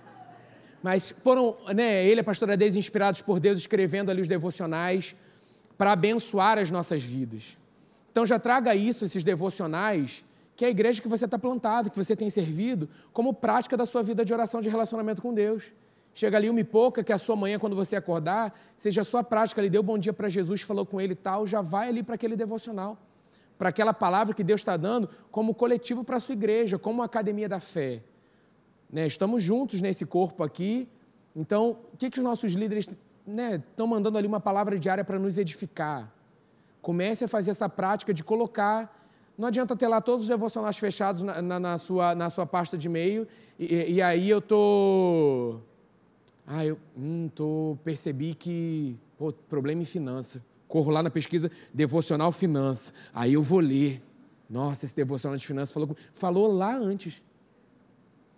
Mas 0.84 1.16
foram, 1.24 1.58
né, 1.74 2.06
ele 2.06 2.20
e 2.20 2.22
a 2.22 2.24
pastora 2.24 2.56
Deise 2.56 2.78
inspirados 2.78 3.24
por 3.24 3.40
Deus, 3.40 3.58
escrevendo 3.58 4.12
ali 4.12 4.22
os 4.22 4.28
devocionais 4.28 5.16
para 5.78 5.94
abençoar 5.94 6.60
as 6.60 6.70
nossas 6.70 7.04
vidas. 7.04 7.58
Então 8.12 8.26
já 8.26 8.38
traga 8.38 8.76
isso, 8.76 9.04
esses 9.04 9.24
devocionais, 9.24 10.24
que 10.58 10.66
é 10.66 10.68
a 10.68 10.72
igreja 10.72 11.02
que 11.02 11.08
você 11.08 11.26
está 11.26 11.38
plantado, 11.38 11.92
que 11.92 11.96
você 11.96 12.16
tem 12.16 12.30
servido, 12.30 12.90
como 13.14 13.32
prática 13.32 13.78
da 13.78 13.86
sua 13.86 14.02
vida 14.02 14.26
de 14.26 14.34
oração, 14.34 14.60
de 14.60 14.68
relacionamento 14.68 15.22
com 15.22 15.34
Deus. 15.34 15.72
Chega 16.16 16.36
ali 16.36 16.50
uma 16.50 16.60
e 16.60 16.64
pouca, 16.64 17.04
que 17.04 17.14
a 17.14 17.18
sua 17.20 17.36
manhã, 17.36 17.60
quando 17.60 17.76
você 17.76 17.96
acordar, 17.96 18.58
seja 18.76 19.02
a 19.02 19.06
sua 19.06 19.24
prática 19.24 19.62
ali, 19.62 19.70
deu 19.70 19.84
bom 19.84 20.00
dia 20.00 20.12
para 20.12 20.28
Jesus, 20.28 20.62
falou 20.64 20.84
com 20.84 21.00
ele 21.00 21.14
e 21.14 21.16
tal, 21.16 21.46
já 21.46 21.62
vai 21.62 21.90
ali 21.90 22.02
para 22.02 22.16
aquele 22.16 22.36
devocional, 22.36 22.98
para 23.56 23.70
aquela 23.70 23.94
palavra 23.94 24.34
que 24.34 24.44
Deus 24.44 24.60
está 24.60 24.76
dando 24.76 25.08
como 25.30 25.54
coletivo 25.54 26.04
para 26.04 26.18
a 26.18 26.20
sua 26.20 26.34
igreja, 26.34 26.80
como 26.80 27.04
academia 27.04 27.48
da 27.48 27.60
fé. 27.60 28.02
Né? 28.92 29.06
Estamos 29.06 29.44
juntos 29.44 29.80
nesse 29.80 30.06
corpo 30.08 30.44
aqui, 30.44 30.90
então, 31.36 31.78
o 31.94 31.98
que, 31.98 32.10
que 32.10 32.18
os 32.18 32.24
nossos 32.24 32.54
líderes 32.54 32.90
né, 33.24 33.62
estão 33.70 33.86
mandando 33.86 34.18
ali 34.18 34.28
uma 34.28 34.40
palavra 34.40 34.80
diária 34.80 35.04
para 35.04 35.20
nos 35.20 35.38
edificar? 35.38 36.12
Comece 36.82 37.26
a 37.26 37.28
fazer 37.28 37.52
essa 37.52 37.70
prática 37.70 38.12
de 38.12 38.24
colocar 38.24 39.07
não 39.38 39.48
adianta 39.50 39.76
ter 39.76 39.88
lá 39.88 40.02
todos 40.02 40.24
os 40.24 40.28
devocionais 40.28 40.78
fechados 40.78 41.22
na, 41.22 41.42
na, 41.42 41.60
na 41.60 41.78
sua, 41.78 42.16
na 42.16 42.30
sua 42.30 42.46
pasta 42.46 42.78
de 42.78 42.88
e-mail 42.88 43.28
e, 43.60 43.94
e 43.94 44.02
aí 44.02 44.28
eu 44.30 44.42
tô, 44.42 45.60
ah, 46.46 46.66
eu 46.66 46.80
hum, 46.96 47.30
tô, 47.34 47.78
percebi 47.84 48.34
que 48.34 48.98
pô, 49.18 49.32
problema 49.32 49.82
em 49.82 49.86
finança. 49.86 50.44
Corro 50.68 50.92
lá 50.92 51.04
na 51.04 51.10
pesquisa 51.10 51.52
devocional 51.74 52.32
finança. 52.32 52.92
Aí 53.14 53.34
eu 53.34 53.44
vou 53.44 53.60
ler. 53.60 54.02
Nossa, 54.50 54.86
esse 54.86 54.96
devocional 54.96 55.38
de 55.38 55.46
finanças 55.46 55.74
falou, 55.74 55.96
falou 56.14 56.48
lá 56.52 56.76
antes. 56.76 57.22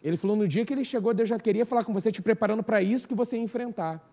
Ele 0.04 0.18
falou 0.18 0.36
no 0.36 0.48
dia 0.48 0.66
que 0.66 0.74
ele 0.74 0.84
chegou, 0.84 1.14
Deus 1.14 1.30
já 1.30 1.40
queria 1.40 1.66
falar 1.66 1.84
com 1.84 1.94
você, 1.94 2.12
te 2.12 2.22
preparando 2.22 2.64
para 2.64 2.82
isso 2.82 3.08
que 3.08 3.16
você 3.16 3.36
ia 3.36 3.44
enfrentar. 3.44 4.04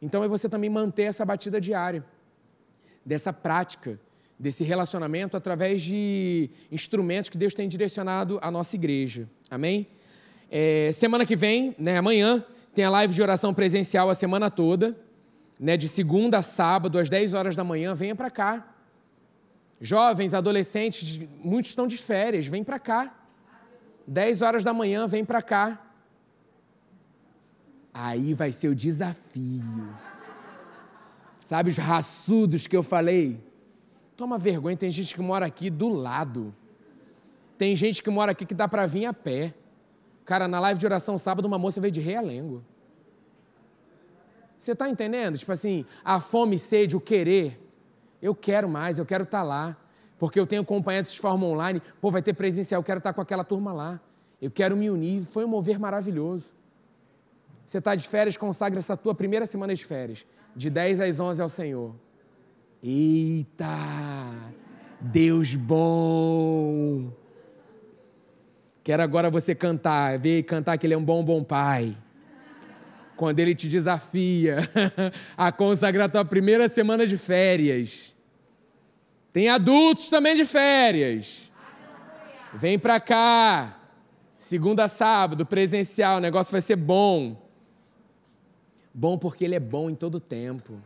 Então 0.00 0.22
é 0.22 0.28
você 0.28 0.48
também 0.48 0.70
manter 0.70 1.04
essa 1.04 1.24
batida 1.24 1.60
diária, 1.60 2.04
dessa 3.04 3.32
prática 3.32 3.98
desse 4.42 4.64
relacionamento 4.64 5.36
através 5.36 5.80
de 5.80 6.50
instrumentos 6.68 7.30
que 7.30 7.38
Deus 7.38 7.54
tem 7.54 7.68
direcionado 7.68 8.40
à 8.42 8.50
nossa 8.50 8.74
igreja. 8.74 9.30
Amém? 9.48 9.86
É, 10.50 10.90
semana 10.92 11.24
que 11.24 11.36
vem, 11.36 11.76
né, 11.78 11.96
amanhã, 11.96 12.44
tem 12.74 12.84
a 12.84 12.90
live 12.90 13.14
de 13.14 13.22
oração 13.22 13.54
presencial 13.54 14.10
a 14.10 14.16
semana 14.16 14.50
toda, 14.50 14.98
né, 15.60 15.76
de 15.76 15.86
segunda 15.86 16.38
a 16.38 16.42
sábado, 16.42 16.98
às 16.98 17.08
10 17.08 17.34
horas 17.34 17.54
da 17.54 17.62
manhã. 17.62 17.94
Venha 17.94 18.16
para 18.16 18.28
cá. 18.30 18.74
Jovens, 19.80 20.34
adolescentes, 20.34 21.20
muitos 21.38 21.70
estão 21.70 21.86
de 21.86 21.96
férias, 21.96 22.44
vem 22.44 22.64
para 22.64 22.80
cá. 22.80 23.14
10 24.08 24.42
horas 24.42 24.64
da 24.64 24.74
manhã, 24.74 25.06
vem 25.06 25.24
para 25.24 25.40
cá. 25.40 25.80
Aí 27.94 28.34
vai 28.34 28.50
ser 28.50 28.66
o 28.66 28.74
desafio. 28.74 29.88
Sabe, 31.44 31.70
os 31.70 31.76
raçudos 31.76 32.66
que 32.66 32.76
eu 32.76 32.82
falei. 32.82 33.51
Toma 34.16 34.38
vergonha, 34.38 34.76
tem 34.76 34.90
gente 34.90 35.14
que 35.14 35.20
mora 35.20 35.46
aqui 35.46 35.70
do 35.70 35.88
lado. 35.88 36.54
Tem 37.56 37.74
gente 37.74 38.02
que 38.02 38.10
mora 38.10 38.32
aqui 38.32 38.44
que 38.44 38.54
dá 38.54 38.68
para 38.68 38.86
vir 38.86 39.06
a 39.06 39.12
pé. 39.12 39.54
Cara, 40.24 40.46
na 40.46 40.60
live 40.60 40.78
de 40.78 40.86
oração 40.86 41.18
sábado, 41.18 41.46
uma 41.46 41.58
moça 41.58 41.80
veio 41.80 41.92
de 41.92 42.00
Realengo. 42.00 42.64
Você 44.58 44.72
está 44.72 44.88
entendendo? 44.88 45.36
Tipo 45.36 45.52
assim, 45.52 45.84
a 46.04 46.20
fome 46.20 46.58
sede, 46.58 46.96
o 46.96 47.00
querer. 47.00 47.60
Eu 48.20 48.34
quero 48.34 48.68
mais, 48.68 48.98
eu 48.98 49.04
quero 49.04 49.24
estar 49.24 49.40
tá 49.40 49.44
lá. 49.44 49.76
Porque 50.18 50.38
eu 50.38 50.46
tenho 50.46 50.62
acompanhantes 50.62 51.12
de 51.12 51.18
forma 51.18 51.44
online. 51.46 51.82
Pô, 52.00 52.10
vai 52.10 52.22
ter 52.22 52.32
presencial, 52.32 52.80
eu 52.80 52.84
quero 52.84 52.98
estar 52.98 53.10
tá 53.10 53.14
com 53.14 53.20
aquela 53.20 53.42
turma 53.42 53.72
lá. 53.72 54.00
Eu 54.40 54.50
quero 54.50 54.76
me 54.76 54.88
unir. 54.88 55.24
Foi 55.24 55.44
um 55.44 55.48
mover 55.48 55.80
maravilhoso. 55.80 56.52
Você 57.66 57.78
está 57.78 57.94
de 57.94 58.06
férias, 58.06 58.36
consagra 58.36 58.78
essa 58.78 58.96
tua 58.96 59.14
primeira 59.14 59.46
semana 59.46 59.74
de 59.74 59.84
férias. 59.84 60.26
De 60.54 60.70
10 60.70 61.00
às 61.00 61.18
11 61.18 61.42
ao 61.42 61.48
Senhor. 61.48 61.94
Eita! 62.82 64.34
Deus 65.00 65.54
bom! 65.54 67.12
Quero 68.82 69.02
agora 69.02 69.30
você 69.30 69.54
cantar, 69.54 70.18
ver 70.18 70.38
e 70.38 70.42
cantar 70.42 70.76
que 70.76 70.86
Ele 70.86 70.94
é 70.94 70.98
um 70.98 71.04
bom, 71.04 71.24
bom 71.24 71.44
Pai. 71.44 71.96
Quando 73.16 73.38
Ele 73.38 73.54
te 73.54 73.68
desafia 73.68 74.58
a 75.38 75.52
consagrar 75.52 76.06
a 76.06 76.08
tua 76.08 76.24
primeira 76.24 76.68
semana 76.68 77.06
de 77.06 77.16
férias. 77.16 78.12
Tem 79.32 79.48
adultos 79.48 80.10
também 80.10 80.34
de 80.34 80.44
férias. 80.44 81.52
Vem 82.54 82.80
para 82.80 82.98
cá. 82.98 83.78
Segunda 84.36 84.88
sábado, 84.88 85.46
presencial, 85.46 86.16
o 86.16 86.20
negócio 86.20 86.50
vai 86.50 86.60
ser 86.60 86.74
bom. 86.74 87.40
Bom 88.92 89.16
porque 89.16 89.44
Ele 89.44 89.54
é 89.54 89.60
bom 89.60 89.88
em 89.88 89.94
todo 89.94 90.18
tempo. 90.18 90.82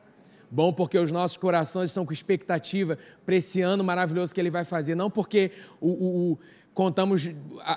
Bom 0.50 0.72
porque 0.72 0.98
os 0.98 1.10
nossos 1.10 1.36
corações 1.36 1.90
estão 1.90 2.06
com 2.06 2.12
expectativa 2.12 2.98
para 3.24 3.36
esse 3.36 3.60
ano 3.60 3.82
maravilhoso 3.82 4.34
que 4.34 4.40
Ele 4.40 4.50
vai 4.50 4.64
fazer. 4.64 4.94
Não 4.94 5.10
porque 5.10 5.50
o, 5.80 5.88
o, 5.88 6.32
o 6.32 6.38
contamos, 6.72 7.28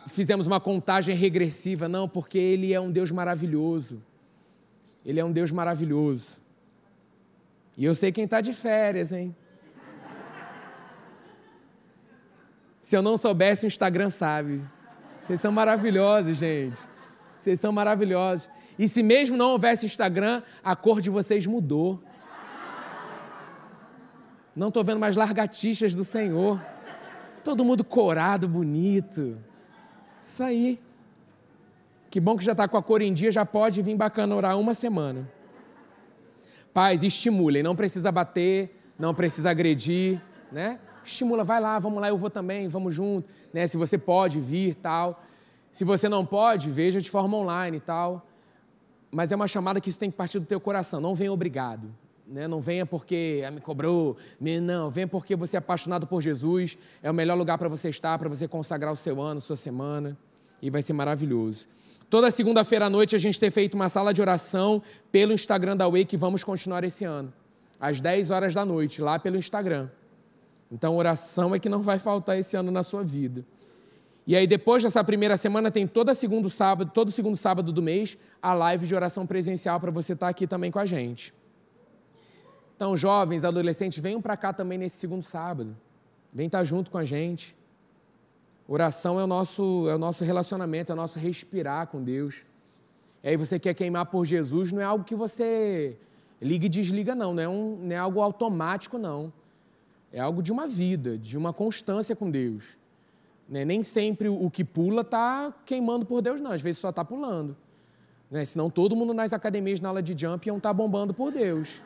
fizemos 0.10 0.46
uma 0.46 0.60
contagem 0.60 1.16
regressiva, 1.16 1.88
não, 1.88 2.08
porque 2.08 2.38
Ele 2.38 2.74
é 2.74 2.80
um 2.80 2.92
Deus 2.92 3.12
maravilhoso. 3.12 4.04
Ele 5.06 5.20
é 5.20 5.26
um 5.26 5.32
Deus 5.32 5.52
maravilhoso. 5.52 6.40
E 7.78 7.86
eu 7.86 7.96
sei 7.96 8.12
quem 8.12 8.26
está 8.26 8.42
de 8.42 8.54
férias, 8.54 9.12
hein? 9.12 9.36
Se 12.82 12.96
eu 12.98 13.02
não 13.02 13.18
soubesse, 13.18 13.66
o 13.66 13.68
Instagram 13.68 14.10
sabe. 14.10 14.62
Vocês 15.24 15.40
são 15.40 15.52
maravilhosos, 15.52 16.38
gente. 16.38 16.80
Vocês 17.40 17.60
são 17.60 17.72
maravilhosos. 17.72 18.50
E 18.78 18.88
se 18.88 19.04
mesmo 19.04 19.38
não 19.38 19.52
houvesse 19.52 19.86
Instagram, 19.86 20.42
a 20.64 20.76
cor 20.76 21.00
de 21.00 21.10
vocês 21.10 21.46
mudou. 21.46 22.04
Não 24.60 24.68
estou 24.68 24.84
vendo 24.84 25.00
mais 25.00 25.16
largatixas 25.16 25.96
do 25.96 26.04
Senhor. 26.04 26.62
Todo 27.46 27.64
mundo 27.64 27.82
corado, 27.82 28.46
bonito. 28.46 29.38
Isso 30.22 30.44
aí. 30.44 30.78
Que 32.10 32.20
bom 32.20 32.38
que 32.38 32.44
já 32.44 32.52
está 32.52 32.68
com 32.68 32.76
a 32.76 32.84
cor 32.84 33.02
em 33.02 33.14
dia, 33.14 33.32
já 33.32 33.46
pode 33.46 33.82
vir 33.82 33.96
bacana 33.96 34.36
orar 34.36 34.60
uma 34.60 34.74
semana. 34.74 35.32
Pais, 36.74 37.04
estimulem, 37.04 37.64
não 37.64 37.74
precisa 37.74 38.12
bater, 38.12 38.78
não 39.00 39.16
precisa 39.16 39.50
agredir, 39.50 40.22
né? 40.52 40.78
Estimula, 41.06 41.46
vai 41.46 41.62
lá, 41.62 41.80
vamos 41.80 42.02
lá, 42.02 42.10
eu 42.10 42.18
vou 42.18 42.30
também, 42.30 42.68
vamos 42.68 42.94
junto, 42.94 43.32
né? 43.54 43.66
Se 43.66 43.78
você 43.78 43.98
pode 43.98 44.42
vir, 44.42 44.76
tal. 44.76 45.24
Se 45.72 45.86
você 45.86 46.10
não 46.10 46.26
pode, 46.26 46.70
veja 46.70 47.00
de 47.00 47.10
forma 47.10 47.38
online 47.38 47.78
e 47.78 47.80
tal. 47.80 48.28
Mas 49.10 49.32
é 49.32 49.38
uma 49.38 49.48
chamada 49.48 49.80
que 49.80 49.90
isso 49.90 50.00
tem 50.00 50.12
que 50.12 50.18
partir 50.18 50.38
do 50.38 50.46
teu 50.46 50.60
coração, 50.60 51.00
não 51.00 51.16
venha 51.16 51.32
obrigado, 51.32 51.90
né? 52.30 52.48
Não 52.48 52.62
venha 52.62 52.86
porque 52.86 53.44
me 53.52 53.60
cobrou, 53.60 54.16
não, 54.40 54.90
venha 54.90 55.08
porque 55.08 55.36
você 55.36 55.58
é 55.58 55.60
apaixonado 55.60 56.06
por 56.06 56.22
Jesus, 56.22 56.78
é 57.02 57.10
o 57.10 57.14
melhor 57.14 57.38
lugar 57.38 57.58
para 57.58 57.68
você 57.68 57.90
estar, 57.90 58.18
para 58.20 58.30
você 58.30 58.48
consagrar 58.48 58.94
o 58.94 58.96
seu 58.96 59.20
ano, 59.20 59.42
sua 59.42 59.58
semana, 59.58 60.18
e 60.62 60.70
vai 60.70 60.82
ser 60.82 60.94
maravilhoso. 60.94 61.68
Toda 62.10 62.32
segunda-feira 62.32 62.86
à 62.86 62.90
noite 62.90 63.16
a 63.16 63.20
gente 63.20 63.40
tem 63.40 63.52
feito 63.52 63.76
uma 63.76 63.90
sala 63.90 64.14
de 64.14 64.22
oração 64.22 64.82
pelo 65.12 65.34
Instagram 65.34 65.76
da 65.76 65.88
Wake 65.88 66.16
vamos 66.18 66.44
continuar 66.44 66.84
esse 66.84 67.06
ano, 67.06 67.34
às 67.80 68.00
10 68.00 68.32
horas 68.32 68.54
da 68.54 68.64
noite, 68.64 69.02
lá 69.02 69.18
pelo 69.20 69.38
Instagram. 69.38 69.90
Então, 70.72 70.96
oração 70.96 71.56
é 71.56 71.60
que 71.60 71.68
não 71.68 71.82
vai 71.82 71.98
faltar 71.98 72.38
esse 72.38 72.56
ano 72.56 72.72
na 72.72 72.84
sua 72.84 73.04
vida. 73.04 73.44
E 74.28 74.36
aí, 74.36 74.46
depois 74.46 74.84
dessa 74.84 75.04
primeira 75.04 75.36
semana, 75.36 75.72
tem 75.72 75.88
todo 75.88 76.14
segundo 76.14 76.48
sábado, 76.48 76.92
todo 76.94 77.10
segundo 77.10 77.36
sábado 77.36 77.72
do 77.72 77.82
mês, 77.82 78.16
a 78.40 78.54
live 78.54 78.86
de 78.86 78.94
oração 78.94 79.26
presencial 79.26 79.80
para 79.80 79.90
você 79.90 80.14
estar 80.14 80.28
aqui 80.28 80.46
também 80.46 80.70
com 80.70 80.78
a 80.78 80.86
gente. 80.86 81.34
Então, 82.80 82.96
jovens, 82.96 83.44
adolescentes, 83.44 84.00
venham 84.00 84.22
para 84.22 84.38
cá 84.38 84.54
também 84.54 84.78
nesse 84.78 84.96
segundo 84.96 85.22
sábado. 85.22 85.76
Vem 86.32 86.46
estar 86.46 86.64
junto 86.64 86.90
com 86.90 86.98
a 86.98 87.04
gente. 87.04 87.54
Oração 88.66 89.20
é 89.20 89.24
o 89.26 89.28
nosso, 89.28 89.86
é 89.90 89.96
o 89.96 89.98
nosso 89.98 90.24
relacionamento, 90.24 90.90
é 90.90 90.94
o 90.94 90.96
nosso 90.96 91.20
respirar 91.20 91.88
com 91.88 92.02
Deus. 92.02 92.46
E 93.22 93.28
aí 93.28 93.36
você 93.36 93.60
quer 93.60 93.74
queimar 93.74 94.06
por 94.06 94.24
Jesus, 94.24 94.72
não 94.72 94.80
é 94.80 94.86
algo 94.86 95.04
que 95.04 95.14
você 95.14 95.98
liga 96.42 96.68
e 96.68 96.70
desliga, 96.70 97.14
não. 97.14 97.34
Não 97.34 97.44
é, 97.44 97.50
um, 97.50 97.76
não 97.82 97.92
é 97.92 97.98
algo 97.98 98.22
automático, 98.22 98.98
não. 98.98 99.34
É 100.10 100.22
algo 100.22 100.42
de 100.42 100.54
uma 100.54 100.66
vida, 100.66 101.18
de 101.18 101.38
uma 101.38 101.52
constância 101.52 102.16
com 102.16 102.32
Deus. 102.32 102.78
Né? 103.50 103.66
Nem 103.66 103.84
sempre 103.84 104.30
o 104.30 104.50
que 104.50 104.64
pula 104.64 105.02
está 105.02 105.54
queimando 105.66 106.06
por 106.06 106.22
Deus, 106.22 106.40
não. 106.40 106.54
Às 106.54 106.62
vezes 106.62 106.80
só 106.80 106.92
está 106.92 107.04
pulando. 107.04 107.58
Né? 108.32 108.46
Senão 108.46 108.70
todo 108.70 108.96
mundo 108.96 109.14
nas 109.14 109.34
academias, 109.34 109.82
na 109.82 109.90
aula 109.90 110.02
de 110.02 110.18
jump, 110.18 110.48
iam 110.48 110.56
estar 110.56 110.70
tá 110.70 110.74
bombando 110.74 111.14
por 111.14 111.30
Deus. 111.30 111.82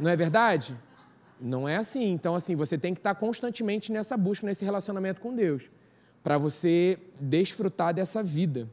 Não 0.00 0.10
é 0.10 0.16
verdade? 0.16 0.74
Não 1.38 1.68
é 1.68 1.76
assim. 1.76 2.10
Então, 2.10 2.34
assim, 2.34 2.56
você 2.56 2.78
tem 2.78 2.94
que 2.94 3.00
estar 3.00 3.14
constantemente 3.14 3.92
nessa 3.92 4.16
busca, 4.16 4.46
nesse 4.46 4.64
relacionamento 4.64 5.20
com 5.20 5.36
Deus, 5.36 5.64
para 6.22 6.38
você 6.38 6.98
desfrutar 7.20 7.92
dessa 7.92 8.22
vida. 8.22 8.66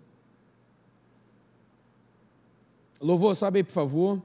Louvor, 3.01 3.35
sobe 3.35 3.59
aí, 3.59 3.63
por 3.63 3.73
favor. 3.73 4.21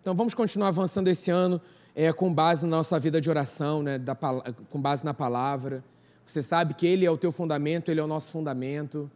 Então, 0.00 0.14
vamos 0.14 0.32
continuar 0.32 0.68
avançando 0.68 1.08
esse 1.08 1.30
ano 1.30 1.60
é, 1.94 2.12
com 2.12 2.32
base 2.32 2.64
na 2.64 2.76
nossa 2.76 2.98
vida 3.00 3.20
de 3.20 3.28
oração, 3.28 3.82
né, 3.82 3.98
da, 3.98 4.14
com 4.14 4.80
base 4.80 5.04
na 5.04 5.12
palavra. 5.12 5.84
Você 6.24 6.42
sabe 6.42 6.72
que 6.72 6.86
Ele 6.86 7.04
é 7.04 7.10
o 7.10 7.18
teu 7.18 7.32
fundamento, 7.32 7.90
Ele 7.90 7.98
é 7.98 8.04
o 8.04 8.06
nosso 8.06 8.30
fundamento. 8.30 9.10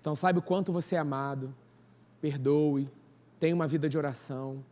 Então, 0.00 0.14
sabe 0.14 0.38
o 0.38 0.42
quanto 0.42 0.70
você 0.70 0.96
é 0.96 0.98
amado. 0.98 1.54
Perdoe 2.20 2.88
tenha 3.42 3.56
uma 3.56 3.66
vida 3.66 3.88
de 3.88 3.98
oração. 3.98 4.64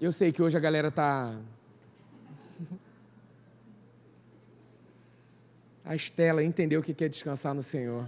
Eu 0.00 0.10
sei 0.10 0.32
que 0.32 0.42
hoje 0.42 0.56
a 0.56 0.60
galera 0.60 0.88
está. 0.88 1.32
A 5.84 5.94
Estela 5.94 6.42
entendeu 6.42 6.80
o 6.80 6.82
que 6.82 7.04
é 7.04 7.08
descansar 7.08 7.54
no 7.54 7.62
Senhor. 7.62 8.04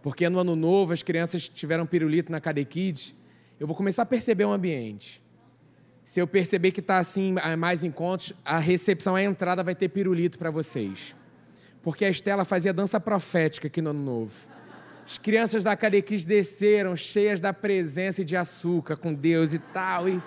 Porque 0.00 0.28
no 0.28 0.38
ano 0.38 0.54
novo 0.54 0.92
as 0.92 1.02
crianças 1.02 1.48
tiveram 1.48 1.84
pirulito 1.84 2.30
na 2.30 2.40
Cadê 2.40 2.64
Kids. 2.64 3.12
Eu 3.58 3.66
vou 3.66 3.74
começar 3.74 4.02
a 4.02 4.06
perceber 4.06 4.44
o 4.44 4.52
ambiente. 4.52 5.20
Se 6.04 6.20
eu 6.20 6.28
perceber 6.28 6.70
que 6.70 6.78
está 6.78 6.98
assim, 6.98 7.34
mais 7.58 7.82
encontros, 7.82 8.32
a 8.44 8.60
recepção, 8.60 9.16
a 9.16 9.24
entrada 9.24 9.64
vai 9.64 9.74
ter 9.74 9.88
pirulito 9.88 10.38
para 10.38 10.52
vocês. 10.52 11.16
Porque 11.82 12.04
a 12.04 12.08
Estela 12.08 12.44
fazia 12.44 12.72
dança 12.72 13.00
profética 13.00 13.66
aqui 13.66 13.82
no 13.82 13.90
ano 13.90 14.04
novo. 14.04 14.55
As 15.06 15.18
crianças 15.18 15.62
da 15.62 15.76
Cadequis 15.76 16.24
desceram 16.24 16.96
cheias 16.96 17.38
da 17.38 17.52
presença 17.52 18.22
e 18.22 18.24
de 18.24 18.36
açúcar 18.36 18.96
com 18.96 19.14
Deus 19.14 19.54
e 19.54 19.60
tal. 19.60 20.08
E, 20.08 20.20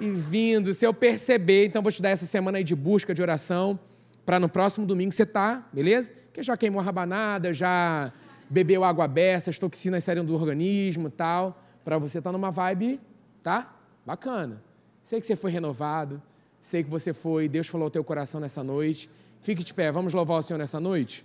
e 0.00 0.10
vindo, 0.10 0.74
se 0.74 0.84
eu 0.84 0.92
perceber, 0.92 1.66
então 1.66 1.80
vou 1.80 1.92
te 1.92 2.02
dar 2.02 2.10
essa 2.10 2.26
semana 2.26 2.58
aí 2.58 2.64
de 2.64 2.74
busca, 2.74 3.14
de 3.14 3.22
oração, 3.22 3.78
para 4.26 4.40
no 4.40 4.48
próximo 4.48 4.84
domingo 4.84 5.12
você 5.12 5.24
tá, 5.24 5.64
beleza? 5.72 6.10
Que 6.32 6.42
já 6.42 6.56
queimou 6.56 6.80
a 6.80 6.82
rabanada, 6.82 7.52
já 7.52 8.12
bebeu 8.50 8.82
água 8.82 9.04
aberta, 9.04 9.50
as 9.50 9.60
toxinas 9.60 10.02
saíram 10.02 10.24
do 10.24 10.34
organismo 10.34 11.08
tal, 11.08 11.62
para 11.84 11.96
você 11.96 12.18
estar 12.18 12.30
tá 12.30 12.32
numa 12.32 12.50
vibe, 12.50 13.00
tá? 13.44 13.76
Bacana. 14.04 14.60
Sei 15.04 15.20
que 15.20 15.26
você 15.26 15.36
foi 15.36 15.52
renovado, 15.52 16.20
sei 16.60 16.82
que 16.82 16.90
você 16.90 17.12
foi, 17.12 17.48
Deus 17.48 17.68
falou 17.68 17.84
ao 17.84 17.90
teu 17.92 18.02
coração 18.02 18.40
nessa 18.40 18.64
noite. 18.64 19.08
Fique 19.40 19.62
de 19.62 19.72
pé, 19.72 19.92
vamos 19.92 20.12
louvar 20.12 20.40
o 20.40 20.42
Senhor 20.42 20.58
nessa 20.58 20.80
noite? 20.80 21.24